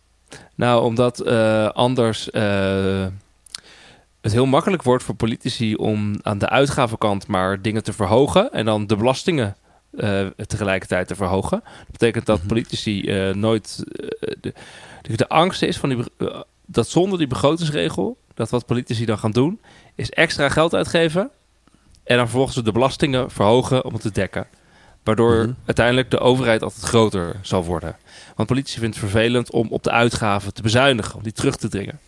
[0.55, 2.29] Nou, omdat eh, anders
[4.21, 8.65] het heel makkelijk wordt voor politici om aan de uitgavenkant maar dingen te verhogen en
[8.65, 9.57] dan de belastingen
[10.47, 11.61] tegelijkertijd te verhogen.
[11.79, 13.85] Dat betekent dat politici eh, nooit
[14.41, 14.55] de,
[15.07, 19.19] de, de angst is van die, eh, dat zonder die begrotingsregel, dat wat politici dan
[19.19, 19.61] gaan doen,
[19.95, 21.31] is extra geld uitgeven
[22.05, 24.47] en dan vervolgens de belastingen verhogen om het te dekken.
[25.03, 25.53] Waardoor Mhm.
[25.67, 27.97] uiteindelijk de overheid altijd groter zal worden.
[28.37, 31.69] Want politici vinden het vervelend om op de uitgaven te bezuinigen, om die terug te
[31.69, 31.99] dringen.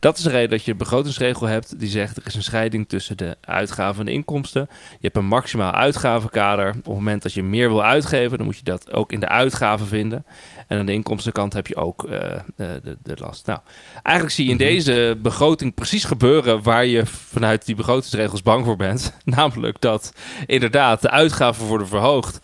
[0.00, 2.88] Dat is de reden dat je een begrotingsregel hebt die zegt er is een scheiding
[2.88, 4.68] tussen de uitgaven en de inkomsten.
[4.70, 6.68] Je hebt een maximaal uitgavenkader.
[6.68, 9.28] Op het moment dat je meer wil uitgeven, dan moet je dat ook in de
[9.28, 10.24] uitgaven vinden.
[10.66, 12.10] En aan de inkomstenkant heb je ook eh,
[12.56, 13.46] de, de, de last.
[13.46, 13.58] Nou,
[14.02, 18.76] eigenlijk zie je in deze begroting precies gebeuren waar je vanuit die begrotingsregels bang voor
[18.76, 19.12] bent.
[19.24, 20.12] Namelijk dat
[20.46, 22.40] inderdaad de uitgaven worden verhoogd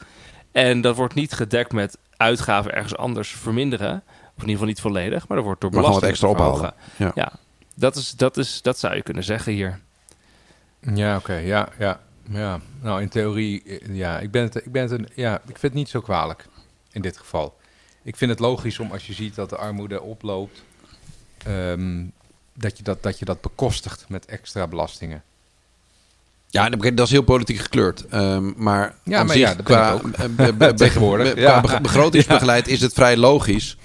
[0.52, 4.02] En dat wordt niet gedekt met uitgaven ergens anders verminderen.
[4.36, 6.74] Of in ieder geval niet volledig, maar er wordt door belasting wat extra ophalen.
[6.96, 7.12] Ja.
[7.14, 7.32] Ja,
[7.74, 9.80] dat, is, dat, is, dat zou je kunnen zeggen hier.
[10.94, 11.34] Ja, oké.
[11.34, 12.00] Ja, ja,
[12.30, 12.60] ja.
[12.80, 15.62] Nou, in theorie, eh, ja, ik ben het, ik ben het, een, ja, ik vind
[15.62, 16.46] het niet zo kwalijk
[16.92, 17.56] in dit geval.
[18.02, 20.62] Ik vind het logisch om als je ziet dat de armoede oploopt,
[21.44, 22.04] ehm,
[22.54, 25.22] dat, je dat, dat je dat bekostigt met extra belastingen.
[26.48, 28.06] Ja, dat is heel politiek gekleurd.
[28.06, 30.36] Ehm, maar Ja, maar zich ja, dat ben qua, ik ook.
[30.36, 31.60] be- be- Tegenwoordig, be- ja.
[31.60, 33.76] qua be- begrotingsbegeleid is het vrij logisch.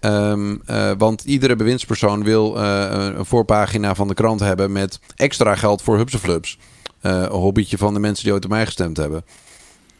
[0.00, 5.54] Ehm, eh, want iedere bewindspersoon wil eh, een voorpagina van de krant hebben met extra
[5.54, 6.58] geld voor hupseflubs.
[7.00, 9.24] Eh een hobbytje van de mensen die ooit op mij gestemd hebben.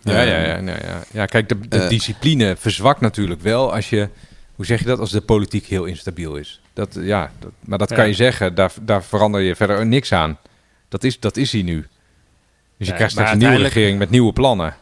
[0.02, 1.02] Ja, Ehm, ja, ja, ja, ja.
[1.10, 4.08] ja kijk, de, de discipline verzwakt natuurlijk wel als je,
[4.54, 6.60] hoe zeg je dat, als de politiek heel instabiel is.
[6.72, 7.96] Dat, ja, dat, maar dat Ja.
[7.96, 10.38] kan je zeggen, daar, daar verander je verder niks aan.
[10.88, 11.86] Dat is, dat is hij nu.
[12.76, 14.76] Dus je krijgt straks een nieuwe regering met nieuwe plannen.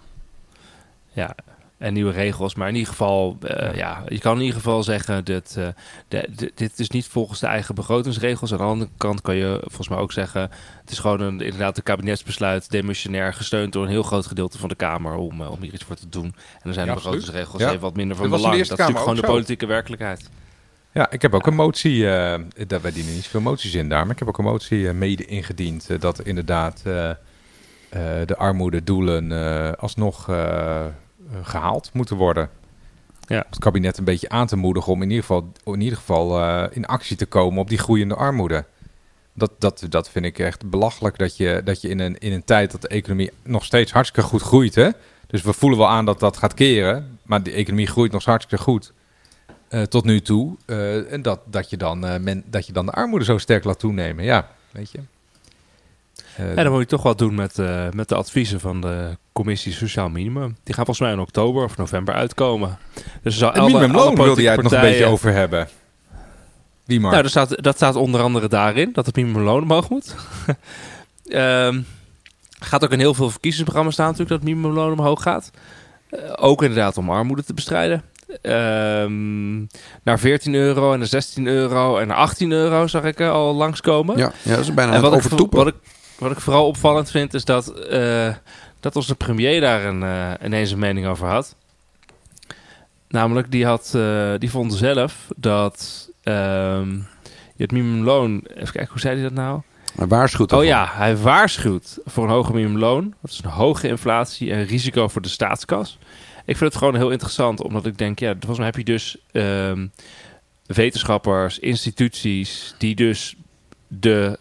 [1.12, 1.34] Ja,
[1.78, 2.54] en nieuwe regels.
[2.54, 5.66] Maar in ieder geval, eh, ja, je kan in ieder geval zeggen dat eh,
[6.08, 8.52] de, de- dit is niet volgens de eigen begrotingsregels.
[8.52, 10.40] Aan de andere kant kan je volgens mij ook zeggen,
[10.80, 14.68] het is gewoon een, inderdaad een kabinetsbesluit, demissionair gesteund door een heel groot gedeelte van
[14.68, 16.24] de Kamer om, eh, om hier iets voor te doen.
[16.24, 17.68] En dan zijn Ja, de begrotingsregels Ja.
[17.68, 18.54] even wat minder van Dat belang.
[18.56, 20.30] Dat is natuurlijk gewoon de politieke werkelijkheid.
[20.92, 22.02] Ja, ik heb ook een motie,
[22.66, 25.24] dat wij dienen niet zoveel moties in daar, maar ik heb ook een motie mede
[25.24, 26.82] ingediend dat inderdaad
[28.26, 30.28] de armoededoelen eh alsnog
[31.42, 32.50] gehaald moeten worden.
[33.26, 33.44] Ja.
[33.48, 36.76] Het kabinet een beetje aan te moedigen om in ieder geval, in, ieder geval eh,
[36.76, 38.64] in actie te komen op die groeiende armoede.
[39.32, 42.44] Dat, dat, dat vind ik echt belachelijk dat je, dat je in, een, in een
[42.44, 44.74] tijd dat de economie nog steeds hartstikke goed groeit.
[44.74, 44.90] Hè?
[45.26, 48.64] Dus we voelen wel aan dat dat gaat keren, maar de economie groeit nog hartstikke
[48.64, 48.92] goed.
[49.68, 50.56] eh, tot nu toe.
[50.66, 53.64] eh, en dat, dat, je dan, eh, men, dat je dan de armoede zo sterk
[53.64, 54.24] laat toenemen.
[54.24, 54.98] Ja, weet je.
[56.36, 59.16] Eh, En dan moet je toch wat doen met, eh, met de adviezen van de
[59.32, 60.56] commissie Sociaal Minimum.
[60.64, 62.78] Die gaan volgens mij in oktober of november uitkomen.
[63.22, 65.68] Dus zal en alle- minimumloon wilde jij het nog een beetje over hebben.
[66.84, 67.10] Wie maar?
[67.10, 70.14] Nou, dat staat, dat staat onder andere daarin, dat het minimumloon omhoog moet.
[71.26, 71.80] Ehm
[72.58, 75.50] gaat ook in heel veel verkiezingsprogramma's staan natuurlijk dat het minimumloon omhoog gaat.
[76.10, 78.02] Eh, ook inderdaad om armoede te bestrijden.
[78.42, 79.56] Ehm,
[80.02, 83.54] naar 14 euro en naar 16 euro en naar 18 euro zag ik eh, al
[83.54, 84.16] langskomen.
[84.16, 85.58] Ja, ja, dat is bijna en wat ik, overtoepen.
[85.58, 85.74] wat, ik,
[86.18, 88.34] wat ik vooral opvallend vind is dat, eh,
[88.80, 91.56] dat onze premier daar een, eh, ineens een mening over had.
[93.08, 96.90] Namelijk, die, had, eh, die vond zelf dat ehm,
[97.56, 98.40] je het minimumloon...
[98.54, 99.60] Even kijken, hoe zei hij dat nou?
[99.94, 100.74] Maar waarschuwt Oh ervoor.
[100.74, 103.14] ja, hij waarschuwt voor een hoger minimumloon.
[103.22, 105.98] Dat is een hoge inflatie en risico voor de staatskas.
[106.44, 109.16] Ik vind het gewoon heel interessant, omdat ik denk, ja, volgens mij heb je dus
[109.32, 109.86] ehm,
[110.66, 113.36] wetenschappers, instituties die dus
[113.88, 114.38] de,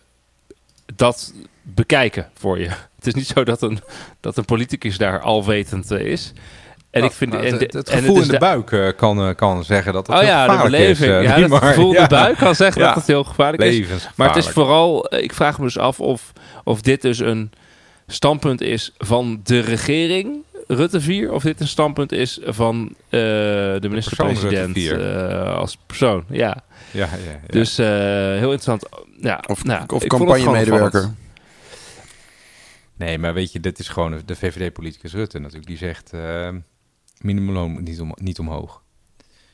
[0.96, 1.34] dat
[1.66, 2.68] bekijken voor je.
[3.06, 3.80] Het is niet zo dat een,
[4.20, 6.32] dat een politicus daar alwetend eh, is.
[6.90, 8.38] En Nou, ik vind nou, en het, de- het, het en gevoel is in de,
[8.38, 11.22] buik eh, kan, eh, kan zeggen dat het Oh heel ja, de gevaarlijk beleving.
[11.22, 11.28] is.
[11.30, 11.62] ja, het maar.
[11.62, 12.08] gevoel in Ja.
[12.08, 12.88] de buik kan zeggen Ja.
[12.88, 13.88] dat het heel gevaarlijk is.
[14.16, 16.32] Maar het is vooral, ik vraag me dus af of,
[16.64, 17.52] of dit dus een
[18.08, 20.38] standpunt is van de regering,
[20.68, 25.78] Rutte 4, of dit een standpunt is van eh, de minister-president persoon Rutte eh, als
[25.86, 26.24] persoon.
[26.30, 27.40] Ja, Ja, ja, ja.
[27.48, 28.86] dus eh, heel interessant.
[29.22, 31.14] Ja, Of, nou, of het campagnemedewerker.
[32.98, 35.68] Nee, maar weet je, dit is gewoon de VVD-politicus Rutte natuurlijk.
[35.68, 36.50] Die zegt, eh
[37.20, 38.84] minimumloon moet niet, om, niet omhoog.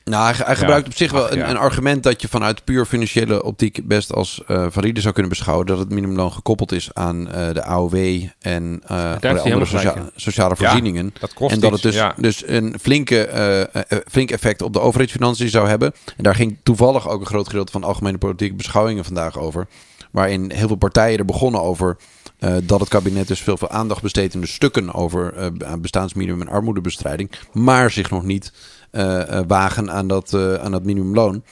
[0.04, 1.50] Nou, hij, hij gebruikt op zich wel ach, een, ja.
[1.50, 5.66] een argument dat je vanuit puur financiële optiek best als eh valide zou kunnen beschouwen.
[5.66, 11.14] Dat het minimumloon gekoppeld is aan eh, de AOW en andere socia- sociale voorzieningen.
[11.20, 13.68] Dat kost en dat iets, het dus, dus een flinke,
[14.10, 15.92] flink effect op de overheidsfinanciën zou hebben.
[16.16, 19.66] En daar ging toevallig ook een groot gedeelte van de algemene politieke beschouwingen vandaag over.
[20.10, 21.96] Waarin heel veel partijen er begonnen over
[22.42, 25.80] eh, dat het kabinet dus veel, veel aandacht besteedt in de stukken over eh, aan
[25.80, 27.30] bestaansminimum en armoedebestrijding.
[27.52, 28.52] Maar zich nog niet
[28.90, 31.42] eh, wagen aan dat, aan dat minimumloon.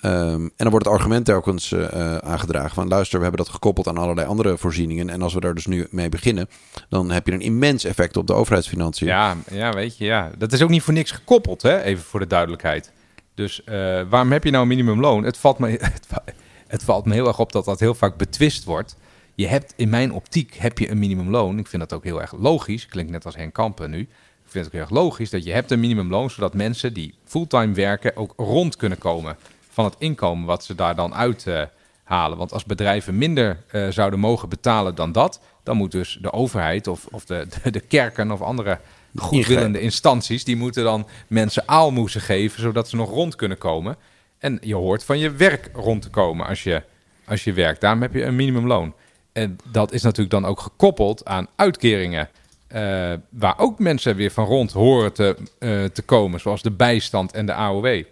[0.00, 3.88] Ehm, en dan wordt het argument telkens eh, aangedragen van luister, we hebben dat gekoppeld
[3.88, 5.10] aan allerlei andere voorzieningen.
[5.10, 6.48] En als we daar dus nu mee beginnen,
[6.88, 9.06] dan heb je een immens effect op de overheidsfinanciën.
[9.06, 10.30] Ja, ja, weet je, ja.
[10.38, 11.82] Dat is ook niet voor niks gekoppeld, hè?
[11.82, 12.92] Even voor de duidelijkheid.
[13.34, 13.62] Dus
[14.08, 15.24] waarom heb je nou een minimumloon?
[15.24, 15.80] Het valt, me,
[16.66, 18.96] het valt me heel erg op dat dat heel vaak betwist wordt.
[19.38, 21.58] Je hebt, in mijn optiek, heb je een minimumloon.
[21.58, 22.86] Ik vind dat ook heel erg logisch.
[22.86, 24.00] Klinkt net als Henk Kampen nu.
[24.00, 24.08] Ik
[24.44, 26.30] vind het ook heel erg logisch dat je hebt een minimumloon...
[26.30, 29.36] zodat mensen die fulltime werken ook rond kunnen komen...
[29.70, 31.62] van het inkomen wat ze daar dan uit eh,
[32.02, 32.38] halen.
[32.38, 35.40] Want als bedrijven minder eh, zouden mogen betalen dan dat...
[35.62, 38.78] dan moet dus de overheid of, of de, de, de kerken of andere
[39.14, 40.44] goedwillende instanties...
[40.44, 42.60] die moeten dan mensen aalmoezen geven...
[42.60, 43.96] zodat ze nog rond kunnen komen.
[44.38, 46.82] En je hoort van je werk rond te komen als je,
[47.24, 47.80] als je werkt.
[47.80, 48.94] Daarom heb je een minimumloon.
[49.32, 52.28] En dat is natuurlijk dan ook gekoppeld aan uitkeringen
[52.66, 57.32] eh, waar ook mensen weer van rond horen te, eh, te komen, zoals de bijstand
[57.32, 58.02] en de AOW.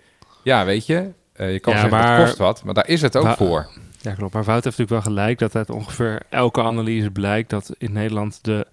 [0.42, 3.02] Ja, weet je, eh, je kan Ja, zeggen maar- het kost wat, maar daar is
[3.02, 3.66] het ook Maar- voor.
[4.00, 4.32] Ja, klopt.
[4.34, 8.38] Maar Wout heeft natuurlijk wel gelijk dat uit ongeveer elke analyse blijkt dat in Nederland
[8.44, 8.66] de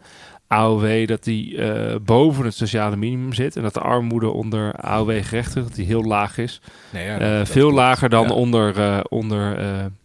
[0.48, 1.60] AOW dat die
[2.00, 3.56] boven het sociale minimum zit.
[3.56, 6.62] En dat de armoede onder AOW-gerechtigd dat die heel laag is.
[6.90, 8.34] Nee, ja, dat- veel lager dan Ja.
[8.34, 9.58] onder, onder,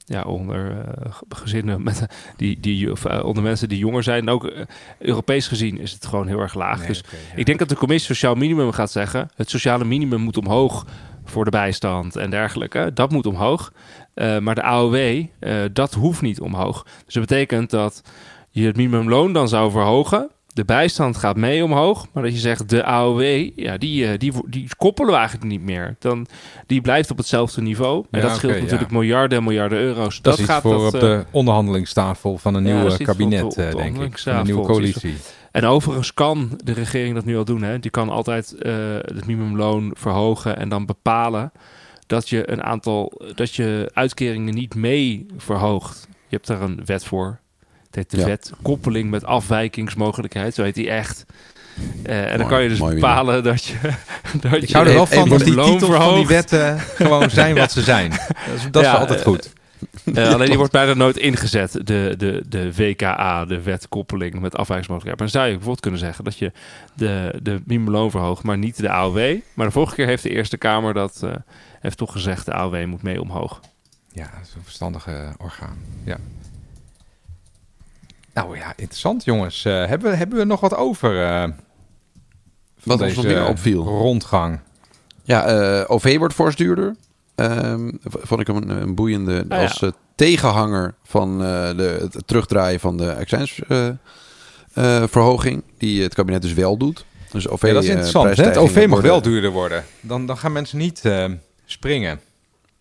[0.09, 2.07] ja, onder eh, ge- gezinnen met,
[2.37, 4.21] die, die, of, eh, onder mensen die jonger zijn.
[4.21, 4.65] En ook eh,
[4.99, 6.79] Europees gezien is het gewoon heel erg laag.
[6.79, 7.37] Nee, dus ja.
[7.37, 10.87] ik denk dat de commissie Sociaal Minimum gaat zeggen: het sociale minimum moet omhoog
[11.25, 12.91] voor de bijstand en dergelijke.
[12.95, 13.73] Dat moet omhoog.
[14.41, 15.25] Maar de AOW,
[15.73, 16.83] dat hoeft niet omhoog.
[17.05, 18.03] Dus dat betekent dat
[18.51, 20.31] je het minimumloon dan zou verhogen.
[20.59, 24.33] De bijstand gaat mee omhoog, maar dat je zegt de AOW, ja, die, eh, die,
[24.47, 25.97] die koppelen we eigenlijk niet meer.
[25.99, 26.27] Dan,
[26.67, 28.05] die blijft op hetzelfde niveau.
[28.11, 28.97] En Ja, dat scheelt natuurlijk ja.
[28.97, 30.23] miljarden en miljarden euro's.
[30.23, 33.57] Dat, gaat voor dat, op eh, de onderhandelingstafel van een Ja, nieuw op kabinet, op
[33.57, 34.19] eh, denk ik.
[34.19, 35.15] Van een nieuwe coalitie.
[35.51, 37.63] En overigens kan de regering dat nu al doen.
[37.63, 37.79] Hè?
[37.79, 38.55] Die kan altijd
[39.03, 41.53] het minimumloon verhogen en dan bepalen
[42.07, 46.09] dat je een aantal dat je uitkeringen niet mee verhoogt.
[46.11, 47.41] Je hebt daar een wet voor.
[47.91, 48.25] Het heet de Ja.
[48.27, 50.55] wet koppeling met afwijkingsmogelijkheid.
[50.55, 51.25] Zo heet die echt.
[52.03, 53.75] Eh, en dan kan je dus bepalen dat je.
[54.41, 57.55] Dat Ik je hou er wel van dat die titels van die wetten gewoon zijn
[57.55, 58.11] wat ze zijn.
[58.11, 59.53] Dat is, dat is Ja, altijd eh, goed.
[60.15, 64.57] Eh, alleen die wordt bijna nooit ingezet, de, de, de WKA, de wet koppeling met
[64.57, 65.19] afwijkingsmogelijkheid.
[65.19, 66.53] Maar dan zou je bijvoorbeeld kunnen zeggen dat je
[66.95, 69.37] de, de minimumloon verhoogt, maar niet de AOW.
[69.55, 71.31] Maar de vorige keer heeft de Eerste Kamer dat eh,
[71.81, 73.61] heeft toch gezegd, de AOW moet mee omhoog.
[74.13, 75.77] Ja, dat is een verstandige orgaan.
[76.05, 76.17] Ja.
[78.43, 79.65] Nou ja, interessant jongens.
[79.65, 81.25] Eh, hebben, we- hebben we nog wat over?
[81.25, 81.53] eh, van
[82.83, 83.85] Wat ons nog deze meer opviel.
[83.85, 84.61] Rondgang.
[85.23, 86.97] Ja, eh, OV wordt fors duurder.
[87.35, 89.63] Ehm, vond ik hem een, een boeiende Ah, ja.
[89.63, 89.83] als
[90.15, 93.15] tegenhanger van eh, de, het terugdraaien van de
[94.75, 95.63] accijnsverhoging.
[95.79, 97.05] die het kabinet dus wel doet.
[97.33, 98.37] Dus OV, Ja, dat is interessant.
[98.37, 99.85] Het OV mag worden- wel duurder worden.
[100.01, 101.25] Dan, dan gaan mensen niet eh,
[101.65, 102.21] springen.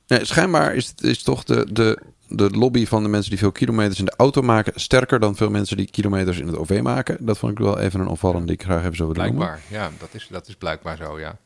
[0.08, 3.52] Nee, schijnbaar is, het, is toch de, de, de lobby van de mensen die veel
[3.52, 4.74] kilometers in de auto maken...
[4.76, 7.18] sterker dan veel mensen die kilometers in het OV maken.
[7.20, 9.34] Dat vond ik wel even een opvallend die ik graag even zo willen.
[9.34, 9.62] Blijkbaar.
[9.70, 11.38] Ja, dat is, dat is blijkbaar zo, ja.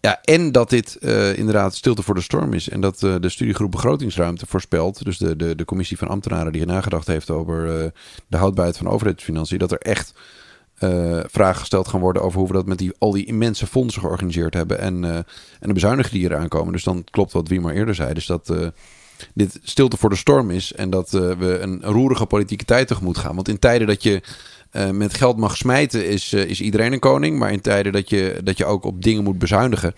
[0.00, 2.68] Ja, en dat dit eh, inderdaad stilte voor de storm is.
[2.68, 5.04] En dat eh, de studiegroep begrotingsruimte voorspelt.
[5.04, 7.90] Dus de, de, de commissie van ambtenaren die nagedacht heeft over eh,
[8.26, 9.58] de houdbaarheid van overheidsfinanciën.
[9.58, 10.14] Dat er echt
[11.26, 14.54] vragen gesteld gaan worden over hoe we dat met die, al die immense fondsen georganiseerd
[14.54, 14.78] hebben.
[14.78, 15.24] En, en
[15.60, 16.72] de bezuinigingen die eraan komen.
[16.72, 18.14] Dus dan klopt wat wie maar eerder zei.
[18.14, 18.52] Dus dat
[19.34, 20.72] dit stilte voor de storm is.
[20.72, 23.34] En dat eh, we een roerige politieke tijd tegemoet gaan.
[23.34, 24.22] Want in tijden dat je
[24.70, 27.38] eh, met geld mag smijten, is, eh, is iedereen een koning.
[27.38, 29.94] Maar in tijden dat je, dat je ook op dingen moet bezuinigen,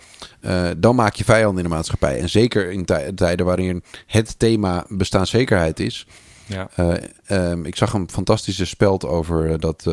[0.77, 2.19] dan maak je vijanden in de maatschappij.
[2.19, 6.07] En zeker in tij- tijden waarin het thema bestaanszekerheid is.
[6.45, 6.69] ja.
[6.75, 6.93] Eh,
[7.25, 9.85] ehm, ik zag een fantastische speld over dat.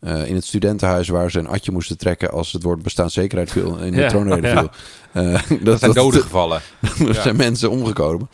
[0.00, 3.78] Eh, in het studentenhuis waar ze een atje moesten trekken als het woord bestaanszekerheid viel
[3.78, 4.70] in de Ja, troonrede viel.
[5.12, 6.60] Eh, Dat zijn doden gevallen.
[6.98, 7.22] er Ja.
[7.22, 8.28] zijn mensen omgekomen.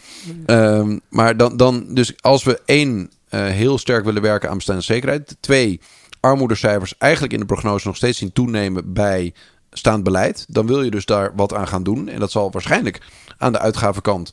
[0.46, 5.36] Ehm, maar dan, dan, dus als we één, eh, heel sterk willen werken aan bestaanszekerheid.
[5.40, 5.80] Twee,
[6.20, 9.32] armoedecijfers eigenlijk in de prognose nog steeds zien toenemen bij
[9.70, 10.44] staand beleid.
[10.48, 12.08] Dan wil je dus daar wat aan gaan doen.
[12.08, 13.00] En dat zal waarschijnlijk
[13.38, 14.32] aan de uitgavenkant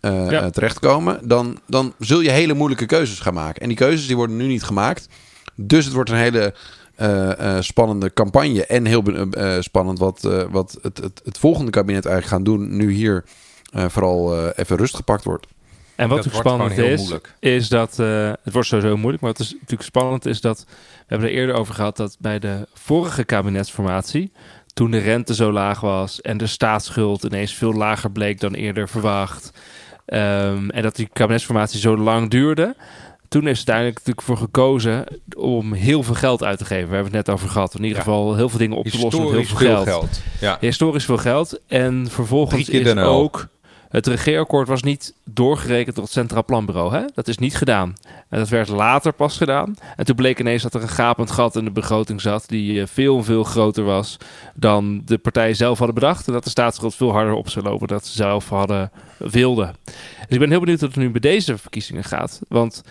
[0.00, 0.50] eh, Ja.
[0.50, 1.28] terechtkomen.
[1.28, 3.62] Dan, dan zul je hele moeilijke keuzes gaan maken.
[3.62, 5.08] En die keuzes die worden nu niet gemaakt.
[5.60, 6.54] Dus het wordt een hele
[6.94, 8.66] eh, eh, spannende campagne.
[8.66, 12.76] En heel eh, spannend wat, eh, wat het, het, het volgende kabinet eigenlijk gaan doen.
[12.76, 13.24] Nu hier
[13.72, 15.46] eh, vooral even rust gepakt wordt.
[16.00, 17.34] En wat natuurlijk spannend is, moeilijk.
[17.38, 20.74] is dat eh, het wordt sowieso moeilijk, maar wat is natuurlijk spannend is dat we
[21.06, 24.32] hebben er eerder over gehad dat bij de vorige kabinetsformatie,
[24.74, 28.88] toen de rente zo laag was en de staatsschuld ineens veel lager bleek dan eerder
[28.88, 29.52] verwacht,
[30.06, 32.76] ehm, en dat die kabinetsformatie zo lang duurde.
[33.30, 35.04] Toen is uiteindelijk natuurlijk voor gekozen
[35.36, 36.88] om heel veel geld uit te geven.
[36.88, 37.74] We hebben het net over gehad.
[37.74, 38.02] In ieder Ja.
[38.02, 39.84] geval heel veel dingen op te lossen met heel veel geld.
[39.84, 40.20] geld.
[40.40, 40.56] Ja.
[40.60, 41.60] Historisch veel geld.
[41.66, 43.48] En vervolgens is ook...
[43.88, 46.94] Het regeerakkoord was niet doorgerekend door het Centraal Planbureau.
[46.94, 47.02] Hè?
[47.14, 47.94] Dat is niet gedaan.
[48.28, 49.74] En dat werd later pas gedaan.
[49.96, 52.44] En toen bleek ineens dat er een gapend gat in de begroting zat...
[52.48, 54.16] die eh, veel veel groter was
[54.54, 56.26] dan de partijen zelf hadden bedacht.
[56.26, 59.74] En dat de staatsschuld veel harder op zou lopen dan ze zelf hadden wilden.
[59.84, 59.94] Dus
[60.28, 62.40] ik ben heel benieuwd hoe het nu bij deze verkiezingen gaat.
[62.48, 62.82] Want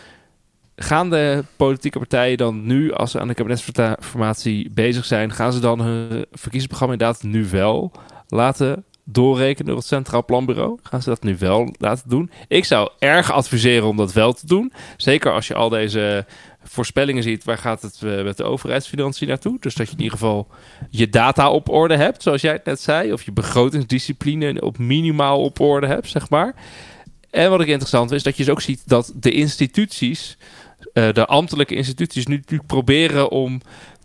[0.81, 5.31] gaan de politieke partijen dan nu, als ze aan de kabinetsformatie bezig zijn...
[5.31, 7.91] gaan ze dan hun verkiezingsprogramma inderdaad nu wel
[8.27, 10.79] laten doorrekenen door het Centraal Planbureau?
[10.83, 12.31] Gaan ze dat nu wel laten doen?
[12.47, 14.73] Ik zou erg adviseren om dat wel te doen.
[14.97, 16.25] Zeker als je al deze
[16.63, 19.57] voorspellingen ziet, waar gaat het eh, met de overheidsfinanciën naartoe?
[19.59, 20.47] Dus dat je in ieder geval
[20.89, 23.13] je data op orde hebt, zoals jij het net zei.
[23.13, 26.55] Of je begrotingsdiscipline op minimaal op orde hebt, zeg maar.
[27.29, 30.37] En wat ik interessant vind, is dat je dus ook ziet dat de instituties,
[30.93, 33.61] eh, de ambtelijke instituties, nu, proberen om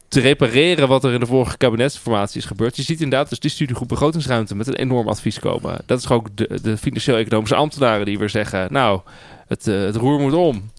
[0.08, 2.76] te repareren wat er in de vorige kabinetsformatie is gebeurd.
[2.76, 5.82] Je ziet inderdaad dus die studiegroep begrotingsruimte met een enorm advies komen.
[5.86, 8.72] Dat is ook de, de financieel-economische ambtenaren die weer zeggen...
[8.72, 9.00] nou,
[9.46, 10.70] het, uh, het roer moet om.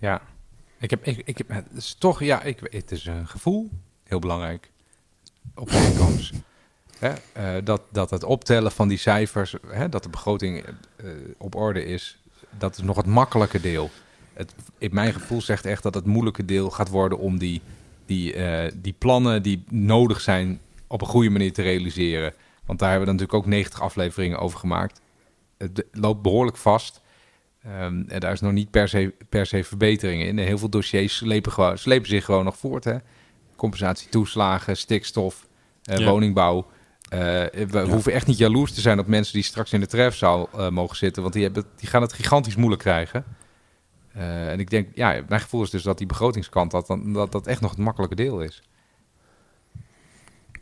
[0.00, 0.22] Ja,
[0.80, 3.70] ik heb, ik, heb, het is toch, ja, ik, het is een gevoel,
[4.04, 4.70] heel belangrijk,
[5.54, 5.70] op
[6.98, 10.64] Hè, uh, dat, dat het optellen van die cijfers, hè, dat de begroting
[11.38, 12.18] op orde is,
[12.58, 13.90] dat is nog het makkelijke deel.
[14.34, 17.60] Het, in mijn gevoel zegt echt dat het moeilijke deel gaat worden om die,
[18.06, 22.32] die, uh, die plannen die nodig zijn op een goede manier te realiseren.
[22.66, 25.00] Want daar hebben we natuurlijk ook 90 afleveringen over gemaakt.
[25.58, 27.02] Het loopt behoorlijk vast.
[27.66, 30.38] Um, en daar is nog niet per se, per se verbeteringen in.
[30.38, 32.84] Heel veel dossiers slepen, gewoon, slepen zich gewoon nog voort.
[32.84, 32.96] Hè?
[33.56, 35.46] Compensatie, toeslagen, stikstof,
[35.90, 36.10] uh, ja.
[36.10, 36.56] woningbouw.
[36.56, 37.84] Uh, we ja.
[37.84, 40.96] hoeven echt niet jaloers te zijn op mensen die straks in de trefzaal uh, mogen
[40.96, 41.22] zitten.
[41.22, 43.24] Want die, hebben, die gaan het gigantisch moeilijk krijgen.
[44.16, 47.46] Uh, en ik denk, ja, mijn gevoel is dus dat die begrotingskant, dat dat, dat
[47.46, 48.62] echt nog het makkelijke deel is.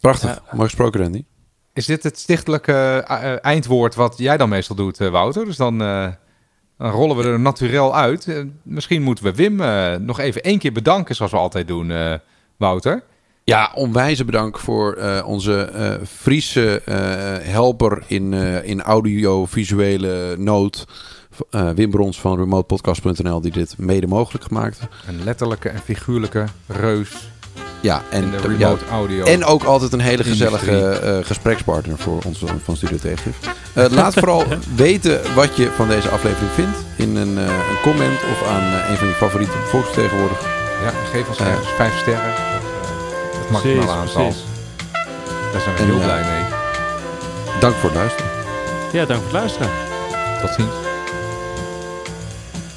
[0.01, 1.25] Prachtig, mooi gesproken Randy.
[1.73, 2.73] Is dit het stichtelijke
[3.43, 5.45] eindwoord wat jij dan meestal doet, Wouter?
[5.45, 5.79] Dus dan...
[6.79, 8.27] Dan rollen we er naturel uit.
[8.27, 11.91] Uh, misschien moeten we Wim uh, nog even één keer bedanken, zoals we altijd doen,
[11.91, 12.15] uh,
[12.57, 13.03] Wouter.
[13.45, 16.83] Ja, onwijze bedankt voor onze Friese
[17.43, 18.33] helper in,
[18.65, 20.87] in audiovisuele nood.
[21.51, 24.81] Wim Brons van remotepodcast.nl, die dit mede mogelijk gemaakt.
[25.07, 27.31] Een letterlijke en figuurlijke reus
[27.83, 29.25] ja, en, de remote ja, audio.
[29.25, 33.37] En ook altijd een hele gezellige uh, gesprekspartner voor ons van Studio Tegengif.
[33.75, 34.45] Uh, laat vooral
[34.77, 36.79] weten wat je van deze aflevering vindt.
[36.97, 40.47] In een, uh, een comment of aan een van je favoriete volksvertegenwoordigers.
[40.83, 41.39] Ja, geef ons
[41.77, 42.33] vijf sterren.
[43.41, 44.23] het maximale aantal.
[44.23, 44.43] Precies.
[45.53, 46.45] Daar zijn we en, heel blij mee.
[47.61, 48.31] Dank voor het luisteren.
[48.93, 49.71] Ja, dank voor het luisteren.
[50.41, 50.92] Tot ziens.